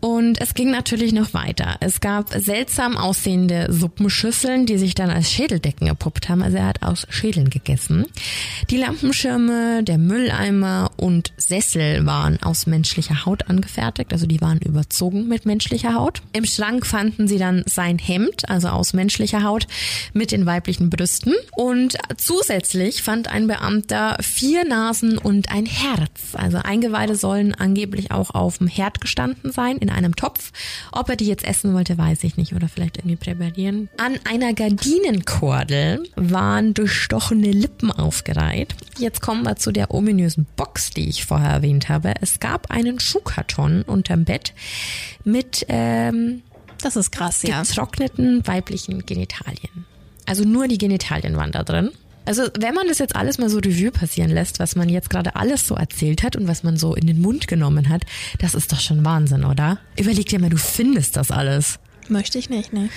Und 0.00 0.40
es 0.40 0.54
ging 0.54 0.70
natürlich 0.70 1.12
noch 1.12 1.34
weiter. 1.34 1.76
Es 1.80 2.00
gab 2.00 2.30
seltsam 2.30 2.96
aussehende 2.96 3.66
Suppenschüsseln, 3.72 4.66
die 4.66 4.78
sich 4.78 4.94
dann 4.94 5.10
als 5.10 5.32
Schädeldecken 5.32 5.88
erpuppt 5.88 6.28
haben. 6.28 6.42
Also 6.42 6.58
er 6.58 6.66
hat 6.66 6.82
aus 6.82 7.06
Schädeln 7.10 7.50
gegessen. 7.50 8.06
Die 8.70 8.76
Lampenschirme, 8.76 9.82
der 9.82 9.98
Mülleimer 9.98 10.90
und 10.96 11.32
Sessel 11.36 12.06
waren 12.06 12.40
aus 12.42 12.66
menschlicher 12.66 13.24
Haut 13.24 13.48
angefertigt. 13.48 14.12
Also 14.12 14.26
die 14.26 14.40
waren 14.40 14.58
überzogen 14.58 15.26
mit 15.26 15.46
menschlicher 15.46 15.94
Haut. 15.94 16.22
Im 16.32 16.44
Schrank 16.44 16.86
fanden 16.86 17.26
sie 17.26 17.38
dann 17.38 17.64
sein 17.66 17.98
Hemd, 17.98 18.48
also 18.48 18.68
aus 18.68 18.92
menschlicher 18.92 19.42
Haut, 19.42 19.66
mit 20.12 20.30
den 20.30 20.46
weiblichen 20.46 20.90
Brüsten. 20.90 21.34
Und 21.56 21.98
zusätzlich 22.16 23.02
fand 23.02 23.28
ein 23.28 23.48
Beamter 23.48 24.16
vier 24.20 24.64
Nasen 24.64 25.18
und 25.18 25.50
ein 25.50 25.66
Herz. 25.66 26.34
Also 26.34 26.58
Eingeweide 26.58 27.16
sollen 27.16 27.54
angeblich 27.54 28.12
auch 28.12 28.30
auf 28.30 28.58
dem 28.58 28.68
Herd 28.68 29.00
gestanden 29.00 29.50
sein 29.50 29.78
in 29.88 29.94
einem 29.94 30.16
Topf. 30.16 30.52
Ob 30.92 31.08
er 31.08 31.16
die 31.16 31.26
jetzt 31.26 31.44
essen 31.44 31.74
wollte, 31.74 31.98
weiß 31.98 32.24
ich 32.24 32.36
nicht. 32.36 32.54
Oder 32.54 32.68
vielleicht 32.68 32.98
irgendwie 32.98 33.16
präparieren. 33.16 33.88
An 33.96 34.18
einer 34.28 34.52
Gardinenkordel 34.52 36.04
waren 36.16 36.74
durchstochene 36.74 37.50
Lippen 37.50 37.90
aufgereiht. 37.90 38.74
Jetzt 38.98 39.20
kommen 39.20 39.42
wir 39.42 39.56
zu 39.56 39.72
der 39.72 39.92
ominösen 39.92 40.46
Box, 40.56 40.90
die 40.90 41.08
ich 41.08 41.24
vorher 41.24 41.50
erwähnt 41.50 41.88
habe. 41.88 42.14
Es 42.20 42.40
gab 42.40 42.70
einen 42.70 43.00
Schuhkarton 43.00 43.82
unterm 43.82 44.24
Bett 44.24 44.54
mit 45.24 45.66
ähm, 45.68 46.42
das 46.82 46.96
ist 46.96 47.10
krass, 47.10 47.42
ja. 47.42 47.62
getrockneten 47.62 48.46
weiblichen 48.46 49.04
Genitalien. 49.04 49.84
Also 50.26 50.44
nur 50.44 50.68
die 50.68 50.78
Genitalien 50.78 51.36
waren 51.36 51.52
da 51.52 51.64
drin. 51.64 51.90
Also 52.28 52.42
wenn 52.58 52.74
man 52.74 52.86
das 52.86 52.98
jetzt 52.98 53.16
alles 53.16 53.38
mal 53.38 53.48
so 53.48 53.56
Revue 53.58 53.90
passieren 53.90 54.30
lässt, 54.30 54.58
was 54.58 54.76
man 54.76 54.90
jetzt 54.90 55.08
gerade 55.08 55.34
alles 55.34 55.66
so 55.66 55.74
erzählt 55.76 56.22
hat 56.22 56.36
und 56.36 56.46
was 56.46 56.62
man 56.62 56.76
so 56.76 56.94
in 56.94 57.06
den 57.06 57.22
Mund 57.22 57.48
genommen 57.48 57.88
hat, 57.88 58.02
das 58.38 58.54
ist 58.54 58.70
doch 58.70 58.80
schon 58.80 59.02
Wahnsinn, 59.02 59.46
oder? 59.46 59.78
Überleg 59.98 60.26
dir 60.26 60.38
mal, 60.38 60.50
du 60.50 60.58
findest 60.58 61.16
das 61.16 61.30
alles. 61.30 61.78
Möchte 62.08 62.38
ich 62.38 62.50
nicht, 62.50 62.72
ne? 62.72 62.88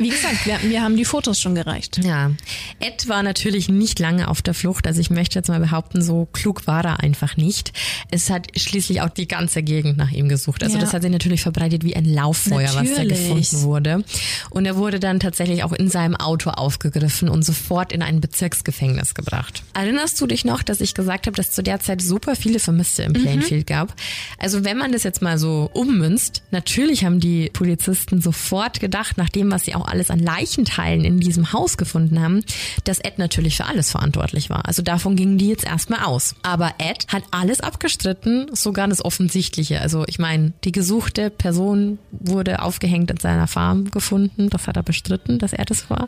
Wie 0.00 0.08
gesagt, 0.08 0.46
wir, 0.46 0.58
wir, 0.62 0.82
haben 0.82 0.96
die 0.96 1.04
Fotos 1.04 1.38
schon 1.38 1.54
gereicht. 1.54 2.02
Ja. 2.02 2.30
Ed 2.78 3.06
war 3.08 3.22
natürlich 3.22 3.68
nicht 3.68 3.98
lange 3.98 4.28
auf 4.28 4.40
der 4.40 4.54
Flucht. 4.54 4.86
Also 4.86 4.98
ich 4.98 5.10
möchte 5.10 5.38
jetzt 5.38 5.48
mal 5.48 5.60
behaupten, 5.60 6.00
so 6.00 6.26
klug 6.32 6.66
war 6.66 6.82
er 6.84 7.00
einfach 7.00 7.36
nicht. 7.36 7.72
Es 8.10 8.30
hat 8.30 8.46
schließlich 8.56 9.02
auch 9.02 9.10
die 9.10 9.28
ganze 9.28 9.62
Gegend 9.62 9.98
nach 9.98 10.10
ihm 10.10 10.30
gesucht. 10.30 10.62
Also 10.62 10.76
ja. 10.76 10.80
das 10.80 10.94
hat 10.94 11.02
sich 11.02 11.10
natürlich 11.10 11.42
verbreitet 11.42 11.84
wie 11.84 11.94
ein 11.94 12.06
Lauffeuer, 12.06 12.72
natürlich. 12.72 12.90
was 12.90 12.96
da 12.96 13.04
gefunden 13.04 13.62
wurde. 13.62 14.04
Und 14.48 14.64
er 14.64 14.76
wurde 14.76 15.00
dann 15.00 15.20
tatsächlich 15.20 15.64
auch 15.64 15.72
in 15.72 15.90
seinem 15.90 16.16
Auto 16.16 16.48
aufgegriffen 16.48 17.28
und 17.28 17.44
sofort 17.44 17.92
in 17.92 18.02
ein 18.02 18.22
Bezirksgefängnis 18.22 19.14
gebracht. 19.14 19.62
Erinnerst 19.74 20.18
du 20.18 20.26
dich 20.26 20.46
noch, 20.46 20.62
dass 20.62 20.80
ich 20.80 20.94
gesagt 20.94 21.26
habe, 21.26 21.36
dass 21.36 21.52
zu 21.52 21.62
der 21.62 21.80
Zeit 21.80 22.00
super 22.00 22.36
viele 22.36 22.58
Vermisste 22.58 23.02
im 23.02 23.12
mhm. 23.12 23.22
Plainfield 23.22 23.68
mhm. 23.68 23.74
gab? 23.74 23.94
Also 24.38 24.64
wenn 24.64 24.78
man 24.78 24.92
das 24.92 25.02
jetzt 25.02 25.20
mal 25.20 25.38
so 25.38 25.70
ummünzt, 25.74 26.42
natürlich 26.50 27.04
haben 27.04 27.20
die 27.20 27.50
Polizisten 27.52 28.22
sofort 28.30 28.78
gedacht, 28.78 29.18
nach 29.18 29.28
dem, 29.28 29.50
was 29.50 29.64
sie 29.64 29.74
auch 29.74 29.88
alles 29.88 30.08
an 30.08 30.20
Leichenteilen 30.20 31.04
in 31.04 31.18
diesem 31.18 31.52
Haus 31.52 31.76
gefunden 31.76 32.20
haben, 32.20 32.44
dass 32.84 33.00
Ed 33.00 33.18
natürlich 33.18 33.56
für 33.56 33.64
alles 33.64 33.90
verantwortlich 33.90 34.50
war. 34.50 34.68
Also 34.68 34.82
davon 34.82 35.16
gingen 35.16 35.36
die 35.36 35.48
jetzt 35.48 35.64
erstmal 35.64 36.04
aus. 36.04 36.36
Aber 36.42 36.74
Ed 36.78 37.06
hat 37.08 37.24
alles 37.32 37.60
abgestritten, 37.60 38.46
sogar 38.54 38.86
das 38.86 39.04
Offensichtliche. 39.04 39.80
Also 39.80 40.04
ich 40.06 40.20
meine, 40.20 40.52
die 40.62 40.70
gesuchte 40.70 41.28
Person 41.30 41.98
wurde 42.12 42.62
aufgehängt 42.62 43.10
in 43.10 43.16
seiner 43.16 43.48
Farm 43.48 43.90
gefunden. 43.90 44.48
Das 44.48 44.68
hat 44.68 44.76
er 44.76 44.84
bestritten, 44.84 45.40
dass 45.40 45.52
er 45.52 45.64
das 45.64 45.90
war. 45.90 46.06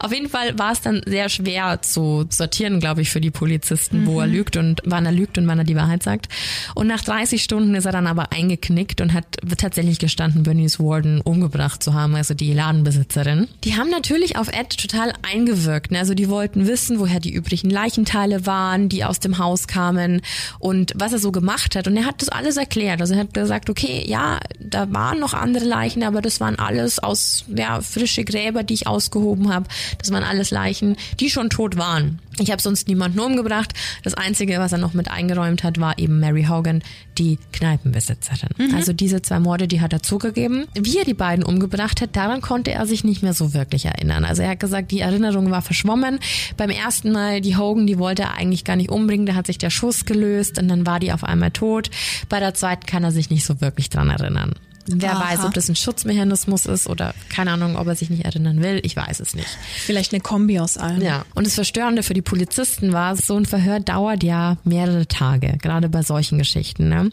Auf 0.00 0.12
jeden 0.12 0.28
Fall 0.28 0.58
war 0.58 0.72
es 0.72 0.80
dann 0.80 1.02
sehr 1.06 1.28
schwer 1.28 1.82
zu 1.82 2.26
sortieren, 2.30 2.80
glaube 2.80 3.02
ich, 3.02 3.10
für 3.10 3.20
die 3.20 3.30
Polizisten, 3.30 4.00
mhm. 4.00 4.06
wo 4.06 4.20
er 4.20 4.26
mhm. 4.26 4.32
lügt 4.32 4.56
und 4.56 4.82
wann 4.84 5.06
er 5.06 5.12
lügt 5.12 5.38
und 5.38 5.46
wann 5.46 5.58
er 5.58 5.64
die 5.64 5.76
Wahrheit 5.76 6.02
sagt. 6.02 6.28
Und 6.74 6.88
nach 6.88 7.02
30 7.02 7.40
Stunden 7.40 7.76
ist 7.76 7.84
er 7.84 7.92
dann 7.92 8.08
aber 8.08 8.32
eingeknickt 8.32 9.00
und 9.00 9.12
hat 9.12 9.36
tatsächlich 9.56 10.00
gestanden, 10.00 10.42
Bernice 10.42 10.80
Warden 10.80 11.20
umgebracht 11.20 11.59
zu 11.78 11.94
haben, 11.94 12.14
also 12.14 12.34
die 12.34 12.52
Ladenbesitzerin 12.52 13.00
Besitzerin. 13.00 13.48
Die 13.64 13.76
haben 13.76 13.90
natürlich 13.90 14.36
auf 14.36 14.48
Ed 14.48 14.76
total 14.76 15.12
eingewirkt. 15.22 15.90
Ne? 15.90 15.98
Also 15.98 16.14
die 16.14 16.28
wollten 16.28 16.66
wissen, 16.66 16.98
woher 16.98 17.20
die 17.20 17.32
übrigen 17.32 17.70
Leichenteile 17.70 18.46
waren, 18.46 18.88
die 18.88 19.04
aus 19.04 19.20
dem 19.20 19.38
Haus 19.38 19.66
kamen 19.66 20.22
und 20.58 20.92
was 20.96 21.12
er 21.12 21.18
so 21.18 21.32
gemacht 21.32 21.76
hat. 21.76 21.86
Und 21.86 21.96
er 21.96 22.06
hat 22.06 22.20
das 22.20 22.28
alles 22.28 22.56
erklärt. 22.56 23.00
Also 23.00 23.14
er 23.14 23.20
hat 23.20 23.34
gesagt, 23.34 23.70
okay, 23.70 24.04
ja, 24.06 24.38
da 24.58 24.92
waren 24.92 25.18
noch 25.20 25.34
andere 25.34 25.64
Leichen, 25.64 26.02
aber 26.02 26.20
das 26.20 26.40
waren 26.40 26.58
alles 26.58 26.98
aus 26.98 27.44
ja, 27.54 27.80
frische 27.80 28.24
Gräber, 28.24 28.62
die 28.62 28.74
ich 28.74 28.86
ausgehoben 28.86 29.52
habe. 29.52 29.66
Das 29.98 30.10
waren 30.10 30.24
alles 30.24 30.50
Leichen, 30.50 30.96
die 31.18 31.30
schon 31.30 31.50
tot 31.50 31.76
waren. 31.76 32.18
Ich 32.38 32.50
habe 32.50 32.62
sonst 32.62 32.88
niemanden 32.88 33.20
umgebracht. 33.20 33.72
Das 34.02 34.14
Einzige, 34.14 34.58
was 34.58 34.72
er 34.72 34.78
noch 34.78 34.94
mit 34.94 35.10
eingeräumt 35.10 35.62
hat, 35.64 35.80
war 35.80 35.98
eben 35.98 36.20
Mary 36.20 36.46
Hogan, 36.48 36.82
die 37.18 37.38
Kneipenbesitzerin. 37.52 38.50
Mhm. 38.56 38.74
Also 38.74 38.92
diese 38.92 39.20
zwei 39.20 39.40
Morde, 39.40 39.68
die 39.68 39.80
hat 39.80 39.92
er 39.92 40.02
zugegeben. 40.02 40.66
Wie 40.74 40.98
er 40.98 41.04
die 41.04 41.14
beiden 41.14 41.44
umgebracht 41.44 42.00
hat, 42.00 42.16
daran 42.16 42.40
konnte 42.40 42.70
er 42.70 42.86
sich 42.86 43.04
nicht 43.04 43.22
mehr 43.22 43.34
so 43.34 43.52
wirklich 43.52 43.84
erinnern. 43.84 44.24
Also 44.24 44.42
er 44.42 44.50
hat 44.50 44.60
gesagt, 44.60 44.90
die 44.90 45.00
Erinnerung 45.00 45.50
war 45.50 45.60
verschwommen. 45.60 46.18
Beim 46.56 46.70
ersten 46.70 47.12
Mal, 47.12 47.40
die 47.40 47.56
Hogan, 47.56 47.86
die 47.86 47.98
wollte 47.98 48.22
er 48.22 48.34
eigentlich 48.34 48.64
gar 48.64 48.76
nicht 48.76 48.90
umbringen, 48.90 49.26
da 49.26 49.34
hat 49.34 49.46
sich 49.46 49.58
der 49.58 49.70
Schuss 49.70 50.04
gelöst 50.04 50.58
und 50.58 50.68
dann 50.68 50.86
war 50.86 51.00
die 51.00 51.12
auf 51.12 51.24
einmal 51.24 51.50
tot. 51.50 51.90
Bei 52.28 52.40
der 52.40 52.54
zweiten 52.54 52.86
kann 52.86 53.04
er 53.04 53.10
sich 53.10 53.28
nicht 53.28 53.44
so 53.44 53.60
wirklich 53.60 53.90
dran 53.90 54.08
erinnern. 54.08 54.54
Wer 54.86 55.16
Aha. 55.16 55.30
weiß, 55.30 55.44
ob 55.44 55.54
das 55.54 55.68
ein 55.68 55.76
Schutzmechanismus 55.76 56.66
ist 56.66 56.88
oder 56.88 57.14
keine 57.28 57.52
Ahnung, 57.52 57.76
ob 57.76 57.86
er 57.86 57.94
sich 57.94 58.10
nicht 58.10 58.24
erinnern 58.24 58.62
will. 58.62 58.80
Ich 58.82 58.96
weiß 58.96 59.20
es 59.20 59.34
nicht. 59.34 59.48
Vielleicht 59.76 60.12
eine 60.12 60.20
Kombi 60.20 60.58
aus 60.58 60.78
allem. 60.78 61.02
Ja. 61.02 61.24
Und 61.34 61.46
das 61.46 61.54
Verstörende 61.54 62.02
für 62.02 62.14
die 62.14 62.22
Polizisten 62.22 62.92
war, 62.92 63.16
so 63.16 63.36
ein 63.36 63.46
Verhör 63.46 63.80
dauert 63.80 64.22
ja 64.22 64.56
mehrere 64.64 65.06
Tage, 65.06 65.58
gerade 65.60 65.88
bei 65.88 66.02
solchen 66.02 66.38
Geschichten. 66.38 66.88
Ne? 66.88 67.10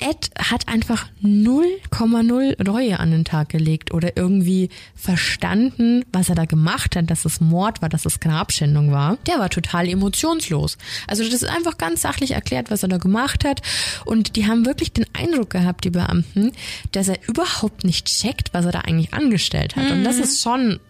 Ed 0.00 0.30
hat 0.38 0.68
einfach 0.68 1.06
0,0 1.22 2.68
Reue 2.68 2.98
an 2.98 3.10
den 3.10 3.24
Tag 3.24 3.50
gelegt 3.50 3.92
oder 3.92 4.16
irgendwie 4.16 4.70
verstanden, 4.94 6.04
was 6.12 6.28
er 6.28 6.34
da 6.34 6.44
gemacht 6.44 6.96
hat, 6.96 7.10
dass 7.10 7.24
es 7.24 7.40
Mord 7.40 7.82
war, 7.82 7.88
dass 7.88 8.06
es 8.06 8.20
Grabschändung 8.20 8.92
war. 8.92 9.18
Der 9.26 9.38
war 9.38 9.50
total 9.50 9.88
emotionslos. 9.88 10.78
Also 11.06 11.24
das 11.24 11.34
ist 11.34 11.48
einfach 11.48 11.78
ganz 11.78 12.02
sachlich 12.02 12.32
erklärt, 12.32 12.70
was 12.70 12.82
er 12.82 12.88
da 12.88 12.98
gemacht 12.98 13.44
hat. 13.44 13.62
Und 14.04 14.36
die 14.36 14.46
haben 14.46 14.64
wirklich 14.66 14.92
den 14.92 15.06
Eindruck 15.12 15.50
gehabt, 15.50 15.84
die 15.84 15.90
Beamten, 15.90 16.52
dass 16.92 17.08
er 17.08 17.16
überhaupt 17.26 17.84
nicht 17.84 18.06
checkt, 18.06 18.54
was 18.54 18.64
er 18.64 18.72
da 18.72 18.80
eigentlich 18.80 19.12
angestellt 19.12 19.76
hat. 19.76 19.86
Mhm. 19.86 19.92
Und 19.92 20.04
das 20.04 20.16
mhm. 20.16 20.22
ist 20.22 20.42
schon, 20.42 20.80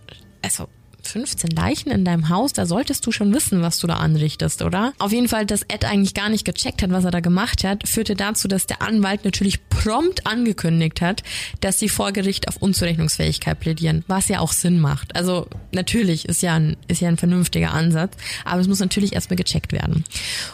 also 0.42 0.68
15 1.06 1.50
Leichen 1.50 1.90
in 1.90 2.04
deinem 2.04 2.28
Haus, 2.28 2.52
da 2.52 2.66
solltest 2.66 3.06
du 3.06 3.12
schon 3.12 3.34
wissen, 3.34 3.62
was 3.62 3.78
du 3.78 3.86
da 3.86 3.96
anrichtest, 3.96 4.62
oder? 4.62 4.92
Auf 4.98 5.12
jeden 5.12 5.28
Fall, 5.28 5.46
dass 5.46 5.62
Ed 5.62 5.84
eigentlich 5.84 6.14
gar 6.14 6.28
nicht 6.28 6.44
gecheckt 6.44 6.82
hat, 6.82 6.90
was 6.90 7.04
er 7.04 7.10
da 7.10 7.20
gemacht 7.20 7.64
hat, 7.64 7.88
führte 7.88 8.14
dazu, 8.14 8.48
dass 8.48 8.66
der 8.66 8.82
Anwalt 8.82 9.24
natürlich 9.24 9.68
prompt 9.68 10.26
angekündigt 10.26 11.00
hat, 11.00 11.22
dass 11.60 11.78
sie 11.78 11.88
vor 11.88 12.12
Gericht 12.12 12.48
auf 12.48 12.56
Unzurechnungsfähigkeit 12.56 13.58
plädieren, 13.58 14.04
was 14.06 14.28
ja 14.28 14.40
auch 14.40 14.52
Sinn 14.52 14.80
macht. 14.80 15.14
Also 15.16 15.46
natürlich 15.72 16.26
ist 16.26 16.42
ja 16.42 16.54
ein, 16.54 16.76
ist 16.88 17.00
ja 17.00 17.08
ein 17.08 17.16
vernünftiger 17.16 17.72
Ansatz, 17.72 18.16
aber 18.44 18.60
es 18.60 18.68
muss 18.68 18.80
natürlich 18.80 19.12
erstmal 19.12 19.36
gecheckt 19.36 19.72
werden. 19.72 20.04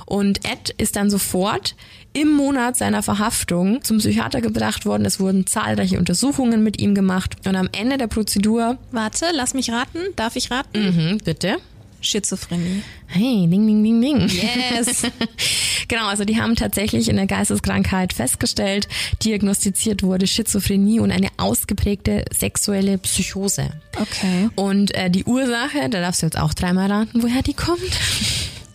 Und 0.07 0.45
Ed 0.49 0.71
ist 0.71 0.97
dann 0.97 1.11
sofort 1.11 1.75
im 2.19 2.33
Monat 2.33 2.77
seiner 2.77 3.05
Verhaftung 3.05 3.83
zum 3.85 3.99
Psychiater 3.99 4.41
gebracht 4.41 4.85
worden. 4.85 5.05
Es 5.05 5.21
wurden 5.21 5.47
zahlreiche 5.47 5.99
Untersuchungen 5.99 6.65
mit 6.65 6.81
ihm 6.81 6.95
gemacht 6.95 7.37
und 7.47 7.55
am 7.55 7.69
Ende 7.71 7.97
der 7.97 8.09
Prozedur. 8.09 8.77
Warte, 8.91 9.27
lass 9.33 9.55
mich 9.55 9.71
raten. 9.71 9.99
Darf 10.17 10.35
ich 10.35 10.51
raten? 10.51 11.13
Mhm, 11.13 11.19
bitte. 11.19 11.59
Schizophrenie. 12.01 12.83
Hey, 13.07 13.47
ding, 13.49 13.67
ding, 13.67 13.83
ding, 13.85 14.01
ding. 14.01 14.29
Yes. 14.29 15.03
genau, 15.89 16.07
also 16.07 16.25
die 16.25 16.41
haben 16.41 16.57
tatsächlich 16.57 17.09
eine 17.09 17.27
Geisteskrankheit 17.27 18.13
festgestellt. 18.13 18.89
Diagnostiziert 19.25 20.03
wurde 20.03 20.27
Schizophrenie 20.27 21.01
und 21.01 21.13
eine 21.13 21.29
ausgeprägte 21.37 22.25
sexuelle 22.37 22.99
Psychose. 22.99 23.71
Okay. 24.01 24.49
Und 24.57 24.95
äh, 24.95 25.11
die 25.11 25.25
Ursache, 25.25 25.89
da 25.89 26.01
darfst 26.01 26.23
du 26.23 26.27
jetzt 26.27 26.39
auch 26.39 26.55
dreimal 26.55 26.91
raten, 26.91 27.23
woher 27.23 27.43
die 27.43 27.55
kommt. 27.55 27.99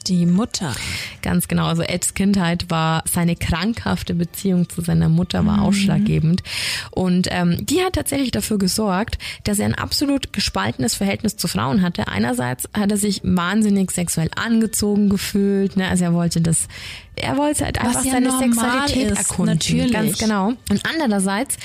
Die 0.08 0.26
Mutter. 0.26 0.76
Ganz 1.22 1.48
genau. 1.48 1.68
Also 1.68 1.82
Eds 1.82 2.14
Kindheit 2.14 2.70
war 2.70 3.04
seine 3.12 3.36
krankhafte 3.36 4.14
Beziehung 4.14 4.68
zu 4.70 4.82
seiner 4.82 5.08
Mutter 5.10 5.46
war 5.46 5.58
mhm. 5.58 5.64
ausschlaggebend. 5.64 6.44
Und 6.92 7.28
ähm, 7.32 7.66
die 7.66 7.82
hat 7.82 7.94
tatsächlich 7.94 8.32
dafür 8.32 8.58
gesorgt, 8.58 9.18
dass 9.46 9.60
er 9.60 9.66
ein 9.66 9.76
absolut 9.76 10.34
gespaltenes 10.34 10.96
Verhältnis 10.96 11.38
zu 11.38 11.48
Frauen 11.48 11.82
hatte. 11.82 12.08
Einerseits 12.08 12.68
hat 12.74 12.92
er 12.92 12.98
sich 12.98 13.22
wahnsinnig 13.24 13.92
sexuell 13.92 14.30
angezogen 14.36 15.10
gefühlt. 15.10 15.78
Ne? 15.78 15.88
Also 15.88 16.04
er 16.04 16.14
wollte 16.14 16.42
das 16.42 16.68
er 17.16 17.38
wollte 17.38 17.66
halt 17.66 17.80
einfach 17.80 18.04
ja 18.04 18.12
seine 18.12 18.32
Sexualität 18.32 19.12
ist, 19.12 19.30
erkunden. 19.30 19.56
Natürlich. 19.56 19.94
Ganz 19.94 20.18
genau. 20.18 20.54
Und 20.70 20.82
andererseits 20.90 21.58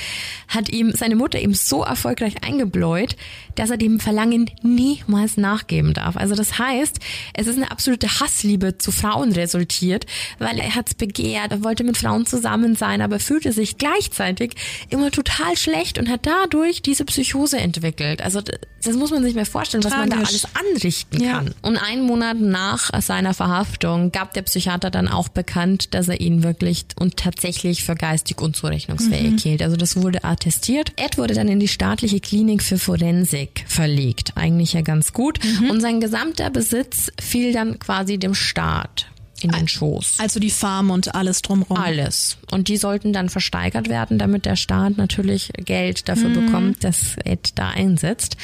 hat 0.46 0.68
ihm 0.68 0.92
seine 0.92 1.16
Mutter 1.16 1.40
ihm 1.40 1.54
so 1.54 1.82
erfolgreich 1.82 2.44
eingebläut, 2.44 3.16
dass 3.58 3.70
er 3.70 3.76
dem 3.76 3.98
Verlangen 3.98 4.50
niemals 4.62 5.36
nachgeben 5.36 5.94
darf. 5.94 6.16
Also 6.16 6.34
das 6.34 6.58
heißt, 6.58 6.98
es 7.34 7.46
ist 7.46 7.56
eine 7.56 7.70
absolute 7.70 8.20
Hassliebe 8.20 8.78
zu 8.78 8.92
Frauen 8.92 9.32
resultiert, 9.32 10.06
weil 10.38 10.58
er 10.58 10.74
hat's 10.74 10.94
begehrt, 10.94 11.50
er 11.50 11.64
wollte 11.64 11.84
mit 11.84 11.96
Frauen 11.96 12.26
zusammen 12.26 12.76
sein, 12.76 13.02
aber 13.02 13.18
fühlte 13.18 13.52
sich 13.52 13.78
gleichzeitig 13.78 14.54
immer 14.90 15.10
total 15.10 15.56
schlecht 15.56 15.98
und 15.98 16.08
hat 16.08 16.26
dadurch 16.26 16.82
diese 16.82 17.04
Psychose 17.04 17.58
entwickelt. 17.58 18.22
Also 18.22 18.40
das 18.40 18.94
muss 18.94 19.10
man 19.10 19.24
sich 19.24 19.34
mal 19.34 19.44
vorstellen, 19.44 19.82
Tragisch. 19.82 19.98
was 19.98 20.08
man 20.08 20.10
da 20.10 20.28
alles 20.28 20.46
anrichten 20.54 21.22
ja. 21.22 21.32
kann. 21.32 21.54
Und 21.62 21.76
einen 21.78 22.02
Monat 22.02 22.40
nach 22.40 22.90
seiner 23.00 23.34
Verhaftung 23.34 24.12
gab 24.12 24.34
der 24.34 24.42
Psychiater 24.42 24.90
dann 24.90 25.08
auch 25.08 25.28
bekannt, 25.28 25.94
dass 25.94 26.08
er 26.08 26.20
ihn 26.20 26.44
wirklich 26.44 26.86
und 26.98 27.16
tatsächlich 27.16 27.82
für 27.82 27.96
geistig 27.96 28.40
unzurechnungsfähig 28.40 29.32
mhm. 29.32 29.38
hielt. 29.38 29.62
Also 29.62 29.76
das 29.76 29.96
wurde 29.96 30.22
attestiert. 30.22 30.92
Ed 30.96 31.18
wurde 31.18 31.34
dann 31.34 31.48
in 31.48 31.58
die 31.58 31.68
staatliche 31.68 32.20
Klinik 32.20 32.62
für 32.62 32.78
Forensik 32.78 33.47
verlegt. 33.66 34.32
Eigentlich 34.36 34.72
ja 34.72 34.82
ganz 34.82 35.12
gut. 35.12 35.38
Mhm. 35.44 35.70
Und 35.70 35.80
sein 35.80 36.00
gesamter 36.00 36.50
Besitz 36.50 37.10
fiel 37.20 37.52
dann 37.52 37.78
quasi 37.78 38.18
dem 38.18 38.34
Staat 38.34 39.06
in 39.42 39.50
den 39.50 39.68
Schoß. 39.68 40.14
Also 40.18 40.40
die 40.40 40.50
Farm 40.50 40.90
und 40.90 41.14
alles 41.14 41.42
drumherum. 41.42 41.76
Alles. 41.76 42.38
Und 42.50 42.68
die 42.68 42.76
sollten 42.76 43.12
dann 43.12 43.28
versteigert 43.28 43.88
werden, 43.88 44.18
damit 44.18 44.46
der 44.46 44.56
Staat 44.56 44.96
natürlich 44.96 45.52
Geld 45.56 46.08
dafür 46.08 46.30
mhm. 46.30 46.46
bekommt, 46.46 46.84
dass 46.84 47.16
Ed 47.24 47.50
da 47.56 47.68
einsetzt. 47.70 48.36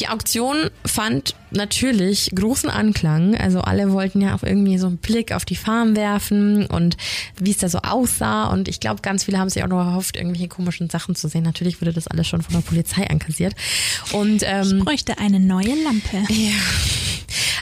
Die 0.00 0.08
Auktion 0.08 0.70
fand 0.84 1.34
natürlich 1.50 2.30
großen 2.34 2.70
Anklang. 2.70 3.36
Also 3.36 3.60
alle 3.60 3.92
wollten 3.92 4.20
ja 4.20 4.34
auch 4.34 4.42
irgendwie 4.42 4.78
so 4.78 4.86
einen 4.86 4.98
Blick 4.98 5.32
auf 5.32 5.44
die 5.44 5.56
Farm 5.56 5.96
werfen 5.96 6.66
und 6.66 6.96
wie 7.38 7.50
es 7.50 7.58
da 7.58 7.68
so 7.68 7.78
aussah. 7.78 8.46
Und 8.46 8.68
ich 8.68 8.80
glaube, 8.80 9.02
ganz 9.02 9.24
viele 9.24 9.38
haben 9.38 9.48
sich 9.48 9.62
auch 9.64 9.68
noch 9.68 9.78
erhofft, 9.78 10.16
irgendwelche 10.16 10.48
komischen 10.48 10.90
Sachen 10.90 11.14
zu 11.14 11.28
sehen. 11.28 11.44
Natürlich 11.44 11.80
wurde 11.80 11.92
das 11.92 12.06
alles 12.06 12.26
schon 12.26 12.42
von 12.42 12.54
der 12.54 12.60
Polizei 12.60 13.08
ankassiert. 13.08 13.54
Und 14.12 14.42
ähm, 14.44 14.78
ich 14.78 14.84
bräuchte 14.84 15.18
eine 15.18 15.40
neue 15.40 15.74
Lampe. 15.84 16.32
Ja. 16.32 16.52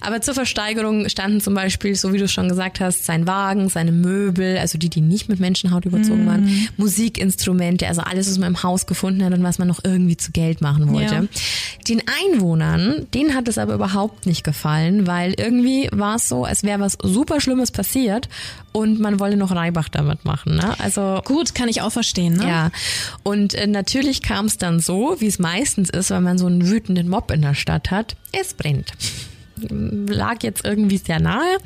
Aber 0.00 0.20
zur 0.20 0.34
Versteigerung 0.34 1.08
standen 1.08 1.40
zum 1.40 1.54
Beispiel, 1.54 1.94
so 1.94 2.12
wie 2.12 2.18
du 2.18 2.28
schon 2.28 2.48
gesagt 2.48 2.80
hast, 2.80 3.04
sein 3.04 3.26
Wagen, 3.26 3.68
seine 3.68 3.92
Möbel, 3.92 4.58
also 4.58 4.78
die, 4.78 4.88
die 4.88 5.00
nicht 5.00 5.28
mit 5.28 5.40
Menschenhaut 5.40 5.84
überzogen 5.84 6.24
mm. 6.24 6.28
waren, 6.28 6.68
Musikinstrumente, 6.76 7.86
also 7.86 8.02
alles, 8.02 8.28
was 8.30 8.38
man 8.38 8.48
im 8.48 8.62
Haus 8.62 8.86
gefunden 8.86 9.24
hat 9.24 9.32
und 9.32 9.42
was 9.42 9.58
man 9.58 9.68
noch 9.68 9.80
irgendwie 9.82 10.16
zu 10.16 10.32
Geld 10.32 10.60
machen 10.60 10.92
wollte. 10.92 11.14
Ja. 11.14 11.24
Den 11.88 12.02
Einwohnern, 12.22 13.06
denen 13.14 13.34
hat 13.34 13.48
es 13.48 13.58
aber 13.58 13.74
überhaupt 13.74 14.26
nicht 14.26 14.44
gefallen, 14.44 15.06
weil 15.06 15.34
irgendwie 15.36 15.88
war 15.92 16.16
es 16.16 16.28
so, 16.28 16.44
als 16.44 16.62
wäre 16.62 16.80
was 16.80 16.96
super 17.02 17.40
Schlimmes 17.40 17.70
passiert 17.70 18.28
und 18.72 19.00
man 19.00 19.20
wolle 19.20 19.36
noch 19.36 19.52
Reibach 19.52 19.88
damit 19.88 20.24
machen. 20.24 20.56
Ne? 20.56 20.78
Also 20.80 21.22
gut, 21.24 21.54
kann 21.54 21.68
ich 21.68 21.82
auch 21.82 21.92
verstehen. 21.92 22.34
Ne? 22.34 22.46
Ja. 22.46 22.70
Und 23.22 23.54
äh, 23.54 23.66
natürlich 23.66 24.22
kam 24.22 24.46
es 24.46 24.58
dann 24.58 24.80
so, 24.80 25.16
wie 25.18 25.26
es 25.26 25.38
meistens 25.38 25.90
ist, 25.90 26.10
wenn 26.10 26.22
man 26.22 26.38
so 26.38 26.46
einen 26.46 26.68
wütenden 26.68 27.08
Mob 27.08 27.30
in 27.30 27.42
der 27.42 27.54
Stadt 27.54 27.90
hat. 27.90 28.16
Es 28.32 28.54
brennt 28.54 28.92
lag 29.58 30.42
jetzt 30.42 30.64
irgendwie 30.64 30.98
sehr 30.98 31.20
nahe. 31.20 31.58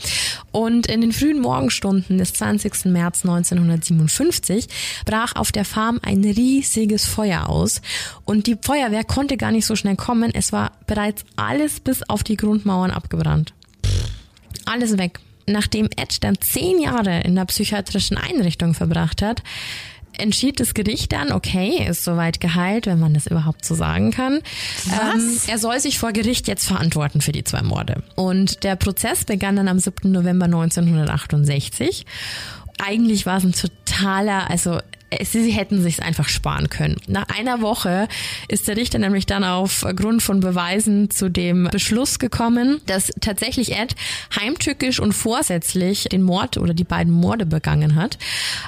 Und 0.52 0.86
in 0.86 1.00
den 1.00 1.12
frühen 1.12 1.40
Morgenstunden 1.40 2.18
des 2.18 2.32
20. 2.34 2.86
März 2.86 3.24
1957 3.24 4.68
brach 5.04 5.36
auf 5.36 5.52
der 5.52 5.64
Farm 5.64 6.00
ein 6.02 6.24
riesiges 6.24 7.06
Feuer 7.06 7.48
aus. 7.48 7.80
Und 8.24 8.46
die 8.46 8.56
Feuerwehr 8.60 9.04
konnte 9.04 9.36
gar 9.36 9.52
nicht 9.52 9.66
so 9.66 9.76
schnell 9.76 9.96
kommen. 9.96 10.30
Es 10.32 10.52
war 10.52 10.72
bereits 10.86 11.24
alles 11.36 11.80
bis 11.80 12.02
auf 12.08 12.24
die 12.24 12.36
Grundmauern 12.36 12.90
abgebrannt. 12.90 13.54
Alles 14.64 14.98
weg. 14.98 15.20
Nachdem 15.46 15.88
Ed 15.96 16.22
dann 16.22 16.40
zehn 16.40 16.80
Jahre 16.80 17.20
in 17.22 17.34
der 17.34 17.44
psychiatrischen 17.46 18.16
Einrichtung 18.16 18.74
verbracht 18.74 19.22
hat, 19.22 19.42
entschied 20.18 20.60
das 20.60 20.74
Gericht 20.74 21.12
dann, 21.12 21.32
okay, 21.32 21.86
ist 21.88 22.04
soweit 22.04 22.40
geheilt, 22.40 22.86
wenn 22.86 22.98
man 22.98 23.14
das 23.14 23.26
überhaupt 23.26 23.64
so 23.64 23.74
sagen 23.74 24.10
kann. 24.10 24.40
Ähm, 24.90 25.38
er 25.46 25.58
soll 25.58 25.80
sich 25.80 25.98
vor 25.98 26.12
Gericht 26.12 26.48
jetzt 26.48 26.66
verantworten 26.66 27.20
für 27.20 27.32
die 27.32 27.44
zwei 27.44 27.62
Morde. 27.62 28.02
Und 28.16 28.64
der 28.64 28.76
Prozess 28.76 29.24
begann 29.24 29.56
dann 29.56 29.68
am 29.68 29.78
7. 29.78 30.10
November 30.10 30.46
1968 30.46 32.06
eigentlich 32.82 33.26
war 33.26 33.36
es 33.38 33.44
ein 33.44 33.52
totaler, 33.52 34.50
also 34.50 34.80
sie 35.22 35.50
hätten 35.50 35.82
sich 35.82 36.02
einfach 36.02 36.28
sparen 36.28 36.68
können. 36.70 36.96
Nach 37.06 37.26
einer 37.28 37.60
Woche 37.60 38.08
ist 38.48 38.68
der 38.68 38.76
Richter 38.76 38.98
nämlich 38.98 39.26
dann 39.26 39.44
aufgrund 39.44 40.22
von 40.22 40.40
Beweisen 40.40 41.10
zu 41.10 41.28
dem 41.28 41.68
Beschluss 41.70 42.18
gekommen, 42.18 42.80
dass 42.86 43.12
tatsächlich 43.20 43.76
Ed 43.76 43.94
heimtückisch 44.38 45.00
und 45.00 45.12
vorsätzlich 45.12 46.04
den 46.04 46.22
Mord 46.22 46.56
oder 46.56 46.74
die 46.74 46.84
beiden 46.84 47.12
Morde 47.12 47.46
begangen 47.46 47.94
hat. 47.96 48.18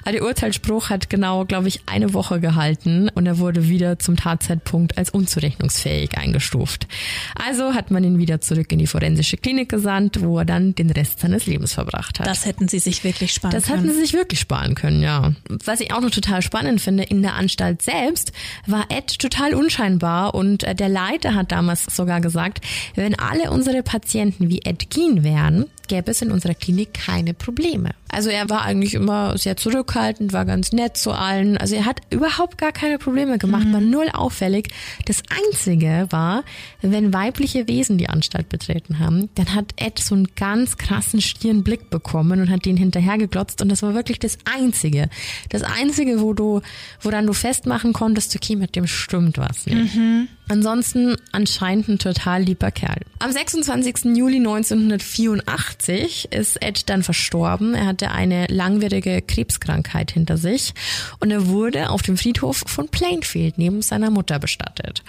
Aber 0.02 0.12
der 0.12 0.22
Urteilsspruch 0.22 0.90
hat 0.90 1.10
genau, 1.10 1.44
glaube 1.44 1.68
ich, 1.68 1.80
eine 1.86 2.14
Woche 2.14 2.40
gehalten 2.40 3.08
und 3.14 3.26
er 3.26 3.38
wurde 3.38 3.68
wieder 3.68 3.98
zum 3.98 4.16
Tatzeitpunkt 4.16 4.98
als 4.98 5.10
unzurechnungsfähig 5.10 6.16
eingestuft. 6.18 6.86
Also 7.34 7.74
hat 7.74 7.90
man 7.90 8.04
ihn 8.04 8.18
wieder 8.18 8.40
zurück 8.40 8.72
in 8.72 8.78
die 8.78 8.86
forensische 8.86 9.36
Klinik 9.36 9.68
gesandt, 9.68 10.20
wo 10.22 10.38
er 10.38 10.44
dann 10.44 10.74
den 10.74 10.90
Rest 10.90 11.20
seines 11.20 11.46
Lebens 11.46 11.74
verbracht 11.74 12.20
hat. 12.20 12.26
Das 12.26 12.46
hätten 12.46 12.68
sie 12.68 12.78
sich 12.78 13.04
wirklich 13.04 13.32
sparen 13.32 13.52
das 13.52 13.64
können. 13.64 13.76
Das 13.76 13.86
hätten 13.86 13.94
sie 13.94 14.00
sich 14.00 14.12
wirklich 14.12 14.40
sparen 14.40 14.74
können, 14.74 15.02
ja. 15.02 15.32
Was 15.64 15.80
ich 15.80 15.92
auch 15.92 16.00
noch 16.00 16.10
total 16.10 16.31
total 16.32 16.42
spannend 16.42 16.80
finde, 16.80 17.02
in 17.02 17.20
der 17.20 17.34
Anstalt 17.34 17.82
selbst 17.82 18.32
war 18.66 18.86
Ed 18.88 19.18
total 19.18 19.52
unscheinbar 19.52 20.34
und 20.34 20.64
äh, 20.64 20.74
der 20.74 20.88
Leiter 20.88 21.34
hat 21.34 21.52
damals 21.52 21.84
sogar 21.84 22.22
gesagt, 22.22 22.62
wenn 22.94 23.18
alle 23.18 23.50
unsere 23.50 23.82
Patienten 23.82 24.48
wie 24.48 24.60
Ed 24.64 24.88
Gein 24.88 25.24
wären, 25.24 25.66
gäbe 25.88 26.10
es 26.10 26.22
in 26.22 26.30
unserer 26.30 26.54
Klinik 26.54 26.94
keine 26.94 27.34
Probleme. 27.34 27.90
Also 28.08 28.28
er 28.28 28.48
war 28.50 28.62
eigentlich 28.62 28.94
immer 28.94 29.38
sehr 29.38 29.56
zurückhaltend, 29.56 30.32
war 30.32 30.44
ganz 30.44 30.72
nett 30.72 30.96
zu 30.96 31.12
allen. 31.12 31.56
Also 31.56 31.76
er 31.76 31.86
hat 31.86 32.00
überhaupt 32.10 32.58
gar 32.58 32.72
keine 32.72 32.98
Probleme 32.98 33.38
gemacht, 33.38 33.66
mhm. 33.66 33.72
war 33.72 33.80
null 33.80 34.08
auffällig. 34.12 34.68
Das 35.06 35.22
Einzige 35.46 36.06
war, 36.10 36.44
wenn 36.82 37.14
weibliche 37.14 37.68
Wesen 37.68 37.96
die 37.96 38.10
Anstalt 38.10 38.50
betreten 38.50 38.98
haben, 38.98 39.30
dann 39.34 39.54
hat 39.54 39.72
Ed 39.76 39.98
so 39.98 40.14
einen 40.14 40.28
ganz 40.36 40.76
krassen 40.76 41.22
stieren 41.22 41.64
Blick 41.64 41.88
bekommen 41.88 42.40
und 42.40 42.50
hat 42.50 42.66
den 42.66 42.76
hinterhergeglotzt 42.76 43.62
und 43.62 43.70
das 43.70 43.82
war 43.82 43.94
wirklich 43.94 44.18
das 44.18 44.36
Einzige. 44.44 45.08
Das 45.48 45.62
Einzige, 45.62 46.20
wo 46.20 46.34
du, 46.34 46.60
woran 47.00 47.26
du 47.26 47.32
festmachen 47.32 47.94
konntest, 47.94 48.36
okay, 48.36 48.56
mit 48.56 48.76
dem 48.76 48.86
stimmt 48.86 49.38
was 49.38 49.66
nicht. 49.66 49.96
Mhm. 49.96 50.28
Ansonsten 50.52 51.16
anscheinend 51.32 51.88
ein 51.88 51.98
total 51.98 52.42
lieber 52.42 52.70
Kerl. 52.70 53.00
Am 53.20 53.32
26. 53.32 54.14
Juli 54.14 54.36
1984 54.36 56.30
ist 56.30 56.62
Ed 56.62 56.90
dann 56.90 57.02
verstorben. 57.02 57.74
Er 57.74 57.86
hatte 57.86 58.10
eine 58.10 58.48
langwierige 58.48 59.22
Krebskrankheit 59.22 60.10
hinter 60.10 60.36
sich 60.36 60.74
und 61.20 61.30
er 61.30 61.46
wurde 61.46 61.88
auf 61.88 62.02
dem 62.02 62.18
Friedhof 62.18 62.64
von 62.66 62.88
Plainfield 62.88 63.56
neben 63.56 63.80
seiner 63.80 64.10
Mutter 64.10 64.38
bestattet. 64.38 65.02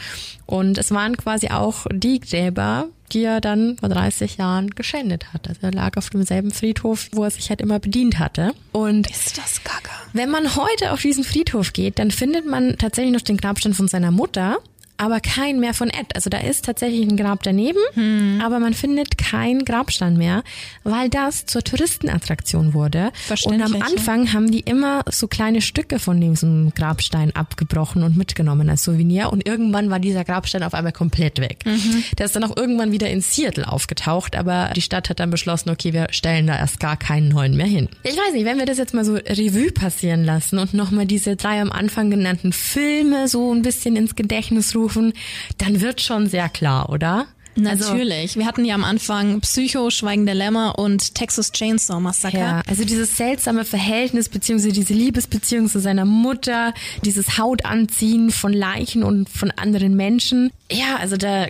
Und 0.46 0.78
es 0.78 0.92
waren 0.92 1.18
quasi 1.18 1.50
auch 1.50 1.88
die 1.92 2.22
Gräber, 2.22 2.88
die 3.12 3.24
er 3.24 3.42
dann 3.42 3.76
vor 3.78 3.90
30 3.90 4.38
Jahren 4.38 4.70
geschändet 4.70 5.34
hat. 5.34 5.50
Also 5.50 5.60
er 5.64 5.72
lag 5.74 5.98
auf 5.98 6.10
demselben 6.10 6.52
Friedhof, 6.52 7.10
wo 7.12 7.26
er 7.26 7.32
sich 7.32 7.50
halt 7.50 7.60
immer 7.60 7.80
bedient 7.80 8.18
hatte. 8.18 8.54
Und 8.72 9.10
ist 9.10 9.38
das 9.38 9.62
gaga. 9.66 9.92
Wenn 10.14 10.30
man 10.30 10.56
heute 10.56 10.94
auf 10.94 11.02
diesen 11.02 11.26
Friedhof 11.26 11.74
geht, 11.74 12.00
dann 12.00 12.12
findet 12.12 12.46
man 12.46 12.78
tatsächlich 12.78 13.14
noch 13.14 13.22
den 13.22 13.36
Grabstein 13.36 13.74
von 13.74 13.90
seiner 13.90 14.12
Mutter 14.12 14.60
aber 15.04 15.20
kein 15.20 15.60
mehr 15.60 15.74
von 15.74 15.90
Ed. 15.90 16.16
Also 16.16 16.30
da 16.30 16.38
ist 16.38 16.64
tatsächlich 16.64 17.02
ein 17.02 17.18
Grab 17.18 17.44
daneben, 17.44 17.80
hm. 17.94 18.42
aber 18.42 18.60
man 18.60 18.74
findet 18.74 19.18
keinen 19.18 19.66
Grabstein 19.66 20.16
mehr, 20.16 20.44
weil 20.84 21.10
das 21.10 21.46
zur 21.46 21.62
Touristenattraktion 21.62 22.74
wurde. 22.74 23.12
Und 23.46 23.62
am 23.62 23.82
Anfang 23.82 24.28
ja. 24.28 24.34
haben 24.34 24.50
die 24.50 24.62
immer 24.62 25.04
so 25.12 25.28
kleine 25.28 25.62
Stücke 25.62 26.00
von 26.00 26.22
diesem 26.22 26.74
Grabstein 26.74 27.36
abgebrochen 27.36 28.04
und 28.04 28.16
mitgenommen 28.16 28.70
als 28.70 28.84
Souvenir. 28.84 29.32
Und 29.34 29.46
irgendwann 29.46 29.90
war 29.90 30.00
dieser 30.00 30.24
Grabstein 30.24 30.64
auf 30.64 30.74
einmal 30.74 30.94
komplett 30.94 31.40
weg. 31.40 31.60
Mhm. 31.66 32.04
Der 32.18 32.26
ist 32.26 32.36
dann 32.38 32.46
auch 32.46 32.56
irgendwann 32.56 32.94
wieder 32.94 33.10
in 33.10 33.20
Seattle 33.20 33.68
aufgetaucht, 33.68 34.38
aber 34.38 34.72
die 34.74 34.82
Stadt 34.82 35.10
hat 35.10 35.20
dann 35.20 35.32
beschlossen, 35.32 35.70
okay, 35.70 35.92
wir 35.92 36.08
stellen 36.12 36.48
da 36.48 36.58
erst 36.58 36.80
gar 36.80 36.96
keinen 36.96 37.28
neuen 37.28 37.58
mehr 37.58 37.66
hin. 37.66 37.90
Ich 38.04 38.16
weiß 38.16 38.34
nicht, 38.34 38.46
wenn 38.46 38.58
wir 38.58 38.66
das 38.66 38.78
jetzt 38.78 38.94
mal 38.94 39.04
so 39.04 39.16
Revue 39.16 39.72
passieren 39.72 40.24
lassen 40.24 40.60
und 40.60 40.74
nochmal 40.74 41.06
diese 41.06 41.36
drei 41.36 41.62
am 41.62 41.72
Anfang 41.72 42.10
genannten 42.10 42.54
Filme 42.54 43.28
so 43.28 43.54
ein 43.54 43.64
bisschen 43.64 43.98
ins 43.98 44.16
Gedächtnis 44.16 44.76
rufen, 44.76 44.93
rufen, 44.94 45.14
dann 45.58 45.82
wird 45.82 46.02
schon 46.02 46.28
sehr 46.28 46.50
klar, 46.50 46.90
oder? 46.90 47.28
Also 47.56 47.92
Natürlich. 47.92 48.22
Also, 48.22 48.40
wir 48.40 48.48
hatten 48.48 48.66
ja 48.66 48.74
am 48.74 48.84
Anfang 48.84 49.40
Psycho, 49.42 49.92
Schweigen 49.92 50.26
der 50.26 50.34
Lämmer 50.34 50.80
und 50.80 51.14
Texas 51.14 51.52
Chainsaw 51.52 52.00
Massacre. 52.00 52.38
Ja, 52.40 52.62
also 52.68 52.84
dieses 52.84 53.16
seltsame 53.16 53.64
Verhältnis 53.64 54.28
beziehungsweise 54.28 54.74
diese 54.74 54.96
Liebesbeziehung 54.96 55.68
zu 55.68 55.80
seiner 55.80 56.06
Mutter, 56.06 56.74
dieses 57.06 57.38
Hautanziehen 57.38 58.32
von 58.32 58.54
Leichen 58.54 59.04
und 59.04 59.30
von 59.30 59.52
anderen 59.52 59.96
Menschen. 59.96 60.52
Ja, 60.72 60.98
also 61.00 61.16
da 61.16 61.46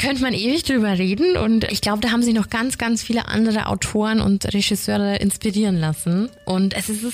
könnte 0.00 0.22
man 0.22 0.32
ewig 0.32 0.62
drüber 0.62 0.98
reden 0.98 1.36
und 1.36 1.64
ich 1.64 1.82
glaube, 1.82 2.00
da 2.00 2.10
haben 2.10 2.22
sich 2.22 2.34
noch 2.34 2.48
ganz, 2.48 2.78
ganz 2.78 3.02
viele 3.02 3.28
andere 3.28 3.66
Autoren 3.66 4.20
und 4.20 4.46
Regisseure 4.46 5.16
inspirieren 5.16 5.76
lassen. 5.76 6.30
Und 6.46 6.74
es 6.74 6.88
ist, 6.88 7.04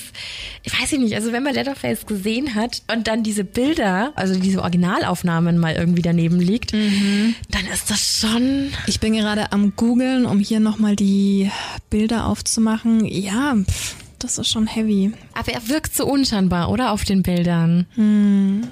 ich 0.63 0.79
weiß 0.79 0.93
nicht, 0.93 1.13
also 1.13 1.33
wenn 1.33 1.43
man 1.43 1.53
Letterface 1.53 2.05
gesehen 2.05 2.55
hat 2.55 2.81
und 2.91 3.07
dann 3.07 3.23
diese 3.23 3.43
Bilder, 3.43 4.13
also 4.15 4.39
diese 4.39 4.61
Originalaufnahmen 4.61 5.57
mal 5.57 5.75
irgendwie 5.75 6.01
daneben 6.01 6.39
liegt, 6.39 6.73
mhm. 6.73 7.35
dann 7.49 7.65
ist 7.67 7.91
das 7.91 8.21
schon. 8.21 8.71
Ich 8.87 9.01
bin 9.01 9.13
gerade 9.13 9.51
am 9.51 9.75
googeln, 9.75 10.25
um 10.25 10.39
hier 10.39 10.61
nochmal 10.61 10.95
die 10.95 11.51
Bilder 11.89 12.25
aufzumachen. 12.25 13.03
Ja, 13.05 13.55
pff, 13.55 13.95
das 14.19 14.37
ist 14.37 14.49
schon 14.49 14.65
heavy. 14.65 15.11
Aber 15.33 15.51
er 15.51 15.67
wirkt 15.67 15.93
so 15.93 16.07
unscheinbar, 16.07 16.71
oder? 16.71 16.91
Auf 16.93 17.03
den 17.03 17.21
Bildern. 17.21 17.85
Hm. 17.95 18.67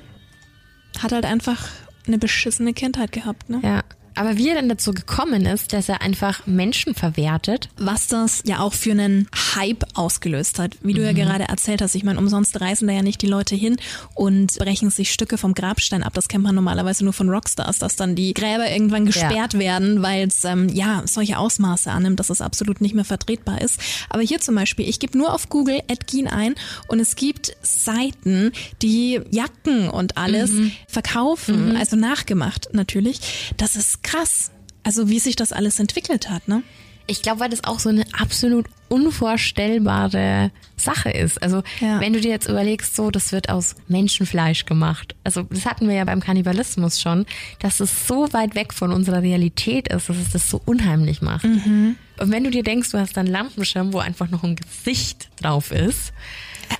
Hat 0.99 1.11
halt 1.11 1.26
einfach 1.26 1.68
eine 2.07 2.18
beschissene 2.18 2.74
Kindheit 2.74 3.11
gehabt, 3.11 3.49
ne? 3.49 3.59
Ja. 3.61 3.84
Aber 4.16 4.38
wie 4.38 4.49
er 4.49 4.55
dann 4.55 4.70
dazu 4.70 4.93
gekommen 4.93 5.45
ist, 5.45 5.74
dass 5.74 5.89
er 5.89 6.01
einfach 6.01 6.47
Menschen 6.47 6.95
verwertet. 6.95 7.70
Was 7.78 8.07
das 8.07 8.41
ja 8.45 8.59
auch 8.59 8.74
für 8.74 8.91
einen 8.91 9.28
Hype 9.55 9.84
ausgelöst 9.93 10.59
hat. 10.59 10.78
Wie 10.82 10.93
du 10.93 11.01
mhm. 11.01 11.07
ja 11.07 11.13
gerade 11.13 11.45
erzählt 11.45 11.82
hast. 11.82 11.95
Ich 11.95 12.03
meine, 12.03 12.20
umsonst 12.20 12.59
reisen 12.59 12.88
da 12.88 12.93
ja 12.93 13.01
nicht 13.01 13.22
die 13.22 13.28
Leute 13.28 13.55
hin 13.55 13.78
und 14.13 14.57
brechen 14.57 14.89
sich 14.89 15.11
Stücke 15.11 15.38
vom 15.38 15.53
Grabstein 15.53 16.03
ab. 16.03 16.13
Das 16.13 16.28
kennt 16.28 16.43
man 16.43 16.55
normalerweise 16.55 17.03
nur 17.03 17.13
von 17.13 17.30
Rockstars, 17.30 17.80
dass 17.80 17.95
dann 17.95 18.16
die 18.16 18.34
Gräber 18.34 18.70
irgendwann 18.70 19.05
gesperrt 19.05 19.53
ja. 19.53 19.59
werden, 19.59 20.01
weil 20.01 20.28
es 20.28 20.43
ähm, 20.45 20.70
ja 20.70 21.03
solche 21.05 21.38
Ausmaße 21.38 21.91
annimmt, 21.91 22.20
dass 22.20 22.30
es 22.30 22.41
absolut 22.41 22.82
nicht 22.82 22.95
mehr 22.95 23.05
vertretbar 23.05 23.61
ist. 23.61 23.80
Aber 24.09 24.22
hier 24.22 24.39
zum 24.39 24.55
Beispiel, 24.55 24.88
ich 24.88 24.99
gebe 24.99 25.18
nur 25.18 25.34
auf 25.34 25.49
Google 25.49 25.82
Edgin 25.88 26.28
ein 26.28 26.55
und 26.88 26.99
es 26.99 27.16
gibt 27.16 27.55
Seiten, 27.61 28.51
die 28.82 29.20
Jacken 29.32 29.89
und 29.89 30.18
alles 30.18 30.51
mhm. 30.51 30.72
verkaufen, 30.88 31.70
mhm. 31.70 31.76
also 31.76 31.95
nachgemacht 31.95 32.70
natürlich. 32.72 33.53
Das 33.57 33.76
ist 33.76 34.04
krass. 34.05 34.51
Also 34.83 35.09
wie 35.09 35.19
sich 35.19 35.35
das 35.35 35.51
alles 35.51 35.79
entwickelt 35.79 36.29
hat, 36.29 36.47
ne? 36.47 36.63
Ich 37.07 37.21
glaube, 37.21 37.41
weil 37.41 37.49
das 37.49 37.63
auch 37.63 37.79
so 37.79 37.89
eine 37.89 38.03
absolut 38.19 38.65
unvorstellbare 38.89 40.51
Sache 40.75 41.11
ist. 41.11 41.41
Also 41.41 41.61
ja. 41.79 41.99
wenn 41.99 42.13
du 42.13 42.21
dir 42.21 42.31
jetzt 42.31 42.47
überlegst, 42.47 42.95
so 42.95 43.11
das 43.11 43.31
wird 43.31 43.49
aus 43.49 43.75
Menschenfleisch 43.87 44.65
gemacht. 44.65 45.15
Also 45.23 45.43
das 45.43 45.65
hatten 45.65 45.87
wir 45.87 45.95
ja 45.95 46.03
beim 46.03 46.19
Kannibalismus 46.19 46.99
schon, 46.99 47.25
dass 47.59 47.79
es 47.79 48.07
so 48.07 48.31
weit 48.33 48.55
weg 48.55 48.73
von 48.73 48.91
unserer 48.91 49.21
Realität 49.21 49.87
ist, 49.89 50.09
dass 50.09 50.17
es 50.17 50.31
das 50.31 50.49
so 50.49 50.61
unheimlich 50.65 51.21
macht. 51.21 51.45
Mhm. 51.45 51.95
Und 52.17 52.31
wenn 52.31 52.43
du 52.43 52.49
dir 52.49 52.63
denkst, 52.63 52.91
du 52.91 52.97
hast 52.97 53.17
dann 53.17 53.27
Lampenschirm, 53.27 53.93
wo 53.93 53.99
einfach 53.99 54.29
noch 54.29 54.43
ein 54.43 54.55
Gesicht 54.55 55.29
drauf 55.41 55.71
ist, 55.71 56.11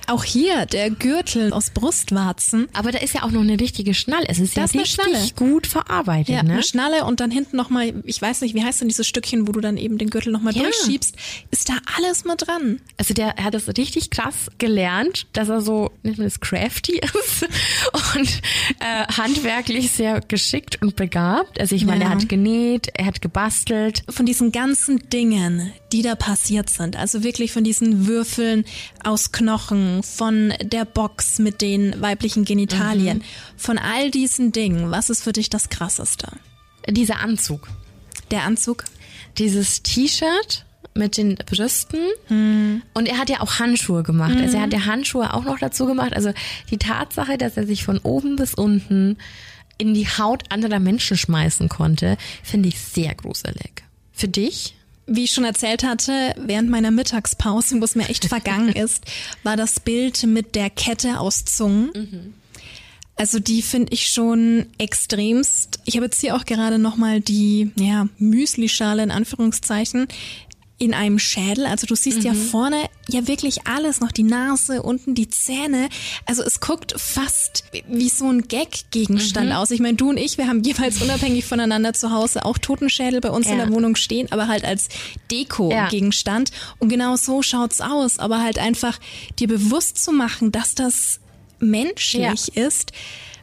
auch 0.06 0.24
hier 0.24 0.66
der 0.66 0.90
Gürtel 0.90 1.52
aus 1.52 1.70
Brustwarzen. 1.70 2.68
Aber 2.72 2.92
da 2.92 2.98
ist 2.98 3.14
ja 3.14 3.22
auch 3.22 3.30
noch 3.30 3.40
eine 3.40 3.58
richtige 3.58 3.94
Schnalle. 3.94 4.26
Es 4.28 4.38
ist 4.38 4.56
das 4.56 4.72
ja 4.72 4.80
richtig 4.80 5.04
Schnalle. 5.04 5.30
gut 5.36 5.66
verarbeitet. 5.66 6.34
Ja, 6.34 6.42
ne? 6.42 6.54
eine 6.54 6.62
Schnalle 6.62 7.04
und 7.04 7.20
dann 7.20 7.30
hinten 7.30 7.56
nochmal, 7.56 7.94
ich 8.04 8.20
weiß 8.20 8.40
nicht, 8.42 8.54
wie 8.54 8.64
heißt 8.64 8.80
denn 8.80 8.88
dieses 8.88 9.06
Stückchen, 9.06 9.48
wo 9.48 9.52
du 9.52 9.60
dann 9.60 9.76
eben 9.76 9.98
den 9.98 10.10
Gürtel 10.10 10.32
nochmal 10.32 10.54
ja. 10.54 10.62
durchschiebst. 10.62 11.16
Ist 11.50 11.68
da 11.68 11.74
alles 11.96 12.24
mit 12.24 12.46
dran. 12.46 12.80
Also 12.96 13.14
der 13.14 13.34
hat 13.36 13.54
das 13.54 13.68
richtig 13.68 14.10
krass 14.10 14.50
gelernt, 14.58 15.26
dass 15.32 15.48
er 15.48 15.60
so, 15.60 15.90
nicht 16.02 16.18
mehr 16.18 16.26
das 16.26 16.40
crafty 16.40 17.00
ist 17.00 17.42
und 18.16 18.28
äh, 18.80 19.06
handwerklich 19.12 19.90
sehr 19.90 20.20
geschickt 20.20 20.80
und 20.82 20.96
begabt. 20.96 21.60
Also 21.60 21.74
ich 21.74 21.84
meine, 21.84 22.04
ja. 22.04 22.10
er 22.10 22.16
hat 22.16 22.28
genäht, 22.28 22.88
er 22.94 23.06
hat 23.06 23.22
gebastelt. 23.22 24.02
Von 24.08 24.26
diesen 24.26 24.52
ganzen 24.52 25.08
Dingen, 25.10 25.72
die 25.92 26.02
da 26.02 26.14
passiert 26.14 26.70
sind, 26.70 26.96
also 26.96 27.22
wirklich 27.22 27.52
von 27.52 27.64
diesen 27.64 28.06
Würfeln 28.06 28.64
aus 29.02 29.32
Knochen, 29.32 29.75
Knochen, 29.76 30.02
von 30.02 30.52
der 30.62 30.84
Box 30.84 31.38
mit 31.38 31.60
den 31.60 32.00
weiblichen 32.00 32.44
Genitalien, 32.44 33.18
mhm. 33.18 33.22
von 33.56 33.78
all 33.78 34.10
diesen 34.10 34.52
Dingen, 34.52 34.90
was 34.90 35.10
ist 35.10 35.22
für 35.22 35.32
dich 35.32 35.50
das 35.50 35.68
Krasseste? 35.68 36.28
Dieser 36.88 37.20
Anzug. 37.20 37.68
Der 38.30 38.44
Anzug? 38.44 38.84
Dieses 39.38 39.82
T-Shirt 39.82 40.64
mit 40.94 41.18
den 41.18 41.34
Brüsten. 41.34 42.00
Hm. 42.28 42.82
Und 42.94 43.06
er 43.06 43.18
hat 43.18 43.28
ja 43.28 43.40
auch 43.40 43.58
Handschuhe 43.58 44.02
gemacht. 44.02 44.34
Mhm. 44.34 44.40
Also 44.40 44.56
er 44.56 44.62
hat 44.62 44.72
ja 44.72 44.86
Handschuhe 44.86 45.34
auch 45.34 45.44
noch 45.44 45.58
dazu 45.58 45.84
gemacht. 45.84 46.14
Also 46.14 46.32
die 46.70 46.78
Tatsache, 46.78 47.36
dass 47.36 47.56
er 47.56 47.66
sich 47.66 47.84
von 47.84 47.98
oben 47.98 48.36
bis 48.36 48.54
unten 48.54 49.18
in 49.78 49.92
die 49.92 50.06
Haut 50.06 50.44
anderer 50.50 50.80
Menschen 50.80 51.18
schmeißen 51.18 51.68
konnte, 51.68 52.16
finde 52.42 52.70
ich 52.70 52.80
sehr 52.80 53.14
gruselig. 53.14 53.82
Für 54.12 54.28
dich? 54.28 54.74
Wie 55.06 55.24
ich 55.24 55.30
schon 55.30 55.44
erzählt 55.44 55.84
hatte, 55.84 56.34
während 56.38 56.68
meiner 56.68 56.90
Mittagspause, 56.90 57.80
wo 57.80 57.84
es 57.84 57.94
mir 57.94 58.08
echt 58.08 58.26
vergangen 58.26 58.68
ist, 58.74 59.04
war 59.42 59.56
das 59.56 59.80
Bild 59.80 60.24
mit 60.24 60.54
der 60.54 60.70
Kette 60.70 61.20
aus 61.20 61.44
Zungen. 61.44 61.90
Mhm. 61.94 62.34
Also 63.18 63.38
die 63.38 63.62
finde 63.62 63.94
ich 63.94 64.08
schon 64.08 64.66
extremst. 64.76 65.80
Ich 65.86 65.96
habe 65.96 66.04
jetzt 66.04 66.20
hier 66.20 66.36
auch 66.36 66.44
gerade 66.44 66.78
nochmal 66.78 67.20
die 67.20 67.72
ja, 67.76 68.08
Müslischale 68.18 69.02
in 69.02 69.10
Anführungszeichen 69.10 70.06
in 70.78 70.92
einem 70.92 71.18
Schädel. 71.18 71.66
Also 71.66 71.86
du 71.86 71.94
siehst 71.94 72.18
mhm. 72.18 72.24
ja 72.24 72.34
vorne 72.34 72.88
ja 73.08 73.26
wirklich 73.26 73.66
alles, 73.66 74.00
noch 74.00 74.12
die 74.12 74.24
Nase, 74.24 74.82
unten 74.82 75.14
die 75.14 75.28
Zähne. 75.28 75.88
Also 76.26 76.42
es 76.42 76.60
guckt 76.60 76.94
fast 76.98 77.64
wie 77.88 78.08
so 78.08 78.28
ein 78.28 78.46
Gag-Gegenstand 78.48 79.50
mhm. 79.50 79.56
aus. 79.56 79.70
Ich 79.70 79.80
meine, 79.80 79.96
du 79.96 80.10
und 80.10 80.18
ich, 80.18 80.36
wir 80.36 80.48
haben 80.48 80.62
jeweils 80.62 81.00
unabhängig 81.00 81.46
voneinander 81.46 81.94
zu 81.94 82.10
Hause 82.10 82.44
auch 82.44 82.58
Totenschädel 82.58 83.20
bei 83.20 83.30
uns 83.30 83.46
ja. 83.46 83.52
in 83.52 83.58
der 83.58 83.70
Wohnung 83.70 83.96
stehen, 83.96 84.30
aber 84.32 84.48
halt 84.48 84.64
als 84.64 84.88
Deko-Gegenstand. 85.30 86.50
Ja. 86.50 86.56
Und 86.78 86.88
genau 86.90 87.16
so 87.16 87.42
schaut's 87.42 87.80
aus. 87.80 88.18
Aber 88.18 88.42
halt 88.42 88.58
einfach 88.58 88.98
dir 89.38 89.48
bewusst 89.48 90.02
zu 90.02 90.12
machen, 90.12 90.52
dass 90.52 90.74
das 90.74 91.20
menschlich 91.58 92.50
ja. 92.54 92.66
ist, 92.66 92.92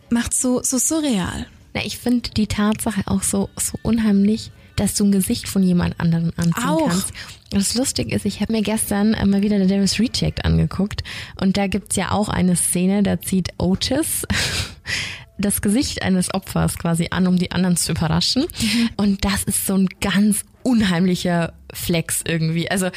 macht 0.10 0.36
so, 0.36 0.62
so 0.62 0.78
surreal. 0.78 1.48
Na, 1.74 1.84
ich 1.84 1.98
finde 1.98 2.30
die 2.30 2.46
Tatsache 2.46 3.02
auch 3.08 3.24
so, 3.24 3.50
so 3.58 3.80
unheimlich 3.82 4.52
dass 4.76 4.96
du 4.96 5.06
ein 5.06 5.12
Gesicht 5.12 5.48
von 5.48 5.64
jemand 5.64 6.00
anderen 6.00 6.34
anziehen 6.38 6.64
Auch. 6.64 6.88
kannst. 6.88 7.12
Und 7.52 7.60
das 7.60 7.76
Lustige 7.76 8.16
ist, 8.16 8.26
ich 8.26 8.42
habe 8.42 8.52
mir 8.52 8.62
gestern 8.62 9.12
mal 9.30 9.42
wieder 9.42 9.58
der 9.60 9.68
Darius 9.68 10.00
Reject 10.00 10.44
angeguckt 10.46 11.04
und 11.40 11.58
da 11.58 11.68
gibt's 11.68 11.96
ja 11.96 12.12
auch 12.12 12.30
eine 12.30 12.56
Szene, 12.56 13.04
da 13.04 13.22
zieht 13.22 13.50
Otis 13.58 14.26
das 15.38 15.62
Gesicht 15.62 16.02
eines 16.04 16.34
Opfers 16.34 16.78
quasi 16.78 17.08
an, 17.12 17.28
um 17.28 17.38
die 17.38 17.52
anderen 17.52 17.78
zu 17.78 17.92
überraschen. 17.92 18.44
Mhm. 18.44 18.90
Und 18.98 19.26
das 19.26 19.44
ist 19.44 19.66
so 19.66 19.76
ein 19.76 19.88
ganz 20.02 20.44
unheimlicher 20.64 21.54
Flex 21.74 22.22
irgendwie. 22.26 22.70
Also 22.70 22.90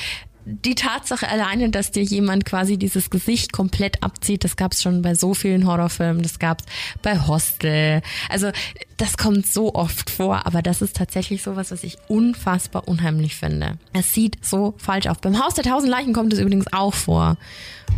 die 0.47 0.77
Tatsache 0.77 1.29
alleine, 1.29 1.71
dass 1.71 1.91
dir 1.91 2.05
jemand 2.05 2.45
quasi 2.45 2.79
dieses 2.79 3.11
Gesicht 3.11 3.53
komplett 3.53 4.05
abzieht, 4.05 4.45
das 4.45 4.55
gab 4.57 4.73
es 4.73 4.83
schon 4.83 5.03
bei 5.03 5.17
so 5.17 5.35
vielen 5.35 5.67
Horrorfilmen, 5.67 6.23
das 6.23 6.39
gab 6.39 6.61
es 6.61 6.67
bei 7.03 7.19
Hostel. 7.19 8.01
Also 8.29 8.53
das 8.97 9.17
kommt 9.19 9.47
so 9.47 9.75
oft 9.75 10.09
vor, 10.11 10.47
aber 10.47 10.63
das 10.63 10.81
ist 10.81 10.97
tatsächlich 10.97 11.43
sowas, 11.43 11.71
was 11.71 11.85
ich 11.85 11.99
unfassbar 12.09 12.89
unheimlich 12.89 13.37
finde. 13.37 13.79
Es 13.93 14.15
sieht 14.15 14.45
so 14.45 14.75
falsch 14.79 15.07
auf. 15.07 15.19
Beim 15.19 15.39
Haus 15.43 15.55
der 15.55 15.65
tausend 15.65 15.91
Leichen 15.91 16.15
kommt 16.15 16.33
es 16.33 16.39
übrigens 16.39 16.73
auch 16.73 16.95
vor. 16.95 17.37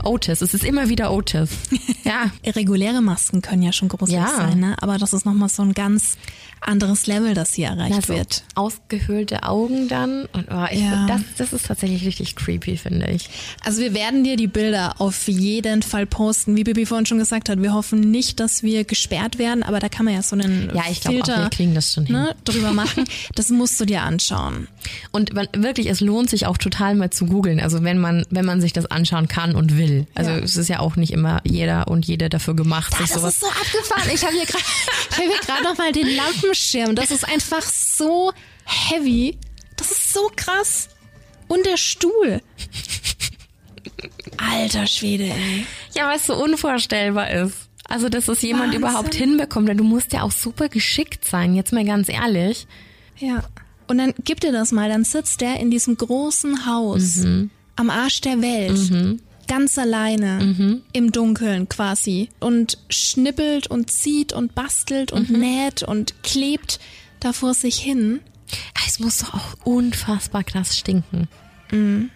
Otis, 0.04 0.42
es 0.42 0.54
ist 0.54 0.64
immer 0.64 0.88
wieder 0.88 1.12
Otis. 1.12 1.50
Ja. 2.04 2.30
Reguläre 2.52 3.02
Masken 3.02 3.42
können 3.42 3.60
ja 3.60 3.70
schon 3.70 3.88
gruselig 3.88 4.22
ja. 4.22 4.34
sein, 4.34 4.60
ne? 4.60 4.76
aber 4.80 4.96
das 4.96 5.12
ist 5.12 5.26
nochmal 5.26 5.50
so 5.50 5.60
ein 5.60 5.74
ganz 5.74 6.16
anderes 6.62 7.06
Level, 7.06 7.34
das 7.34 7.52
hier 7.52 7.68
erreicht 7.68 7.96
also 7.96 8.14
wird. 8.14 8.44
Ausgehöhlte 8.54 9.42
Augen 9.42 9.88
dann. 9.88 10.24
Und 10.32 10.46
oh, 10.50 10.64
ich, 10.70 10.80
ja. 10.80 11.06
das, 11.06 11.20
das 11.36 11.52
ist 11.52 11.66
tatsächlich 11.66 12.06
richtig 12.06 12.34
creepy, 12.34 12.78
finde 12.78 13.10
ich. 13.10 13.28
Also 13.62 13.82
wir 13.82 13.92
werden 13.92 14.24
dir 14.24 14.36
die 14.36 14.46
Bilder 14.46 15.00
auf 15.02 15.28
jeden 15.28 15.82
Fall 15.82 16.06
posten. 16.06 16.56
Wie 16.56 16.64
Bibi 16.64 16.86
vorhin 16.86 17.04
schon 17.04 17.18
gesagt 17.18 17.50
hat, 17.50 17.60
wir 17.60 17.74
hoffen 17.74 18.00
nicht, 18.00 18.40
dass 18.40 18.62
wir 18.62 18.84
gesperrt 18.84 19.38
werden, 19.38 19.62
aber 19.62 19.78
da 19.78 19.90
kann 19.90 20.06
man 20.06 20.14
ja 20.14 20.22
so 20.22 20.34
einen 20.34 20.72
ja, 20.74 20.87
ich 20.90 21.00
Filter 21.00 21.34
auch, 21.34 21.42
wir 21.42 21.50
kriegen 21.50 21.74
das 21.74 21.92
schon 21.92 22.04
ne, 22.04 22.34
drüber 22.44 22.72
machen. 22.72 23.04
Das 23.34 23.50
musst 23.50 23.80
du 23.80 23.84
dir 23.84 24.02
anschauen. 24.02 24.68
Und 25.12 25.34
wirklich, 25.34 25.88
es 25.88 26.00
lohnt 26.00 26.30
sich 26.30 26.46
auch 26.46 26.58
total 26.58 26.94
mal 26.94 27.10
zu 27.10 27.26
googeln. 27.26 27.60
Also 27.60 27.82
wenn 27.84 27.98
man, 27.98 28.26
wenn 28.30 28.44
man 28.44 28.60
sich 28.60 28.72
das 28.72 28.86
anschauen 28.86 29.28
kann 29.28 29.54
und 29.54 29.76
will. 29.76 30.06
Also 30.14 30.30
ja. 30.30 30.38
es 30.38 30.56
ist 30.56 30.68
ja 30.68 30.80
auch 30.80 30.96
nicht 30.96 31.12
immer 31.12 31.40
jeder 31.44 31.88
und 31.88 32.06
jede 32.06 32.28
dafür 32.28 32.54
gemacht. 32.54 32.92
Das, 32.98 33.10
das 33.10 33.22
ist 33.22 33.40
so 33.40 33.46
abgefahren. 33.46 34.10
Ich 34.12 34.24
habe 34.24 34.34
hier 34.34 34.46
gerade 34.46 34.64
hab 35.48 35.62
noch 35.62 35.78
mal 35.78 35.92
den 35.92 36.08
Lampenschirm. 36.14 36.94
Das 36.94 37.10
ist 37.10 37.26
einfach 37.26 37.62
so 37.62 38.32
heavy. 38.64 39.38
Das 39.76 39.90
ist 39.90 40.12
so 40.12 40.30
krass. 40.34 40.88
Und 41.48 41.64
der 41.64 41.76
Stuhl. 41.76 42.42
Alter 44.36 44.86
Schwede, 44.86 45.24
ey. 45.24 45.66
Ja, 45.94 46.08
weil 46.08 46.16
es 46.16 46.26
so 46.26 46.34
unvorstellbar 46.34 47.30
ist. 47.30 47.67
Also, 47.88 48.08
dass 48.08 48.28
es 48.28 48.42
jemand 48.42 48.66
Wahnsinn. 48.66 48.80
überhaupt 48.80 49.14
hinbekommt. 49.14 49.68
Denn 49.68 49.78
du 49.78 49.84
musst 49.84 50.12
ja 50.12 50.22
auch 50.22 50.32
super 50.32 50.68
geschickt 50.68 51.24
sein, 51.24 51.54
jetzt 51.54 51.72
mal 51.72 51.84
ganz 51.84 52.08
ehrlich. 52.08 52.66
Ja. 53.16 53.42
Und 53.88 53.98
dann 53.98 54.12
gib 54.24 54.40
dir 54.40 54.52
das 54.52 54.70
mal, 54.70 54.88
dann 54.88 55.04
sitzt 55.04 55.40
der 55.40 55.58
in 55.58 55.70
diesem 55.70 55.96
großen 55.96 56.66
Haus 56.66 57.16
mhm. 57.16 57.50
am 57.76 57.90
Arsch 57.90 58.20
der 58.20 58.40
Welt. 58.42 58.90
Mhm 58.90 59.20
ganz 59.48 59.78
alleine 59.78 60.44
mhm. 60.44 60.82
im 60.92 61.10
Dunkeln 61.10 61.68
quasi 61.68 62.28
und 62.38 62.78
schnippelt 62.90 63.66
und 63.66 63.90
zieht 63.90 64.32
und 64.32 64.54
bastelt 64.54 65.10
und 65.10 65.30
mhm. 65.30 65.40
näht 65.40 65.82
und 65.82 66.22
klebt 66.22 66.78
da 67.18 67.32
vor 67.32 67.54
sich 67.54 67.78
hin. 67.78 68.20
Es 68.86 69.00
muss 69.00 69.18
doch 69.18 69.34
auch 69.34 69.54
unfassbar 69.64 70.44
krass 70.44 70.76
stinken. 70.78 71.28
Mhm. 71.72 72.10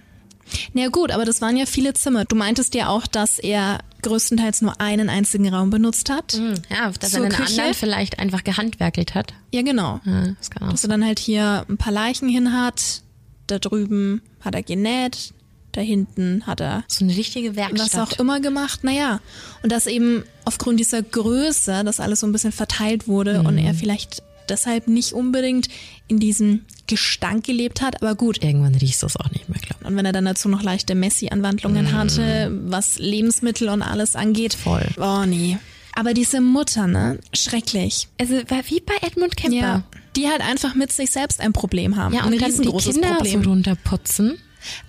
Na 0.74 0.88
gut, 0.88 1.10
aber 1.10 1.24
das 1.24 1.40
waren 1.40 1.56
ja 1.56 1.66
viele 1.66 1.92
Zimmer. 1.94 2.24
Du 2.24 2.36
meintest 2.36 2.74
ja 2.74 2.88
auch, 2.88 3.06
dass 3.06 3.38
er 3.38 3.78
größtenteils 4.02 4.62
nur 4.62 4.80
einen 4.80 5.08
einzigen 5.08 5.48
Raum 5.52 5.70
benutzt 5.70 6.10
hat. 6.10 6.34
Mhm. 6.38 6.54
Ja, 6.68 6.90
dass 6.90 7.14
er 7.14 7.20
den 7.20 7.30
Küche. 7.30 7.60
anderen 7.60 7.74
vielleicht 7.74 8.18
einfach 8.18 8.42
gehandwerkelt 8.44 9.14
hat. 9.14 9.32
Ja, 9.52 9.62
genau. 9.62 10.00
Ja, 10.04 10.34
das 10.38 10.50
kann 10.50 10.66
auch 10.68 10.72
Dass 10.72 10.82
er 10.84 10.88
dann 10.90 11.04
halt 11.04 11.18
hier 11.18 11.64
ein 11.68 11.76
paar 11.76 11.92
Leichen 11.92 12.28
hin 12.28 12.52
hat. 12.52 13.02
Da 13.46 13.58
drüben 13.58 14.22
hat 14.40 14.54
er 14.54 14.62
genäht. 14.62 15.32
Da 15.72 15.80
hinten 15.80 16.46
hat 16.46 16.60
er 16.60 16.84
so 16.86 17.02
eine 17.04 17.16
richtige 17.16 17.56
Werkstatt. 17.56 17.92
was 17.96 18.12
auch 18.14 18.18
immer 18.18 18.40
gemacht. 18.40 18.84
Naja, 18.84 19.20
und 19.62 19.72
dass 19.72 19.86
eben 19.86 20.22
aufgrund 20.44 20.78
dieser 20.80 21.02
Größe 21.02 21.82
das 21.84 21.98
alles 21.98 22.20
so 22.20 22.26
ein 22.26 22.32
bisschen 22.32 22.52
verteilt 22.52 23.08
wurde 23.08 23.40
und 23.40 23.52
Mhm. 23.54 23.64
er 23.66 23.74
vielleicht 23.74 24.22
deshalb 24.52 24.86
nicht 24.86 25.12
unbedingt 25.12 25.68
in 26.08 26.18
diesem 26.20 26.60
Gestank 26.86 27.44
gelebt 27.44 27.80
hat. 27.80 28.00
Aber 28.02 28.14
gut, 28.14 28.42
Irgendwann 28.42 28.74
riechst 28.74 29.02
du 29.02 29.06
es 29.06 29.16
auch 29.16 29.30
nicht 29.30 29.48
mehr, 29.48 29.58
glaube 29.60 29.84
und 29.86 29.96
wenn 29.96 30.04
er 30.06 30.12
dann 30.12 30.24
dazu 30.26 30.48
noch 30.48 30.62
leichte 30.62 30.94
Messi-Anwandlungen 30.94 31.92
hatte, 31.92 32.52
was 32.66 32.98
Lebensmittel 32.98 33.68
und 33.68 33.82
alles 33.82 34.14
angeht. 34.14 34.54
Voll. 34.54 34.86
Oh 34.98 35.24
nee. 35.26 35.58
Aber 35.94 36.14
diese 36.14 36.40
Mutter, 36.40 36.86
ne? 36.86 37.18
Schrecklich. 37.34 38.08
Also 38.18 38.34
war 38.48 38.62
wie 38.68 38.80
bei 38.80 38.94
Edmund 39.06 39.36
Kemper. 39.36 39.56
Ja. 39.56 39.82
Die 40.16 40.28
halt 40.28 40.40
einfach 40.40 40.74
mit 40.74 40.92
sich 40.92 41.10
selbst 41.10 41.40
ein 41.40 41.52
Problem 41.52 41.96
haben. 41.96 42.14
Ja, 42.14 42.20
ein 42.22 42.26
und 42.26 42.32
dann 42.32 42.50
die 42.50 42.56
riesengroßes 42.56 42.94
Kinder 42.94 43.14
Problem. 43.16 43.42
so 43.42 43.50
runterputzen. 43.50 44.38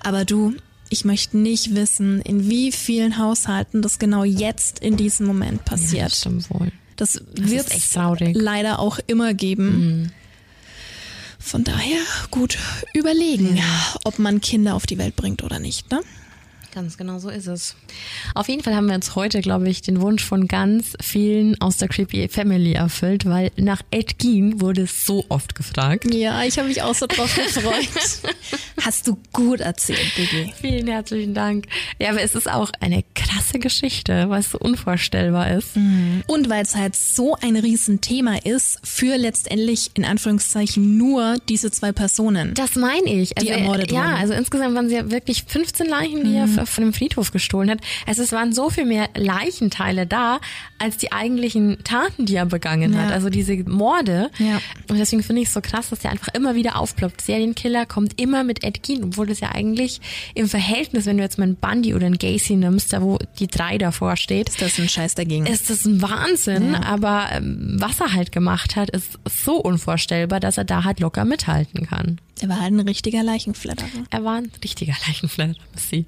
Aber 0.01 0.24
du, 0.26 0.53
ich 0.89 1.03
möchte 1.05 1.38
nicht 1.38 1.76
wissen, 1.76 2.22
in 2.22 2.49
wie 2.49 2.72
vielen 2.72 3.18
Haushalten 3.18 3.82
das 3.82 3.99
genau 3.99 4.24
jetzt 4.24 4.80
in 4.80 4.95
diesem 4.97 5.26
Moment 5.26 5.59
Ja, 5.59 5.64
passiert. 5.64 6.05
das 6.11 6.20
stimmt 6.20 6.49
wohl. 6.51 6.72
Das, 6.96 7.16
ist 7.16 7.50
wird. 7.50 7.72
Mhm. 7.72 8.34
leider 8.34 8.80
auch 8.80 9.00
immer 9.08 9.34
geben. 9.34 10.12
Von 11.39 11.64
daher 11.66 12.00
gut 12.32 12.58
überlegen, 12.94 13.60
ob 14.06 14.18
man 14.18 14.39
Kinder 14.39 14.76
auf 14.76 14.86
die 14.86 14.98
Welt 14.98 15.16
bringt 15.16 15.44
oder 15.44 15.60
nicht. 15.60 15.91
Ne? 15.91 16.02
Ganz 16.74 16.97
genau 16.97 17.19
so 17.19 17.30
ist 17.30 17.45
es. 17.47 17.76
Auf 18.34 18.49
jeden 18.49 18.63
Fall 18.63 18.76
haben 18.76 18.88
wir 18.88 18.95
uns 18.95 19.15
heute, 19.15 19.41
glaube 19.41 19.69
ich, 19.69 19.82
den 19.84 20.01
Wunsch 20.01 20.24
von 20.24 20.47
ganz 20.47 20.95
vielen 21.01 21.59
aus 21.61 21.78
der 21.78 21.88
Creepy 21.88 22.28
Family 22.30 22.74
erfüllt, 22.74 23.26
weil 23.26 23.51
nach 23.57 23.82
Ed 23.91 24.17
Gein 24.17 24.59
wurde 24.59 24.82
es 24.84 25.05
so 25.05 25.24
oft 25.30 25.53
gefragt. 25.53 26.11
Ja, 26.13 26.43
ich 26.43 26.57
habe 26.57 26.67
mich 26.69 26.82
auch 26.82 26.95
so 26.95 27.05
drauf 27.05 27.36
gefreut. 27.36 27.88
Hast 28.82 29.07
du 29.07 29.17
gut 29.32 29.59
erzählt, 29.59 30.15
Bibi. 30.15 30.51
Vielen 30.59 30.88
herzlichen 30.88 31.34
Dank. 31.34 31.65
Ja, 31.99 32.09
aber 32.09 32.21
es 32.21 32.34
ist 32.36 32.49
auch 32.49 32.71
eine 32.80 33.03
krasse 33.13 33.59
Geschichte, 33.59 34.30
weil 34.30 34.39
es 34.39 34.51
so 34.51 34.57
unvorstellbar 34.59 35.51
ist. 35.51 35.76
Und 36.28 36.49
weil 36.49 36.63
es 36.63 36.76
halt 36.76 36.95
so 36.95 37.36
ein 37.41 37.55
Riesenthema 37.55 38.38
ist 38.43 38.80
für 38.84 39.15
letztendlich 39.17 39.91
in 39.93 40.05
Anführungszeichen 40.05 40.97
nur 40.97 41.36
diese 41.49 41.69
zwei 41.71 41.91
Personen. 41.91 42.53
Das 42.55 42.76
meine 42.76 43.13
ich. 43.13 43.38
Also, 43.38 43.45
Die 43.47 43.53
ermordet 43.53 43.91
ja, 43.91 44.01
wurden. 44.05 44.13
also 44.15 44.34
insgesamt 44.34 44.76
waren 44.76 44.89
sie 44.89 44.95
ja 44.95 45.11
wirklich 45.11 45.43
15 45.47 45.88
Leichen, 45.88 46.24
die 46.24 46.36
er 46.36 46.45
f- 46.45 46.62
von 46.70 46.84
dem 46.84 46.93
Friedhof 46.93 47.32
gestohlen 47.32 47.70
hat. 47.70 47.80
Also 48.07 48.24
es 48.24 48.32
waren 48.32 48.53
so 48.53 48.70
viel 48.70 48.86
mehr 48.86 49.09
Leichenteile 49.16 50.05
da, 50.07 50.39
als 50.80 50.97
die 50.97 51.11
eigentlichen 51.11 51.84
Taten, 51.84 52.26
die 52.26 52.36
er 52.36 52.45
begangen 52.45 52.97
hat. 52.99 53.09
Ja. 53.09 53.16
Also 53.16 53.30
diese 53.30 53.55
Morde. 53.70 54.30
Ja. 54.39 54.61
Und 54.89 54.97
deswegen 54.97 55.24
finde 55.24 55.41
ich 55.41 55.47
es 55.47 55.53
so 55.53 55.61
krass, 55.61 55.89
dass 55.89 55.99
der 55.99 56.11
einfach 56.11 56.30
immer 56.34 56.55
wieder 56.55 56.78
aufploppt. 56.78 57.22
Serienkiller 57.22 57.86
kommt 57.86 58.20
immer 58.20 58.43
mit 58.43 58.64
Ed 58.64 58.84
Gein, 58.84 59.03
obwohl 59.03 59.28
das 59.28 59.39
ja 59.39 59.49
eigentlich 59.53 60.01
im 60.36 60.47
Verhältnis, 60.49 61.05
wenn 61.05 61.18
du 61.18 61.24
jetzt 61.24 61.38
mal 61.38 61.45
einen 61.45 61.55
Bundy 61.55 61.93
oder 61.93 62.05
einen 62.05 62.18
Gacy 62.18 62.55
nimmst, 62.55 62.93
da 62.93 63.01
wo 63.01 63.18
die 63.39 63.47
drei 63.47 63.78
davor 63.78 64.18
steht, 64.18 64.49
Ist 64.49 64.61
das 64.61 64.80
ein 64.80 64.89
Scheiß 64.89 65.16
dagegen? 65.16 65.45
ist 65.45 65.70
das 65.70 65.86
ein 65.86 66.01
Wahnsinn, 66.01 66.76
aber 66.76 67.28
ähm, 67.32 67.76
was 67.80 67.99
er 67.99 68.14
halt 68.14 68.32
gemacht 68.32 68.76
hat, 68.76 68.89
ist 68.89 69.20
so 69.45 69.55
unvorstellbar, 69.57 70.39
dass 70.39 70.57
er 70.57 70.64
da 70.66 70.84
halt 70.84 70.99
locker 70.99 71.26
mithalten 71.26 71.88
kann. 71.88 72.20
Er 72.44 72.50
war 72.50 72.60
halt 72.60 72.74
ein 72.74 72.80
richtiger 72.82 73.24
Leichenflatterer. 73.24 73.88
Er 74.10 74.24
war 74.26 74.36
ein 74.36 74.52
richtiger 74.62 74.94
Leichenflatter, 75.08 75.56
sie. 75.78 76.06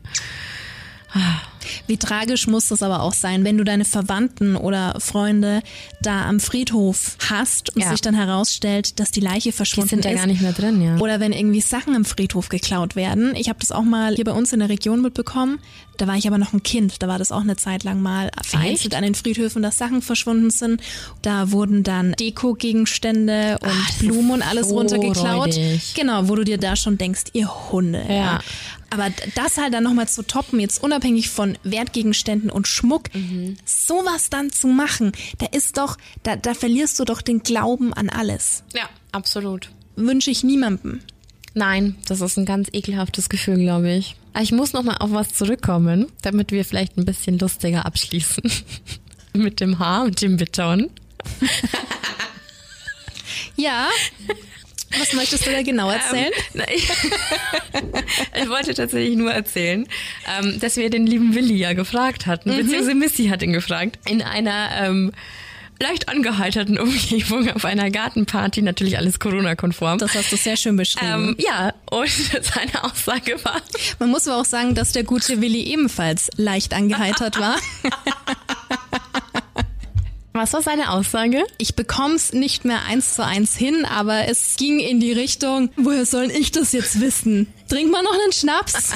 Wie 1.88 1.96
tragisch 1.96 2.46
muss 2.48 2.68
das 2.68 2.84
aber 2.84 3.02
auch 3.02 3.14
sein, 3.14 3.46
wenn 3.46 3.58
du 3.58 3.64
deine 3.64 3.86
Verwandten 3.86 4.58
oder 4.58 5.00
Freunde 5.00 5.62
da 6.02 6.26
am 6.26 6.42
Friedhof 6.42 7.16
hast 7.30 7.74
und 7.74 7.84
Ja. 7.84 7.90
sich 7.92 8.02
dann 8.02 8.16
herausstellt, 8.16 9.00
dass 9.00 9.12
die 9.12 9.22
Leiche 9.22 9.50
Die 9.50 9.52
verschwunden 9.54 9.90
sind 9.92 10.04
da 10.06 10.10
ist. 10.10 10.18
gar 10.18 10.28
nicht 10.28 10.42
mehr 10.42 10.52
drin, 10.52 10.82
ja. 10.82 10.98
Oder 10.98 11.22
wenn 11.22 11.32
irgendwie 11.32 11.62
Sachen 11.62 11.96
am 11.96 12.04
Friedhof 12.04 12.50
geklaut 12.50 12.98
werden. 12.98 13.34
Ich 13.38 13.48
habe 13.48 13.60
das 13.60 13.72
auch 13.72 13.84
mal 13.84 14.14
hier 14.16 14.26
bei 14.26 14.34
uns 14.34 14.52
in 14.52 14.60
der 14.60 14.68
Region 14.68 15.02
mitbekommen. 15.02 15.60
Da 15.98 16.08
war 16.08 16.16
ich 16.16 16.28
aber 16.28 16.38
noch 16.38 16.54
ein 16.54 16.64
Kind. 16.64 17.02
Da 17.02 17.08
war 17.08 17.18
das 17.20 17.32
auch 17.32 17.42
eine 17.42 17.56
Zeit 17.56 17.84
lang 17.84 18.02
mal 18.02 18.30
vereinzelt 18.44 18.96
an 18.96 19.04
den 19.04 19.16
Friedhöfen, 19.16 19.62
dass 19.62 19.78
Sachen 19.78 20.02
verschwunden 20.02 20.50
sind. 20.50 20.82
Da 21.22 21.52
wurden 21.52 21.84
dann 21.84 22.14
Deko-Gegenstände 22.20 23.58
und 23.62 23.70
das 23.88 23.98
Blumen 24.00 24.32
und 24.32 24.42
alles 24.42 24.70
so 24.70 24.76
runtergeklaut. 24.76 25.48
räudig. 25.48 25.94
Genau, 25.96 26.28
wo 26.28 26.36
du 26.36 26.44
dir 26.44 26.58
da 26.58 26.76
schon 26.76 26.98
denkst, 26.98 27.24
ihr 27.34 27.72
Hunde. 27.72 28.06
Ja. 28.10 28.42
Aber 28.90 29.10
d- 29.10 29.16
das 29.36 29.58
halt 29.58 29.74
dann 29.74 29.84
nochmal 29.84 30.08
zu 30.08 30.24
toppen, 30.24 30.60
jetzt 30.60 30.82
unabhängig 30.84 31.30
von 31.30 31.58
Wertgegenständen 31.64 32.50
und 32.50 32.68
Schmuck, 32.68 33.14
Mhm. 33.14 33.58
sowas 33.66 34.30
dann 34.30 34.52
zu 34.52 34.68
machen, 34.68 35.12
da 35.40 35.48
ist 35.48 35.78
doch, 35.78 35.98
da, 36.24 36.36
da 36.36 36.54
verlierst 36.54 37.00
du 37.00 37.06
doch 37.06 37.22
den 37.22 37.42
Glauben 37.44 37.94
an 37.94 38.10
alles. 38.10 38.64
Ja, 38.74 38.84
absolut. 39.12 39.70
Wünsche 39.96 40.30
ich 40.32 40.44
niemandem. 40.44 41.00
Nein, 41.56 41.96
das 42.08 42.22
ist 42.22 42.38
ein 42.38 42.46
ganz 42.46 42.68
ekelhaftes 42.74 43.30
Gefühl, 43.30 43.58
glaube 43.58 43.92
ich. 43.92 44.16
Aber 44.34 44.44
ich 44.44 44.52
muss 44.52 44.74
noch 44.74 44.84
mal 44.84 44.98
auf 44.98 45.12
was 45.12 45.34
zurückkommen, 45.34 46.08
damit 46.22 46.52
wir 46.52 46.64
vielleicht 46.66 46.98
ein 46.98 47.06
bisschen 47.06 47.40
lustiger 47.40 47.86
abschließen. 47.86 48.44
mit 49.34 49.60
dem 49.62 49.80
Haar 49.80 50.04
und 50.04 50.22
dem 50.22 50.38
Beton. 50.38 50.90
Ja. 53.58 53.88
Was 55.00 55.14
möchtest 55.14 55.46
du 55.46 55.52
da 55.52 55.62
genau 55.62 55.90
erzählen? 55.90 56.32
Ähm, 56.56 56.64
ich, 56.74 56.90
ich 58.44 58.50
wollte 58.50 58.74
tatsächlich 58.74 59.16
nur 59.18 59.32
erzählen, 59.32 59.88
ähm, 60.40 60.60
dass 60.60 60.78
wir 60.78 60.90
den 60.90 61.06
lieben 61.06 61.36
Willi 61.36 61.56
ja 61.56 61.74
gefragt 61.74 62.28
hatten, 62.28 62.52
Mhm. 62.52 62.58
beziehungsweise 62.58 62.96
Missy 62.96 63.28
hat 63.28 63.42
ihn 63.44 63.52
gefragt, 63.54 64.00
in 64.10 64.22
einer 64.22 64.70
ähm, 64.82 65.12
leicht 65.80 66.10
angeheiterten 66.10 66.80
Umgebung 66.86 67.50
auf 67.52 67.66
einer 67.66 67.90
Gartenparty, 67.92 68.62
natürlich 68.62 68.98
alles 68.98 69.20
Corona-konform. 69.20 69.98
das 69.98 70.16
hast 70.16 70.32
du 70.32 70.38
sehr 70.38 70.58
schön 70.58 70.78
beschrieben. 70.78 71.30
Ähm, 71.30 71.36
ja, 71.40 71.74
und 71.92 72.10
seine 72.42 72.84
Aussage 72.84 73.44
war, 73.44 73.62
Man 74.00 74.10
muss 74.10 74.28
aber 74.28 74.42
auch 74.42 74.46
sagen, 74.46 74.76
dass 74.76 74.92
der 74.92 75.04
gute 75.04 75.42
Willi 75.42 75.64
ebenfalls 75.64 76.30
leicht 76.38 76.74
angeheitert 76.74 77.40
war. 77.40 77.58
was 80.34 80.54
war 80.54 80.62
seine 80.62 80.92
Aussage? 80.92 81.44
Ich 81.58 81.76
bekomm's 81.76 82.34
nicht 82.34 82.66
mehr 82.66 82.84
eins 82.84 83.16
zu 83.16 83.26
eins 83.26 83.56
hin, 83.56 83.86
aber 83.86 84.28
es 84.28 84.56
ging 84.58 84.80
in 84.80 85.00
die 85.00 85.14
Richtung, 85.14 85.70
woher 85.78 86.06
soll 86.06 86.30
ich 86.32 86.52
das 86.52 86.72
jetzt 86.74 87.00
wissen? 87.00 87.48
Trink 87.70 87.92
mal 87.92 88.04
noch 88.04 88.14
einen 88.14 88.34
Schnaps. 88.34 88.94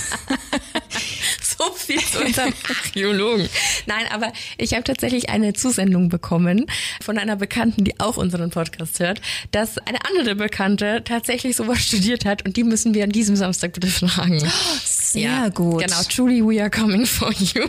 So 1.60 1.74
viel 1.74 2.00
zu 2.00 2.20
unserem 2.26 2.54
Archäologen. 2.70 3.50
Nein, 3.86 4.06
aber 4.12 4.32
ich 4.58 4.74
habe 4.74 4.86
tatsächlich 4.86 5.30
eine 5.30 5.52
Zusendung 5.52 6.08
bekommen 6.08 6.68
von 7.02 7.18
einer 7.18 7.36
Bekannten, 7.36 7.84
die 7.84 8.00
auch 8.00 8.16
unseren 8.16 8.50
Podcast 8.50 9.00
hört, 9.02 9.20
dass 9.52 9.78
eine 9.80 9.98
andere 10.06 10.36
Bekannte 10.36 11.02
tatsächlich 11.04 11.58
sowas 11.58 11.86
studiert 11.86 12.24
hat 12.24 12.46
und 12.46 12.56
die 12.56 12.64
müssen 12.64 12.94
wir 12.94 13.04
an 13.04 13.10
diesem 13.12 13.36
Samstag 13.36 13.74
bitte 13.74 13.88
fragen. 13.88 14.42
Sehr 14.86 15.52
gut. 15.52 15.84
Genau, 15.84 16.02
truly 16.04 16.42
we 16.42 16.62
are 16.62 16.70
coming 16.70 17.06
for 17.06 17.34
you. 17.34 17.68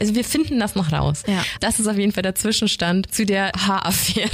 Also 0.00 0.14
wir 0.14 0.24
finden 0.24 0.58
das 0.58 0.74
noch 0.74 0.90
raus. 0.90 1.22
Ja. 1.26 1.44
Das 1.60 1.78
ist 1.78 1.86
auf 1.86 1.98
jeden 1.98 2.12
Fall 2.12 2.22
der 2.22 2.34
Zwischenstand 2.34 3.12
zu 3.12 3.26
der 3.26 3.52
Haaraffäre. 3.52 4.30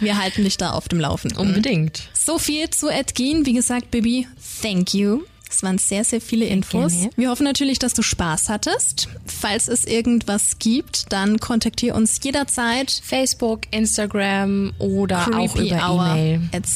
Wir 0.00 0.18
halten 0.18 0.44
dich 0.44 0.58
da 0.58 0.72
auf 0.72 0.88
dem 0.88 1.00
Laufenden. 1.00 1.38
Unbedingt. 1.38 2.02
So 2.12 2.38
viel 2.38 2.68
zu 2.70 2.88
Edgin. 2.88 3.46
Wie 3.46 3.52
gesagt, 3.52 3.90
Bibi, 3.90 4.26
thank 4.60 4.92
you. 4.92 5.22
Es 5.52 5.62
waren 5.62 5.76
sehr, 5.76 6.02
sehr 6.02 6.20
viele 6.22 6.46
Infos. 6.46 6.92
gerne. 6.92 7.10
Wir 7.16 7.28
hoffen 7.28 7.44
natürlich, 7.44 7.78
dass 7.78 7.92
du 7.92 8.00
Spaß 8.02 8.48
hattest. 8.48 9.08
Falls 9.26 9.68
es 9.68 9.84
irgendwas 9.84 10.58
gibt, 10.58 11.12
dann 11.12 11.38
kontaktiere 11.40 11.94
uns 11.94 12.18
jederzeit. 12.22 12.90
Facebook, 13.04 13.60
Instagram 13.70 14.72
oder 14.78 15.28
auch 15.36 15.54
über 15.54 16.14
E-Mail. 16.14 16.40
at 16.52 16.66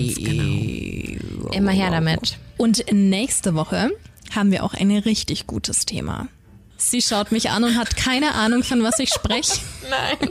starfm.de. 0.00 1.18
Immer 1.52 1.72
her 1.72 1.90
damit. 1.90 2.38
Und 2.56 2.84
nächste 2.92 3.54
Woche 3.54 3.90
haben 4.34 4.52
wir 4.52 4.62
auch 4.62 4.74
ein 4.74 4.90
richtig 4.90 5.46
gutes 5.48 5.86
Thema. 5.86 6.28
Sie 6.76 7.02
schaut 7.02 7.32
mich 7.32 7.50
an 7.50 7.64
und 7.64 7.76
hat 7.76 7.96
keine 7.96 8.34
Ahnung, 8.34 8.62
von 8.62 8.82
was 8.84 8.98
ich 9.00 9.08
spreche. 9.08 9.58
Nein. 9.90 10.30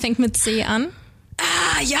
Fängt 0.00 0.18
mit 0.18 0.36
C 0.38 0.62
an. 0.62 0.88
Ah 1.78 1.82
ja, 1.84 1.98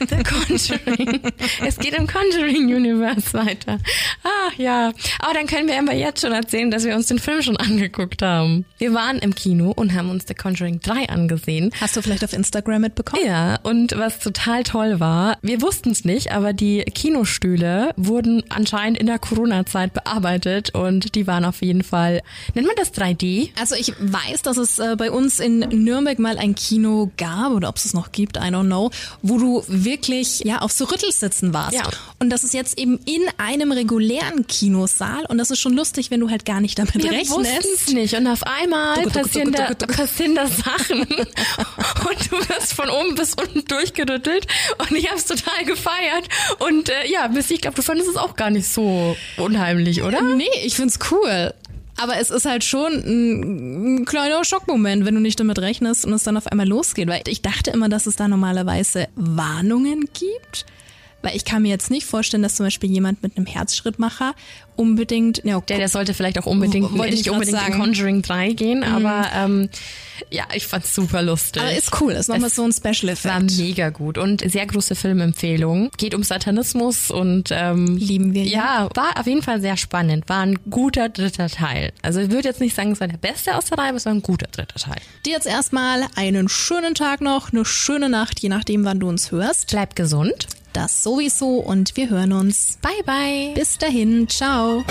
The 0.00 0.24
Conjuring. 0.24 1.20
es 1.64 1.78
geht 1.78 1.94
im 1.94 2.08
Conjuring 2.08 2.74
Universe 2.74 3.32
weiter. 3.32 3.78
Ah 4.24 4.50
ja, 4.56 4.92
aber 5.20 5.34
dann 5.34 5.46
können 5.46 5.68
wir 5.68 5.78
aber 5.78 5.94
jetzt 5.94 6.22
schon 6.22 6.32
erzählen, 6.32 6.70
dass 6.70 6.84
wir 6.84 6.96
uns 6.96 7.06
den 7.06 7.20
Film 7.20 7.42
schon 7.42 7.56
angeguckt 7.56 8.22
haben. 8.22 8.64
Wir 8.78 8.94
waren 8.94 9.18
im 9.18 9.36
Kino 9.36 9.70
und 9.70 9.94
haben 9.94 10.10
uns 10.10 10.24
The 10.26 10.34
Conjuring 10.34 10.80
3 10.80 11.10
angesehen. 11.10 11.70
Hast 11.80 11.96
du 11.96 12.02
vielleicht 12.02 12.24
auf 12.24 12.32
Instagram 12.32 12.80
mitbekommen? 12.80 13.22
Ja, 13.24 13.60
und 13.62 13.96
was 13.96 14.18
total 14.18 14.64
toll 14.64 14.98
war, 14.98 15.38
wir 15.42 15.62
wussten 15.62 15.90
es 15.90 16.04
nicht, 16.04 16.32
aber 16.32 16.52
die 16.52 16.82
Kinostühle 16.82 17.92
wurden 17.96 18.42
anscheinend 18.48 18.98
in 18.98 19.06
der 19.06 19.20
Corona-Zeit 19.20 19.92
bearbeitet 19.92 20.74
und 20.74 21.14
die 21.14 21.28
waren 21.28 21.44
auf 21.44 21.62
jeden 21.62 21.84
Fall, 21.84 22.22
nennt 22.54 22.66
man 22.66 22.76
das 22.76 22.92
3D? 22.92 23.50
Also 23.60 23.76
ich 23.76 23.92
weiß, 24.00 24.42
dass 24.42 24.56
es 24.56 24.80
äh, 24.80 24.96
bei 24.98 25.12
uns 25.12 25.38
in 25.38 25.60
Nürnberg 25.60 26.18
mal 26.18 26.36
ein 26.36 26.56
Kino 26.56 27.12
gab 27.16 27.52
oder 27.52 27.68
ob 27.68 27.76
es 27.76 27.84
es 27.84 27.94
noch 27.94 28.10
gibt, 28.10 28.36
I 28.36 28.50
don't 28.50 28.66
know. 28.66 28.87
So, 28.88 28.90
wo 29.22 29.38
du 29.38 29.64
wirklich 29.66 30.40
ja 30.40 30.58
auf 30.58 30.72
so 30.72 30.84
Rüttelsitzen 30.84 31.52
warst. 31.54 31.74
Ja. 31.74 31.82
Und 32.18 32.30
das 32.30 32.44
ist 32.44 32.54
jetzt 32.54 32.78
eben 32.78 32.98
in 33.04 33.22
einem 33.38 33.72
regulären 33.72 34.46
Kinosaal 34.46 35.24
und 35.26 35.38
das 35.38 35.50
ist 35.50 35.60
schon 35.60 35.72
lustig, 35.74 36.10
wenn 36.10 36.20
du 36.20 36.30
halt 36.30 36.44
gar 36.44 36.60
nicht 36.60 36.78
damit 36.78 36.94
Wir 36.94 37.10
rechnest. 37.10 37.30
wussten 37.30 37.68
es 37.74 37.88
nicht 37.88 38.14
und 38.14 38.26
auf 38.26 38.42
einmal 38.44 39.02
passieren, 39.06 39.52
da, 39.52 39.74
passieren 39.74 40.34
da 40.34 40.46
Sachen 40.46 41.00
und 41.00 42.32
du 42.32 42.48
wirst 42.48 42.74
von 42.74 42.88
oben 42.88 43.14
bis 43.14 43.34
unten 43.34 43.64
durchgerüttelt 43.66 44.46
und 44.78 44.92
ich 44.96 45.06
habe 45.08 45.18
es 45.18 45.26
total 45.26 45.64
gefeiert 45.64 46.28
und 46.58 46.88
äh, 46.88 47.10
ja, 47.10 47.30
ich 47.48 47.60
glaube, 47.60 47.76
du 47.76 47.82
fandest 47.82 48.10
es 48.10 48.16
auch 48.16 48.36
gar 48.36 48.50
nicht 48.50 48.68
so 48.68 49.16
unheimlich, 49.36 50.02
oder? 50.02 50.20
Nee, 50.22 50.44
ich 50.64 50.74
find's 50.74 50.98
cool. 51.10 51.54
Aber 52.00 52.16
es 52.18 52.30
ist 52.30 52.46
halt 52.46 52.64
schon 52.64 52.92
ein, 52.92 53.96
ein 53.96 54.04
kleiner 54.04 54.44
Schockmoment, 54.44 55.04
wenn 55.04 55.14
du 55.14 55.20
nicht 55.20 55.40
damit 55.40 55.58
rechnest 55.58 56.04
und 56.04 56.12
es 56.12 56.22
dann 56.22 56.36
auf 56.36 56.46
einmal 56.46 56.68
losgeht. 56.68 57.08
Weil 57.08 57.22
ich 57.26 57.42
dachte 57.42 57.70
immer, 57.70 57.88
dass 57.88 58.06
es 58.06 58.16
da 58.16 58.28
normalerweise 58.28 59.08
Warnungen 59.16 60.08
gibt. 60.14 60.64
Weil 61.22 61.34
ich 61.34 61.44
kann 61.44 61.62
mir 61.62 61.68
jetzt 61.68 61.90
nicht 61.90 62.06
vorstellen, 62.06 62.42
dass 62.42 62.54
zum 62.54 62.66
Beispiel 62.66 62.90
jemand 62.90 63.22
mit 63.22 63.36
einem 63.36 63.46
Herzschrittmacher 63.46 64.34
unbedingt, 64.76 65.42
ja, 65.44 65.60
Der, 65.60 65.78
der 65.78 65.88
sollte 65.88 66.14
vielleicht 66.14 66.38
auch 66.38 66.46
unbedingt, 66.46 66.96
Wollte 66.96 67.14
ich 67.14 67.20
nicht 67.24 67.30
unbedingt 67.30 67.58
in 67.58 67.64
sagen. 67.64 67.80
Conjuring 67.80 68.22
3 68.22 68.52
gehen, 68.52 68.84
aber 68.84 69.26
ähm, 69.34 69.68
ja, 70.30 70.44
ich 70.54 70.66
fand's 70.68 70.94
super 70.94 71.20
lustig. 71.22 71.60
aber 71.60 71.72
ist 71.72 72.00
cool, 72.00 72.12
ist 72.12 72.28
nochmal 72.28 72.50
so 72.50 72.62
ein 72.62 72.72
Special 72.72 73.08
war 73.24 73.40
Effekt. 73.40 73.56
mega 73.58 73.90
gut 73.90 74.16
und 74.18 74.48
sehr 74.48 74.64
große 74.66 74.94
Filmempfehlung. 74.94 75.90
Geht 75.96 76.14
um 76.14 76.22
Satanismus 76.22 77.10
und 77.10 77.48
ähm, 77.50 77.96
Lieben 77.96 78.34
wir 78.34 78.44
Ja, 78.44 78.88
war 78.94 79.18
auf 79.18 79.26
jeden 79.26 79.42
Fall 79.42 79.60
sehr 79.60 79.76
spannend. 79.76 80.28
War 80.28 80.42
ein 80.42 80.56
guter 80.70 81.08
dritter 81.08 81.48
Teil. 81.48 81.92
Also 82.02 82.20
ich 82.20 82.30
würde 82.30 82.48
jetzt 82.48 82.60
nicht 82.60 82.76
sagen, 82.76 82.92
es 82.92 83.00
war 83.00 83.08
der 83.08 83.16
beste 83.16 83.56
aus 83.56 83.64
der 83.64 83.78
Reihe, 83.78 83.88
aber 83.88 83.96
es 83.96 84.04
war 84.06 84.12
ein 84.12 84.22
guter 84.22 84.46
dritter 84.46 84.78
Teil. 84.78 85.00
Dir 85.26 85.32
jetzt 85.32 85.46
erstmal 85.48 86.04
einen 86.14 86.48
schönen 86.48 86.94
Tag 86.94 87.20
noch, 87.20 87.52
eine 87.52 87.64
schöne 87.64 88.08
Nacht, 88.08 88.38
je 88.38 88.48
nachdem, 88.48 88.84
wann 88.84 89.00
du 89.00 89.08
uns 89.08 89.32
hörst. 89.32 89.70
Bleib 89.70 89.96
gesund. 89.96 90.46
Das 90.78 91.02
sowieso 91.02 91.56
und 91.56 91.96
wir 91.96 92.08
hören 92.08 92.32
uns. 92.32 92.78
Bye 92.80 93.02
bye. 93.04 93.52
Bis 93.52 93.78
dahin, 93.78 94.28
ciao. 94.28 94.84